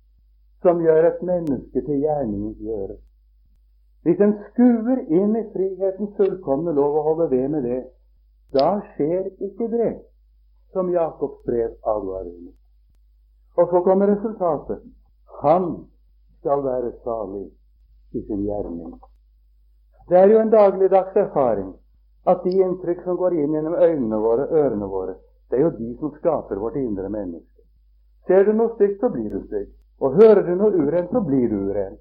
som 0.65 0.81
gjør 0.81 1.11
et 1.11 1.23
menneske 1.23 1.83
til 1.85 2.01
gjerningens 2.01 2.61
gjøre. 2.65 2.97
Hvis 4.05 4.21
en 4.21 4.35
skuer 4.49 5.01
inn 5.13 5.37
i 5.37 5.45
frihetens 5.53 6.17
fullkomne 6.17 6.73
lov 6.77 6.99
og 7.01 7.07
holder 7.09 7.31
ved 7.33 7.49
med 7.55 7.69
det, 7.69 7.81
da 8.57 8.69
skjer 8.95 9.31
ikke 9.45 9.69
det 9.73 9.93
som 10.73 10.91
Jakobs 10.93 11.41
brev 11.47 11.71
advarer 11.95 12.33
mot. 12.33 12.57
Og 13.57 13.69
så 13.71 13.81
kommer 13.87 14.11
resultatet. 14.11 14.83
Han 15.43 15.69
skal 16.41 16.65
være 16.65 16.93
salig 17.05 17.47
i 18.13 18.25
sin 18.27 18.45
gjerning. 18.45 18.99
Det 20.09 20.19
er 20.19 20.27
jo 20.33 20.41
en 20.41 20.53
dagligdags 20.53 21.17
erfaring 21.17 21.73
at 22.27 22.45
de 22.45 22.59
inntrykk 22.65 23.05
som 23.05 23.17
går 23.21 23.37
inn 23.37 23.53
gjennom 23.57 23.77
øynene 23.77 24.21
våre, 24.21 24.49
ørene 24.49 24.89
våre, 24.89 25.15
det 25.51 25.59
er 25.59 25.65
jo 25.65 25.73
de 25.79 25.97
som 26.01 26.13
skaper 26.19 26.61
vårt 26.61 26.77
indre 26.77 27.09
menneske. 27.09 27.65
Ser 28.27 28.45
du 28.45 28.53
noe 28.53 28.73
stygt, 28.77 29.01
så 29.01 29.09
blir 29.13 29.31
du 29.33 29.41
stygg. 29.47 29.73
Og 30.01 30.17
hører 30.19 30.43
du 30.47 30.55
noe 30.59 30.75
urent, 30.87 31.11
så 31.13 31.21
blir 31.21 31.49
du 31.49 31.71
urent. 31.71 32.01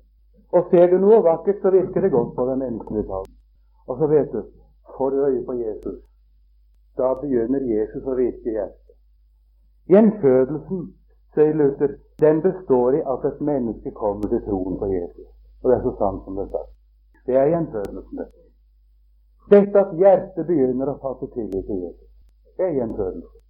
Og 0.54 0.70
ser 0.72 0.90
du 0.92 0.98
noe 1.02 1.22
vakkert, 1.26 1.62
så 1.62 1.72
virker 1.74 2.02
det 2.02 2.12
godt 2.12 2.36
på 2.36 2.46
den 2.50 2.60
menneskelige 2.60 3.08
talen. 3.10 3.36
Og 3.88 3.98
så 3.98 4.08
vet 4.08 4.32
du, 4.34 4.44
får 4.98 5.10
du 5.10 5.26
øye 5.26 5.46
på 5.46 5.54
Jesus, 5.54 6.00
da 6.98 7.14
begynner 7.22 7.64
Jesus 7.66 8.06
å 8.06 8.16
virke 8.18 8.50
i 8.50 8.54
hjertet. 8.58 8.98
Gjenfødelsen, 9.90 10.84
sier 11.34 11.58
Luther, 11.58 11.98
den 12.22 12.42
består 12.42 13.00
i 13.00 13.02
at 13.14 13.26
et 13.26 13.42
menneske 13.42 13.92
kommer 13.98 14.30
til 14.30 14.44
troen 14.46 14.78
på 14.80 14.90
Jesus. 14.92 15.28
Og 15.64 15.72
det 15.72 15.78
er 15.78 15.84
så 15.88 15.96
sant 15.98 16.22
som 16.26 16.38
det 16.38 16.46
er 16.46 16.52
sagt. 16.54 16.72
Det 17.26 17.38
er 17.40 17.52
gjenfødelsen, 17.56 18.22
det. 18.22 18.30
Dette 19.52 19.80
at 19.80 19.96
hjertet 20.00 20.48
begynner 20.48 20.94
å 20.94 21.00
fatte 21.02 21.28
tillit 21.34 21.66
til 21.68 21.82
Jesus, 21.82 22.12
det 22.58 22.70
er 22.70 22.78
gjenfødelse. 22.78 23.42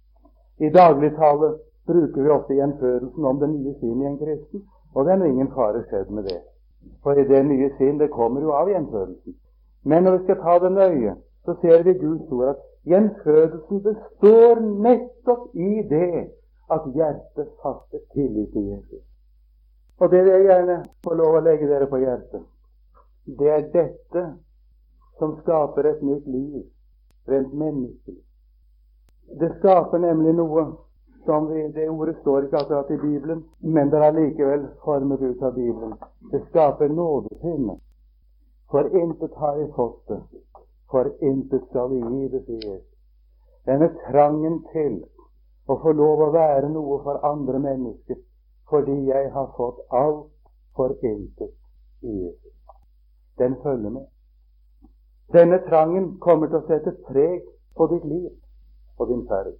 I 0.64 0.70
dagligtale 0.74 1.52
bruker 1.86 2.22
vi 2.22 2.30
ofte 2.30 2.54
gjenfødelsen 2.54 3.24
om 3.24 3.40
det 3.40 3.50
nye 3.52 3.74
sinn 3.80 4.02
i 4.02 4.08
en 4.08 4.18
kristen, 4.18 4.64
og 4.94 5.06
det 5.06 5.14
er 5.14 5.24
ingen 5.26 5.50
fare 5.54 5.84
skjedd 5.88 6.10
med 6.10 6.28
det. 6.30 6.40
For 7.02 7.18
i 7.18 7.26
det 7.28 7.42
nye 7.46 7.70
sinn, 7.78 7.98
det 7.98 8.10
kommer 8.12 8.44
jo 8.44 8.52
av 8.56 8.68
gjenfødelsen. 8.68 9.36
Men 9.84 10.04
når 10.04 10.18
vi 10.18 10.24
skal 10.24 10.40
ta 10.42 10.58
det 10.62 10.72
nøye, 10.72 11.16
så 11.44 11.56
ser 11.60 11.82
vi 11.84 11.98
Guds 12.00 12.32
ord 12.32 12.54
at 12.54 12.62
gjenfødelsen 12.88 13.82
består 13.82 14.60
nettopp 14.60 15.56
i 15.56 15.82
det 15.90 16.28
at 16.72 16.86
hjertet 16.94 17.50
fatter 17.62 18.00
tillit 18.14 18.52
til 18.52 18.70
Jesus. 18.72 19.04
Og 20.00 20.10
det 20.10 20.24
vil 20.24 20.32
jeg 20.32 20.46
gjerne 20.48 20.78
få 21.04 21.14
lov 21.14 21.38
å 21.38 21.42
legge 21.44 21.68
dere 21.68 21.88
på 21.88 22.00
hjertet. 22.02 22.44
Det 23.24 23.50
er 23.50 23.68
dette 23.72 24.24
som 25.18 25.36
skaper 25.42 25.86
et 25.88 26.02
nytt 26.02 26.26
liv, 26.26 26.64
rent 27.28 27.52
menneskelig. 27.52 28.22
Det 29.40 29.52
skaper 29.58 30.02
nemlig 30.02 30.34
noe 30.36 30.64
som 31.24 31.46
vi, 31.46 31.68
Det 31.68 31.88
ordet 31.88 32.16
står 32.20 32.42
ikke 32.42 32.56
akkurat 32.56 32.90
i 32.90 32.96
Bibelen, 32.96 33.44
men 33.60 33.90
det 33.90 33.98
er 33.98 34.12
likevel 34.12 34.66
formet 34.84 35.20
ut 35.20 35.42
av 35.42 35.54
Bibelen. 35.54 35.94
Det 36.32 36.42
skaper 36.48 36.88
nådepinne. 36.88 37.78
For 38.70 38.84
intet 39.02 39.34
har 39.34 39.56
jeg 39.56 39.72
fått 39.76 40.08
det, 40.08 40.20
for 40.90 41.10
intet 41.20 41.62
skal 41.70 41.90
vi 41.90 42.00
gi 42.00 42.28
det, 42.28 42.44
sier 42.46 42.70
Jesus. 42.72 42.94
Denne 43.66 43.88
trangen 44.10 44.62
til 44.72 44.96
å 45.66 45.76
få 45.82 45.92
lov 45.92 46.20
å 46.20 46.32
være 46.34 46.68
noe 46.68 47.00
for 47.04 47.24
andre 47.24 47.58
mennesker 47.58 48.20
fordi 48.68 48.94
jeg 49.06 49.30
har 49.32 49.52
fått 49.56 49.80
alt 49.92 50.30
for 50.76 50.96
intet 51.02 51.52
i 52.02 52.12
Jesus. 52.24 52.56
Den 53.38 53.56
følger 53.62 53.90
med. 53.90 54.06
Denne 55.32 55.58
trangen 55.68 56.18
kommer 56.18 56.48
til 56.48 56.60
å 56.60 56.66
sette 56.68 56.96
preg 57.08 57.44
på 57.76 57.86
ditt 57.92 58.04
liv 58.08 58.30
og 58.98 59.08
din 59.08 59.24
ferd. 59.28 59.54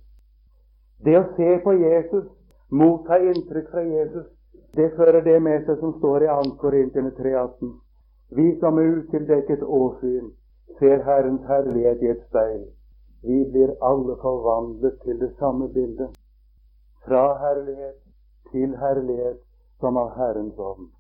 Det 1.03 1.16
å 1.18 1.24
se 1.36 1.59
på 1.64 1.72
Jesus, 1.80 2.28
motta 2.70 3.18
inntrykk 3.18 3.70
fra 3.70 3.82
Jesus, 3.82 4.26
det 4.74 4.92
fører 4.97 5.22
det 5.22 5.40
med 5.42 5.66
seg 5.66 5.78
som 5.80 5.97
står 5.99 6.24
i 6.24 6.30
2. 6.30 6.55
Korintene 6.62 7.11
3,18. 7.18 7.74
Vi 8.34 8.47
som 8.61 8.78
er 8.78 8.97
utildekket 8.99 9.62
åsyn 9.62 10.32
ser 10.78 11.05
Herrens 11.07 11.45
herlighet 11.47 12.03
i 12.03 12.11
et 12.14 12.24
speil, 12.28 12.64
vi 13.22 13.45
blir 13.51 13.74
alle 13.80 14.16
forvandlet 14.20 14.99
til 15.05 15.20
det 15.20 15.30
samme 15.38 15.68
bildet. 15.72 16.11
Fra 17.07 17.24
herlighet 17.38 18.01
til 18.53 18.74
herlighet 18.76 19.40
som 19.80 19.97
av 19.97 20.11
Herrens 20.18 20.59
ånd. 20.59 20.90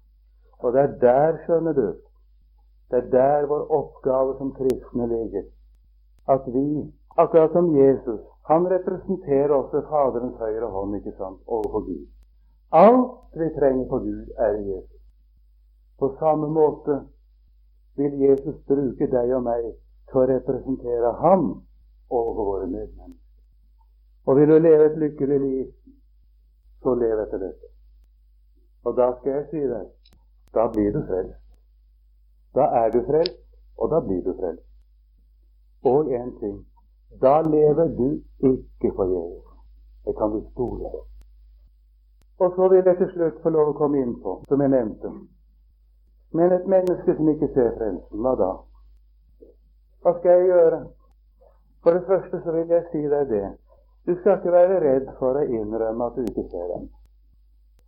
Og 0.62 0.72
det 0.72 0.80
er 0.80 0.94
der, 1.02 1.38
skjønner 1.44 1.76
du, 1.76 1.88
det 2.90 2.98
er 3.02 3.10
der 3.12 3.46
vår 3.50 3.66
oppgave 3.78 4.36
som 4.38 4.54
kristne 4.56 5.08
ligger. 5.10 5.44
At 6.28 6.46
vi, 6.46 6.92
akkurat 7.16 7.52
som 7.52 7.76
Jesus, 7.76 8.20
han 8.42 8.66
representerer 8.70 9.54
også 9.54 9.82
Faderens 9.88 10.36
høyre 10.38 10.68
hånd 10.70 10.96
ikke 10.98 11.14
sant, 11.18 11.40
overfor 11.46 11.86
Gud. 11.86 12.06
Alt 12.72 13.38
vi 13.40 13.48
trenger 13.58 13.88
for 13.88 13.98
Gud, 14.04 14.26
er 14.36 14.58
Jesus. 14.58 15.00
På 15.98 16.16
samme 16.18 16.48
måte 16.48 17.00
vil 17.96 18.18
Jesus 18.20 18.56
bruke 18.68 19.06
deg 19.06 19.32
og 19.36 19.44
meg 19.46 19.68
til 20.10 20.20
å 20.20 20.26
representere 20.28 21.12
ham 21.22 21.46
overfor 22.10 22.50
våre 22.50 22.66
medmennesker. 22.66 23.20
Og 24.26 24.36
vil 24.36 24.48
du 24.48 24.58
leve 24.58 24.90
et 24.90 24.98
lykkelig 24.98 25.40
liv, 25.40 25.70
så 26.82 26.94
lev 26.94 27.22
etter 27.24 27.42
dette. 27.46 27.72
Og 28.84 28.96
da 28.96 29.08
skal 29.18 29.38
jeg 29.38 29.48
si 29.50 29.64
deg, 29.68 29.88
da 30.54 30.68
blir 30.72 30.92
du 30.92 31.00
frelst. 31.08 31.40
Da 32.54 32.68
er 32.82 32.92
du 32.92 33.00
frelst, 33.08 33.40
og 33.78 33.90
da 33.90 34.00
blir 34.04 34.22
du 34.24 34.32
frelst. 34.40 34.68
Og 35.84 36.12
en 36.12 36.30
ting 36.40 36.58
da 37.20 37.40
lever 37.42 37.88
du 37.98 38.08
ikke 38.50 38.92
forgjeves. 38.96 39.44
Det 40.04 40.16
kan 40.18 40.30
du 40.30 40.40
stole 40.52 40.90
på. 40.90 41.00
Og 42.38 42.52
så 42.56 42.68
vil 42.68 42.82
jeg 42.86 42.96
til 42.96 43.10
slutt 43.14 43.42
få 43.42 43.52
lov 43.54 43.70
å 43.70 43.78
komme 43.78 44.02
inn 44.02 44.16
på, 44.22 44.40
som 44.48 44.60
jeg 44.60 44.70
nevnte 44.70 45.12
Men 46.34 46.52
et 46.52 46.66
menneske 46.66 47.14
som 47.16 47.28
ikke 47.30 47.48
ser 47.54 47.76
frelsen, 47.78 48.20
hva 48.20 48.34
da? 48.34 48.50
Hva 50.02 50.12
skal 50.18 50.40
jeg 50.40 50.48
gjøre? 50.50 50.80
For 51.82 51.94
det 51.94 52.06
første 52.08 52.40
så 52.42 52.52
vil 52.52 52.72
jeg 52.74 52.88
si 52.90 53.02
deg 53.12 53.28
det. 53.30 53.44
Du 54.06 54.16
skal 54.18 54.40
ikke 54.40 54.52
være 54.52 54.80
redd 54.82 55.06
for 55.20 55.38
å 55.38 55.44
innrømme 55.46 56.08
at 56.10 56.18
du 56.18 56.26
ikke 56.26 56.44
ser 56.50 56.66
dem. 56.72 56.88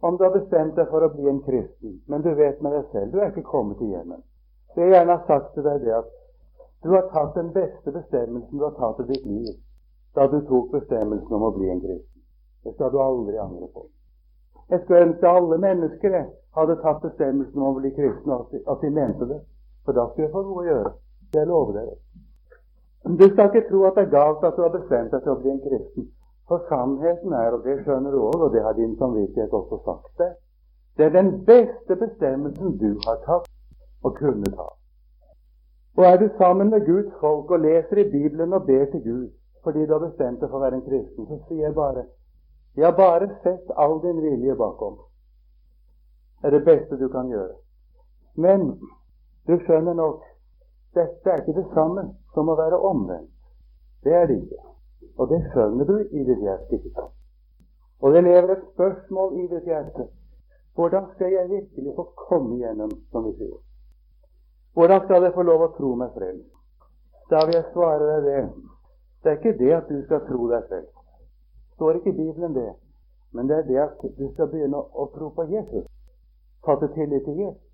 Om 0.06 0.16
du 0.16 0.24
har 0.24 0.32
bestemt 0.36 0.76
deg 0.76 0.88
for 0.92 1.04
å 1.04 1.10
bli 1.12 1.26
en 1.28 1.42
kristen, 1.44 1.98
men 2.06 2.22
du 2.22 2.30
vet 2.38 2.62
med 2.62 2.72
deg 2.76 2.86
selv 2.92 3.12
du 3.12 3.18
er 3.20 3.32
ikke 3.32 3.50
kommet 3.50 3.80
til 3.80 3.90
hjemmet. 3.96 4.22
Det 4.76 4.84
jeg 4.84 4.94
gjerne 4.94 5.16
har 5.16 5.26
sagt 5.26 5.54
til 5.54 5.66
deg 5.66 5.82
det 5.84 5.94
at 5.96 6.15
du 6.82 6.90
har 6.94 7.08
tatt 7.12 7.34
den 7.34 7.52
beste 7.52 7.92
bestemmelsen 7.92 8.58
du 8.58 8.64
har 8.64 8.74
tatt 8.80 9.00
i 9.00 9.08
ditt 9.12 9.26
liv. 9.26 9.54
da 10.16 10.26
du 10.26 10.40
tok 10.48 10.70
bestemmelsen 10.72 11.34
om 11.36 11.42
å 11.44 11.50
bli 11.52 11.66
en 11.68 11.80
kristen. 11.80 12.22
Det 12.64 12.72
skal 12.74 12.90
du 12.90 12.96
aldri 13.02 13.36
angre 13.36 13.66
på. 13.74 13.82
Jeg 14.70 14.80
skulle 14.82 15.02
ønske 15.06 15.28
alle 15.28 15.58
mennesker 15.58 16.14
hadde 16.56 16.76
tatt 16.80 17.02
bestemmelsen 17.02 17.62
om 17.62 17.68
å 17.68 17.80
bli 17.80 17.90
kristen, 17.98 18.32
at 18.72 18.80
de 18.80 18.90
mente 18.90 19.28
det. 19.28 19.40
For 19.84 19.92
da 19.92 20.06
skulle 20.08 20.26
jeg 20.26 20.32
få 20.32 20.42
noe 20.46 20.62
å 20.62 20.66
gjøre. 20.66 20.92
Jeg 21.36 21.50
lover 21.50 21.76
dere. 21.76 21.98
Du 23.20 23.26
skal 23.28 23.50
ikke 23.50 23.68
tro 23.68 23.84
at 23.86 23.98
det 23.98 24.06
er 24.06 24.14
galt 24.14 24.48
at 24.48 24.56
du 24.56 24.64
har 24.64 24.72
bestemt 24.74 25.12
deg 25.12 25.22
til 25.22 25.34
å 25.34 25.38
bli 25.42 25.52
en 25.52 25.62
kristen. 25.66 26.08
For 26.48 26.64
sannheten 26.70 27.36
er, 27.36 27.54
og 27.54 27.62
det 27.66 27.76
skjønner 27.84 28.14
du 28.14 28.22
òg, 28.22 28.40
og 28.46 28.52
det 28.54 28.64
har 28.64 28.74
din 28.78 28.96
samvittighet 28.98 29.54
også 29.54 29.82
sagt 29.84 30.22
deg, 30.22 30.34
det 30.96 31.06
er 31.06 31.14
den 31.14 31.30
beste 31.44 31.96
bestemmelsen 32.00 32.78
du 32.80 32.94
har 33.04 33.20
tatt 33.26 33.50
og 34.02 34.16
kunne 34.16 34.50
ta. 34.56 34.68
Og 35.96 36.04
er 36.04 36.16
du 36.16 36.28
sammen 36.38 36.70
med 36.70 36.86
Guds 36.86 37.12
folk 37.20 37.50
og 37.50 37.60
leser 37.60 37.96
i 37.96 38.10
Bibelen 38.10 38.52
og 38.52 38.66
ber 38.66 38.84
til 38.90 39.02
Gud 39.02 39.28
fordi 39.62 39.86
du 39.86 39.92
har 39.92 40.02
bestemt 40.08 40.40
deg 40.40 40.50
for 40.50 40.60
å 40.60 40.62
være 40.62 40.78
en 40.78 40.84
kristen, 40.86 41.26
så 41.26 41.36
sier 41.48 41.64
jeg 41.64 41.74
bare 41.74 42.04
Jeg 42.76 42.84
har 42.84 42.96
bare 42.96 43.26
sett 43.42 43.70
all 43.82 43.96
din 44.02 44.20
vilje 44.22 44.54
bakom. 44.54 45.00
Det 46.42 46.46
er 46.46 46.54
det 46.54 46.64
beste 46.64 46.98
du 47.00 47.08
kan 47.08 47.32
gjøre. 47.32 47.56
Men 48.36 48.68
du 49.48 49.56
skjønner 49.64 49.96
nok, 49.98 50.22
dette 50.94 51.30
er 51.32 51.42
ikke 51.42 51.56
det 51.56 51.66
samme 51.74 52.04
som 52.34 52.52
å 52.52 52.58
være 52.60 52.78
omvendt. 52.78 53.32
Det 54.04 54.14
er 54.14 54.26
det 54.30 54.38
ikke. 54.44 54.62
Og 55.18 55.32
det 55.32 55.40
skjønner 55.50 55.88
du 55.88 55.96
i 55.98 56.24
ditt 56.28 56.42
hjerte, 56.46 56.78
ikke 56.78 56.92
sant? 56.94 57.14
Og 58.04 58.12
det 58.14 58.22
lever 58.28 58.52
et 58.54 58.66
spørsmål 58.74 59.38
i 59.40 59.46
ditt 59.50 59.66
hjerte. 59.66 60.10
Hvordan 60.76 61.08
skal 61.14 61.32
jeg 61.32 61.50
virkelig 61.50 61.96
få 61.96 62.10
komme 62.28 62.60
igjennom, 62.60 62.92
som 63.10 63.24
vi 63.24 63.32
sier? 63.40 63.65
Hvordan 64.76 65.00
skal 65.04 65.22
jeg 65.24 65.32
få 65.32 65.42
lov 65.48 65.62
å 65.64 65.72
tro 65.72 65.94
meg 65.96 66.10
frelst? 66.12 66.48
Da 67.30 67.38
vil 67.46 67.54
jeg 67.56 67.68
svare 67.72 68.08
deg 68.10 68.26
det. 68.28 68.40
Det 69.22 69.30
er 69.30 69.38
ikke 69.38 69.58
det 69.60 69.70
at 69.72 69.86
du 69.88 70.02
skal 70.02 70.20
tro 70.26 70.48
deg 70.50 70.66
frelst. 70.68 70.92
Det 70.92 71.78
står 71.78 71.96
ikke 71.96 72.12
i 72.12 72.18
Bibelen 72.18 72.52
det. 72.54 72.72
Men 73.32 73.48
det 73.48 73.56
er 73.56 73.64
det 73.70 73.78
at 73.86 74.04
du 74.18 74.26
skal 74.34 74.50
begynne 74.52 74.76
å 74.76 75.06
tro 75.14 75.30
på 75.38 75.48
Jesus. 75.48 75.88
Fatte 76.66 76.90
tillit 76.92 77.24
til 77.24 77.40
Jesus. 77.40 77.64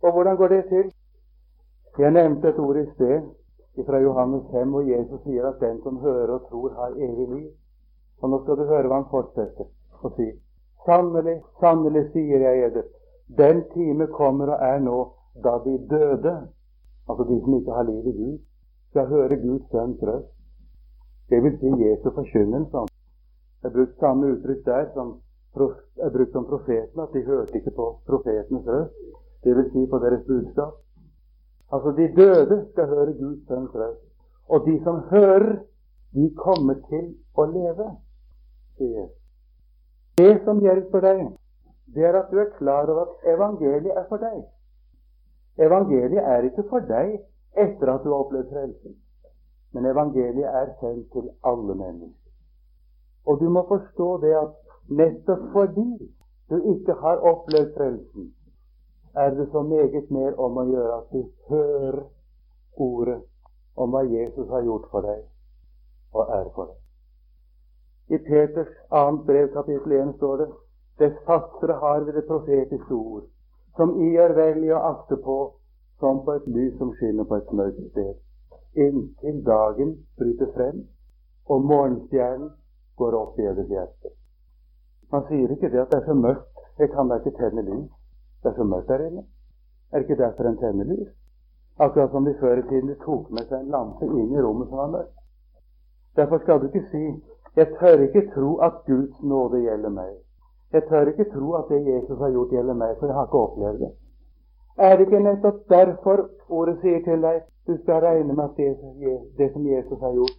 Og 0.00 0.16
hvordan 0.16 0.40
går 0.40 0.48
det 0.54 0.62
til? 0.72 0.90
Jeg 1.98 2.16
nevnte 2.16 2.48
et 2.48 2.58
ord 2.64 2.80
i 2.80 2.86
sted 2.94 3.28
fra 3.86 4.00
Johannes 4.00 4.48
5, 4.56 4.72
hvor 4.72 4.88
Jesus 4.88 5.20
sier 5.28 5.52
at 5.52 5.60
den 5.60 5.82
som 5.84 6.00
hører 6.00 6.34
og 6.38 6.48
tror, 6.48 6.72
har 6.80 6.96
evig 6.96 7.28
liv. 7.28 7.52
Og 8.22 8.30
nå 8.30 8.40
skal 8.42 8.56
du 8.56 8.64
høre 8.72 8.88
hva 8.88 9.02
han 9.02 9.08
fortsetter 9.12 9.68
å 10.00 10.16
si. 10.16 10.32
Sannelig, 10.88 11.42
sannelig, 11.60 12.08
sier 12.16 12.48
jeg 12.48 12.68
eder, 12.70 12.88
den 13.36 13.66
time 13.76 14.08
kommer 14.16 14.56
og 14.56 14.64
er 14.64 14.80
nå 14.80 14.98
da 15.34 15.58
de 15.64 15.74
døde, 15.90 16.34
altså 17.08 17.24
de 17.30 17.40
som 17.40 17.54
ikke 17.54 17.72
har 17.72 17.82
liv 17.82 18.06
i 18.06 18.16
Gud, 18.20 18.38
skal 18.90 19.06
høre 19.06 19.36
Guds 19.36 19.70
sønns 19.70 20.02
røst. 20.02 20.32
Det 21.30 21.42
vil 21.42 21.58
si 21.58 21.66
Jesu 21.84 22.10
forkynnelse. 22.10 22.78
Det 23.62 23.68
er 23.68 23.74
brukt 23.76 23.98
samme 24.00 24.32
uttrykk 24.32 24.64
der 24.66 24.86
som 24.94 25.08
er 26.04 26.10
brukt 26.16 26.36
om 26.36 26.44
profeten, 26.44 27.00
at 27.00 27.12
de 27.14 27.22
hørte 27.24 27.54
ikke 27.54 27.70
på 27.70 27.86
profetenes 28.06 28.66
røst. 28.66 28.94
Det 29.44 29.56
vil 29.56 29.70
si 29.72 29.86
på 29.90 29.98
deres 29.98 30.24
budskap. 30.26 30.74
Altså, 31.72 31.90
de 31.98 32.06
døde 32.16 32.66
skal 32.72 32.86
høre 32.86 33.12
Guds 33.12 33.46
sønns 33.48 33.74
røst. 33.74 34.04
Og 34.48 34.66
de 34.66 34.80
som 34.84 34.96
hører, 35.10 35.56
de 36.14 36.34
kommer 36.36 36.74
til 36.90 37.14
å 37.38 37.46
leve, 37.46 37.86
sier 38.76 39.08
Det 40.18 40.32
som 40.44 40.58
hjelper 40.60 41.00
deg, 41.00 41.20
det 41.94 42.04
er 42.04 42.18
at 42.18 42.32
du 42.32 42.40
er 42.42 42.50
klar 42.58 42.90
over 42.90 43.06
at 43.06 43.28
evangeliet 43.34 43.94
er 43.96 44.08
for 44.08 44.18
deg. 44.18 44.42
Evangeliet 45.60 46.24
er 46.24 46.46
ikke 46.48 46.64
for 46.70 46.86
deg 46.88 47.18
etter 47.58 47.92
at 47.92 48.04
du 48.04 48.12
har 48.12 48.24
opplevd 48.24 48.52
frelsen. 48.52 48.96
Men 49.72 49.86
evangeliet 49.86 50.48
er 50.60 50.72
sendt 50.80 51.12
til 51.12 51.30
alle 51.44 51.74
mennesker. 51.74 52.30
Og 53.26 53.40
du 53.40 53.48
må 53.50 53.62
forstå 53.68 54.08
det 54.24 54.34
at 54.34 54.54
nettopp 54.88 55.42
fordi 55.52 56.12
du 56.50 56.56
ikke 56.74 56.94
har 57.02 57.16
opplevd 57.32 57.74
frelsen, 57.76 58.32
er 59.14 59.34
det 59.34 59.48
så 59.52 59.62
meget 59.62 60.10
mer 60.10 60.38
om 60.38 60.58
å 60.58 60.64
gjøre 60.70 60.96
at 60.96 61.12
du 61.12 61.22
hører 61.50 62.00
ordet 62.76 63.20
om 63.76 63.90
hva 63.94 64.02
Jesus 64.06 64.48
har 64.48 64.62
gjort 64.66 64.86
for 64.90 65.06
deg 65.06 65.22
og 66.14 66.32
er 66.38 66.48
for 66.54 66.70
deg. 66.70 66.78
I 68.10 68.18
Peters 68.26 68.70
annet 68.90 69.26
brev, 69.26 69.52
kapittel 69.54 69.92
1, 69.98 70.14
står 70.16 70.36
det 70.42 70.48
Dess 70.98 71.20
fastere 71.26 71.76
har 71.82 72.02
vi 72.04 72.12
det 72.12 72.26
profetiske 72.28 72.94
ord, 72.94 73.22
som 73.76 73.96
I 74.02 74.14
er 74.16 74.34
vel 74.36 74.64
i 74.64 74.72
å 74.72 74.80
akte 74.92 75.16
på 75.24 75.36
som 76.00 76.24
på 76.24 76.32
et 76.38 76.46
lys 76.46 76.78
som 76.78 76.94
skinner 76.96 77.28
på 77.28 77.36
et 77.36 77.52
mørkt 77.52 77.82
sted, 77.90 78.14
inntil 78.74 79.42
dagen 79.44 79.96
bryter 80.18 80.50
frem 80.54 80.82
og 81.50 81.64
morgenstjernen 81.66 82.50
går 82.96 83.16
opp 83.18 83.38
i 83.38 83.46
deres 83.46 83.68
hjerte. 83.68 84.12
Man 85.12 85.26
sier 85.28 85.50
ikke 85.50 85.70
det 85.72 85.80
at 85.82 85.90
det 85.92 86.00
er 86.00 86.06
så 86.06 86.14
mørkt, 86.14 86.66
jeg 86.78 86.90
kan 86.94 87.08
da 87.10 87.18
ikke 87.18 87.36
tenne 87.38 87.64
lys. 87.66 87.88
Det 88.42 88.52
er 88.52 88.56
så 88.56 88.64
mørkt 88.64 88.88
der 88.88 89.06
inne. 89.06 89.24
Er 89.92 89.98
det 89.98 90.06
ikke 90.06 90.22
derfor 90.22 90.48
en 90.48 90.60
tenner 90.60 90.86
lys? 90.86 91.10
Akkurat 91.80 92.10
som 92.10 92.24
de 92.24 92.34
før 92.40 92.60
i 92.60 92.68
tiden 92.68 92.94
tok 93.04 93.30
med 93.30 93.48
seg 93.48 93.58
en 93.58 93.74
lampe 93.74 94.06
inn 94.06 94.34
i 94.36 94.42
rommet 94.44 94.68
som 94.68 94.78
var 94.78 94.92
mørkt. 94.94 95.16
Derfor 96.16 96.38
skal 96.38 96.60
du 96.60 96.66
ikke 96.66 96.86
si 96.90 97.04
'Jeg 97.56 97.68
tør 97.80 98.02
ikke 98.06 98.30
tro 98.34 98.56
at 98.56 98.74
Guds 98.86 99.22
nåde 99.22 99.62
gjelder 99.62 99.90
meg'. 99.90 100.18
Jeg 100.72 100.82
tør 100.88 101.08
ikke 101.10 101.30
tro 101.32 101.52
at 101.58 101.64
det 101.68 101.86
Jesus 101.86 102.18
har 102.18 102.30
gjort, 102.30 102.52
gjelder 102.54 102.74
meg, 102.74 102.96
for 102.98 103.06
jeg 103.06 103.14
har 103.14 103.26
ikke 103.26 103.44
opplevd 103.46 103.78
det. 103.84 103.90
Er 104.78 104.96
det 104.96 105.06
ikke 105.06 105.22
nettopp 105.22 105.58
derfor 105.68 106.28
ordet 106.48 106.76
sier 106.82 107.02
til 107.04 107.22
deg 107.22 107.42
du 107.66 107.74
skal 107.82 108.04
regne 108.04 108.34
med 108.34 108.44
at 108.44 108.56
det, 108.56 109.16
det 109.38 109.50
som 109.52 109.66
Jesus 109.66 109.98
har 110.00 110.14
gjort, 110.14 110.38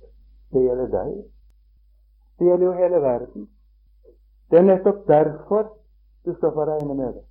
det 0.53 0.63
gjelder 0.67 0.87
deg? 0.95 1.11
Det 2.39 2.47
gjelder 2.47 2.65
jo 2.65 2.77
hele 2.79 3.01
verden. 3.01 3.49
Det 4.51 4.59
er 4.59 4.69
nettopp 4.69 5.03
derfor 5.07 5.67
du 6.25 6.33
skal 6.37 6.55
få 6.55 6.65
regne 6.71 6.95
med 6.95 7.13
det. 7.17 7.25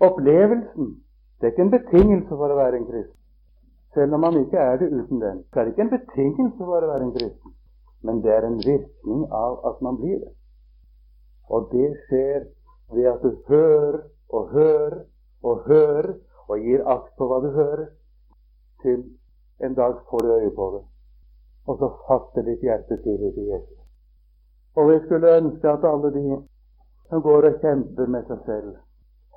Opplevelsen 0.00 0.94
det 1.40 1.46
er 1.46 1.52
ikke 1.52 1.62
en 1.62 1.70
betingelse 1.70 2.36
for 2.40 2.52
å 2.52 2.56
være 2.56 2.78
en 2.78 2.86
kristen. 2.88 3.18
Selv 3.94 4.14
om 4.16 4.22
man 4.24 4.36
ikke 4.38 4.58
er 4.58 4.78
det 4.80 4.86
uten 4.92 5.20
den. 5.20 5.42
så 5.52 5.60
er 5.60 5.64
det 5.64 5.72
ikke 5.72 5.82
en 5.82 5.96
betingelse 5.96 6.58
for 6.64 6.84
å 6.84 6.88
være 6.92 7.04
en 7.04 7.12
kristen, 7.16 7.52
men 8.02 8.22
det 8.22 8.32
er 8.32 8.46
en 8.46 8.60
virkning 8.66 9.26
av 9.30 9.58
at 9.68 9.82
man 9.82 9.98
blir 10.00 10.18
det. 10.22 10.32
Og 11.48 11.68
det 11.72 11.90
skjer 12.06 12.46
ved 12.94 13.06
at 13.10 13.22
du 13.22 13.36
hører 13.48 14.00
og 14.28 14.48
hører 14.50 15.04
og 15.42 15.60
hører 15.68 16.14
og 16.48 16.58
gir 16.58 16.84
akt 16.88 17.12
på 17.18 17.28
hva 17.28 17.40
du 17.44 17.50
hører, 17.52 17.86
til 18.82 19.04
en 19.64 19.74
dag 19.74 19.94
får 20.10 20.18
du 20.24 20.32
øye 20.32 20.50
på 20.56 20.66
det, 20.74 20.82
og 21.66 21.78
så 21.78 21.88
fatter 22.08 22.42
ditt 22.48 22.60
hjerte 22.60 22.96
til 23.02 23.22
til 23.36 23.46
Jesus. 23.52 23.80
Og 24.76 24.90
vi 24.90 24.98
skulle 25.06 25.36
ønske 25.36 25.68
at 25.68 25.84
alle 25.84 26.10
de 26.14 26.42
som 27.08 27.22
går 27.22 27.48
og 27.48 27.60
kjemper 27.62 28.06
med 28.06 28.24
seg 28.28 28.38
selv, 28.46 28.76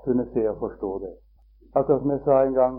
kunne 0.03 0.25
se 0.33 0.49
og 0.49 0.59
forstå 0.59 0.91
det. 1.03 1.13
Akkurat 1.75 2.01
som 2.01 2.11
jeg 2.11 2.21
sa 2.25 2.43
en 2.43 2.53
gang 2.53 2.75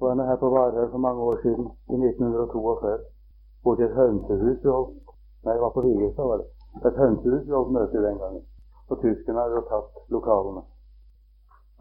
var 0.00 0.14
jeg 0.14 0.26
her 0.26 0.36
på 0.36 0.50
Varhaug 0.50 0.90
for 0.90 0.98
mange 0.98 1.22
år 1.22 1.36
siden, 1.42 1.66
i 1.94 1.94
1942, 1.94 2.98
borti 3.64 3.82
et 3.82 3.96
hønsehus 4.00 4.62
vi 4.62 4.68
holdt 4.68 4.98
Nei, 5.44 5.54
det 5.54 5.62
var 5.62 5.72
på 5.74 5.82
Vigestad, 5.82 6.26
var 6.30 6.38
det. 6.38 6.48
Et 6.86 6.98
hønsehus 7.02 7.46
vi 7.46 7.54
holdt 7.58 7.72
møte 7.74 8.02
den 8.06 8.18
gangen. 8.22 8.44
Og 8.92 9.00
tyskerne 9.00 9.40
hadde 9.40 9.58
jo 9.60 9.64
tatt 9.72 10.04
lokalene 10.12 10.66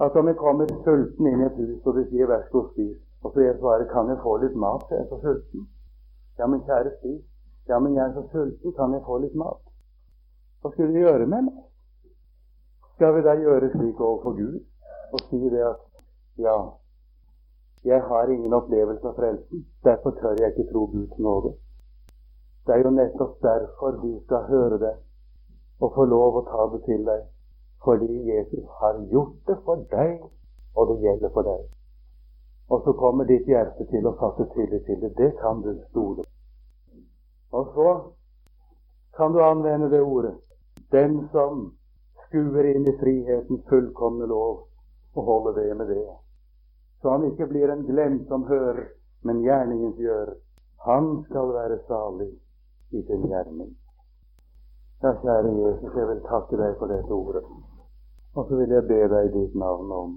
at 0.01 0.15
om 0.15 0.27
jeg 0.27 0.37
kommer 0.37 0.69
sulten 0.85 1.27
inn 1.29 1.41
i 1.43 1.45
et 1.45 1.57
hus, 1.61 1.81
og 1.85 1.95
de 1.97 2.03
sier 2.09 2.27
'vær 2.27 2.43
så 2.45 2.51
god, 2.51 2.69
spis', 2.71 3.01
og 3.23 3.33
så 3.33 3.39
jeg 3.41 3.57
svarer 3.59 3.85
'kan 3.85 4.09
jeg 4.09 4.17
få 4.23 4.37
litt 4.43 4.55
mat', 4.55 4.87
jeg 4.91 4.99
er 4.99 5.07
så 5.09 5.17
sulten. 5.21 5.67
Ja, 6.39 6.47
men 6.47 6.61
kjære, 6.61 6.91
spis. 6.97 7.21
Ja, 7.69 7.79
men 7.79 7.93
jeg 7.95 8.03
er 8.07 8.13
så 8.13 8.23
sulten, 8.31 8.73
kan 8.73 8.93
jeg 8.93 9.01
få 9.05 9.17
litt 9.17 9.35
mat? 9.35 9.61
Hva 10.61 10.71
skulle 10.71 10.93
de 10.93 10.99
gjøre 10.99 11.27
med 11.33 11.41
meg? 11.41 11.57
Skal 12.95 13.15
vi 13.15 13.21
da 13.21 13.33
gjøre 13.35 13.69
slik 13.71 13.99
overfor 13.99 14.31
Gud 14.41 14.59
og 15.13 15.19
si 15.29 15.49
det 15.49 15.63
at 15.73 15.79
ja, 16.37 16.57
jeg 17.83 18.01
har 18.01 18.25
ingen 18.27 18.53
opplevelse 18.53 19.07
av 19.07 19.15
frelsen, 19.15 19.65
derfor 19.83 20.11
tør 20.11 20.35
jeg 20.39 20.51
ikke 20.51 20.71
tro 20.71 20.85
Guds 20.85 21.17
nåde. 21.19 21.51
Det 22.65 22.75
er 22.75 22.83
jo 22.83 22.89
nettopp 22.89 23.41
derfor 23.41 23.91
du 23.91 24.11
skal 24.25 24.41
høre 24.53 24.77
det 24.79 24.95
og 25.81 25.93
få 25.95 26.05
lov 26.05 26.39
å 26.39 26.47
ta 26.47 26.65
det 26.73 26.83
til 26.85 27.05
deg 27.05 27.27
fordi 27.81 28.29
Jesus 28.29 28.65
har 28.79 28.99
gjort 29.09 29.37
det 29.47 29.57
for 29.65 29.85
deg, 29.89 30.19
og 30.77 30.91
det 30.91 30.97
gjelder 31.01 31.31
for 31.33 31.47
deg. 31.47 31.63
Og 32.69 32.83
så 32.85 32.93
kommer 32.93 33.25
ditt 33.25 33.47
hjerte 33.49 33.87
til 33.89 34.05
å 34.07 34.13
fatte 34.19 34.45
tillit 34.53 34.85
til 34.85 35.01
det. 35.01 35.09
Det 35.17 35.31
kan 35.41 35.63
du 35.65 35.73
stole 35.89 36.23
på. 36.23 36.29
Og 37.57 37.73
så 37.75 37.89
kan 39.17 39.33
du 39.33 39.41
anvende 39.43 39.89
det 39.89 40.01
ordet. 40.01 40.35
Den 40.91 41.27
som 41.33 41.71
skuer 42.27 42.69
inn 42.69 42.87
i 42.87 42.95
frihetens 43.01 43.65
fullkomne 43.69 44.29
lov 44.29 44.67
og 45.15 45.25
holder 45.25 45.57
ved 45.57 45.75
med 45.81 45.91
det. 45.91 46.05
Så 47.01 47.09
han 47.09 47.25
ikke 47.27 47.49
blir 47.49 47.73
en 47.73 47.83
glemt 47.89 48.27
som 48.27 48.45
hører, 48.47 48.85
men 49.25 49.43
gjerningens 49.43 49.97
gjør. 49.99 50.35
Han 50.85 51.25
skal 51.27 51.53
være 51.53 51.81
salig 51.87 52.31
i 52.91 53.03
sin 53.09 53.27
gjerning. 53.27 53.75
Ja, 55.03 55.11
kjære 55.21 55.51
Jesus, 55.57 55.95
jeg 55.97 56.07
vil 56.07 56.19
takke 56.29 56.57
deg 56.61 56.75
for 56.79 56.91
dette 56.93 57.13
ordet. 57.15 57.43
Og 58.35 58.45
så 58.47 58.57
vil 58.59 58.75
jeg 58.75 58.87
be 58.89 58.99
deg 59.13 59.29
i 59.29 59.33
ditt 59.37 59.55
navn 59.57 59.91
om 60.01 60.11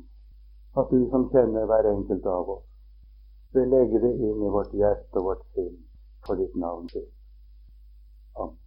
at 0.80 0.90
du 0.90 0.98
som 1.10 1.28
kjenner 1.32 1.64
hver 1.70 1.88
enkelt 1.92 2.26
av 2.26 2.50
oss, 2.56 2.66
vil 3.54 3.70
legge 3.72 4.02
det 4.02 4.12
inn 4.28 4.42
i 4.42 4.52
vårt 4.56 4.74
hjerte 4.74 5.22
og 5.22 5.30
vårt 5.30 5.46
sinn 5.54 5.78
for 6.26 6.36
ditt 6.40 6.56
navn. 6.66 6.90
Amen. 8.36 8.63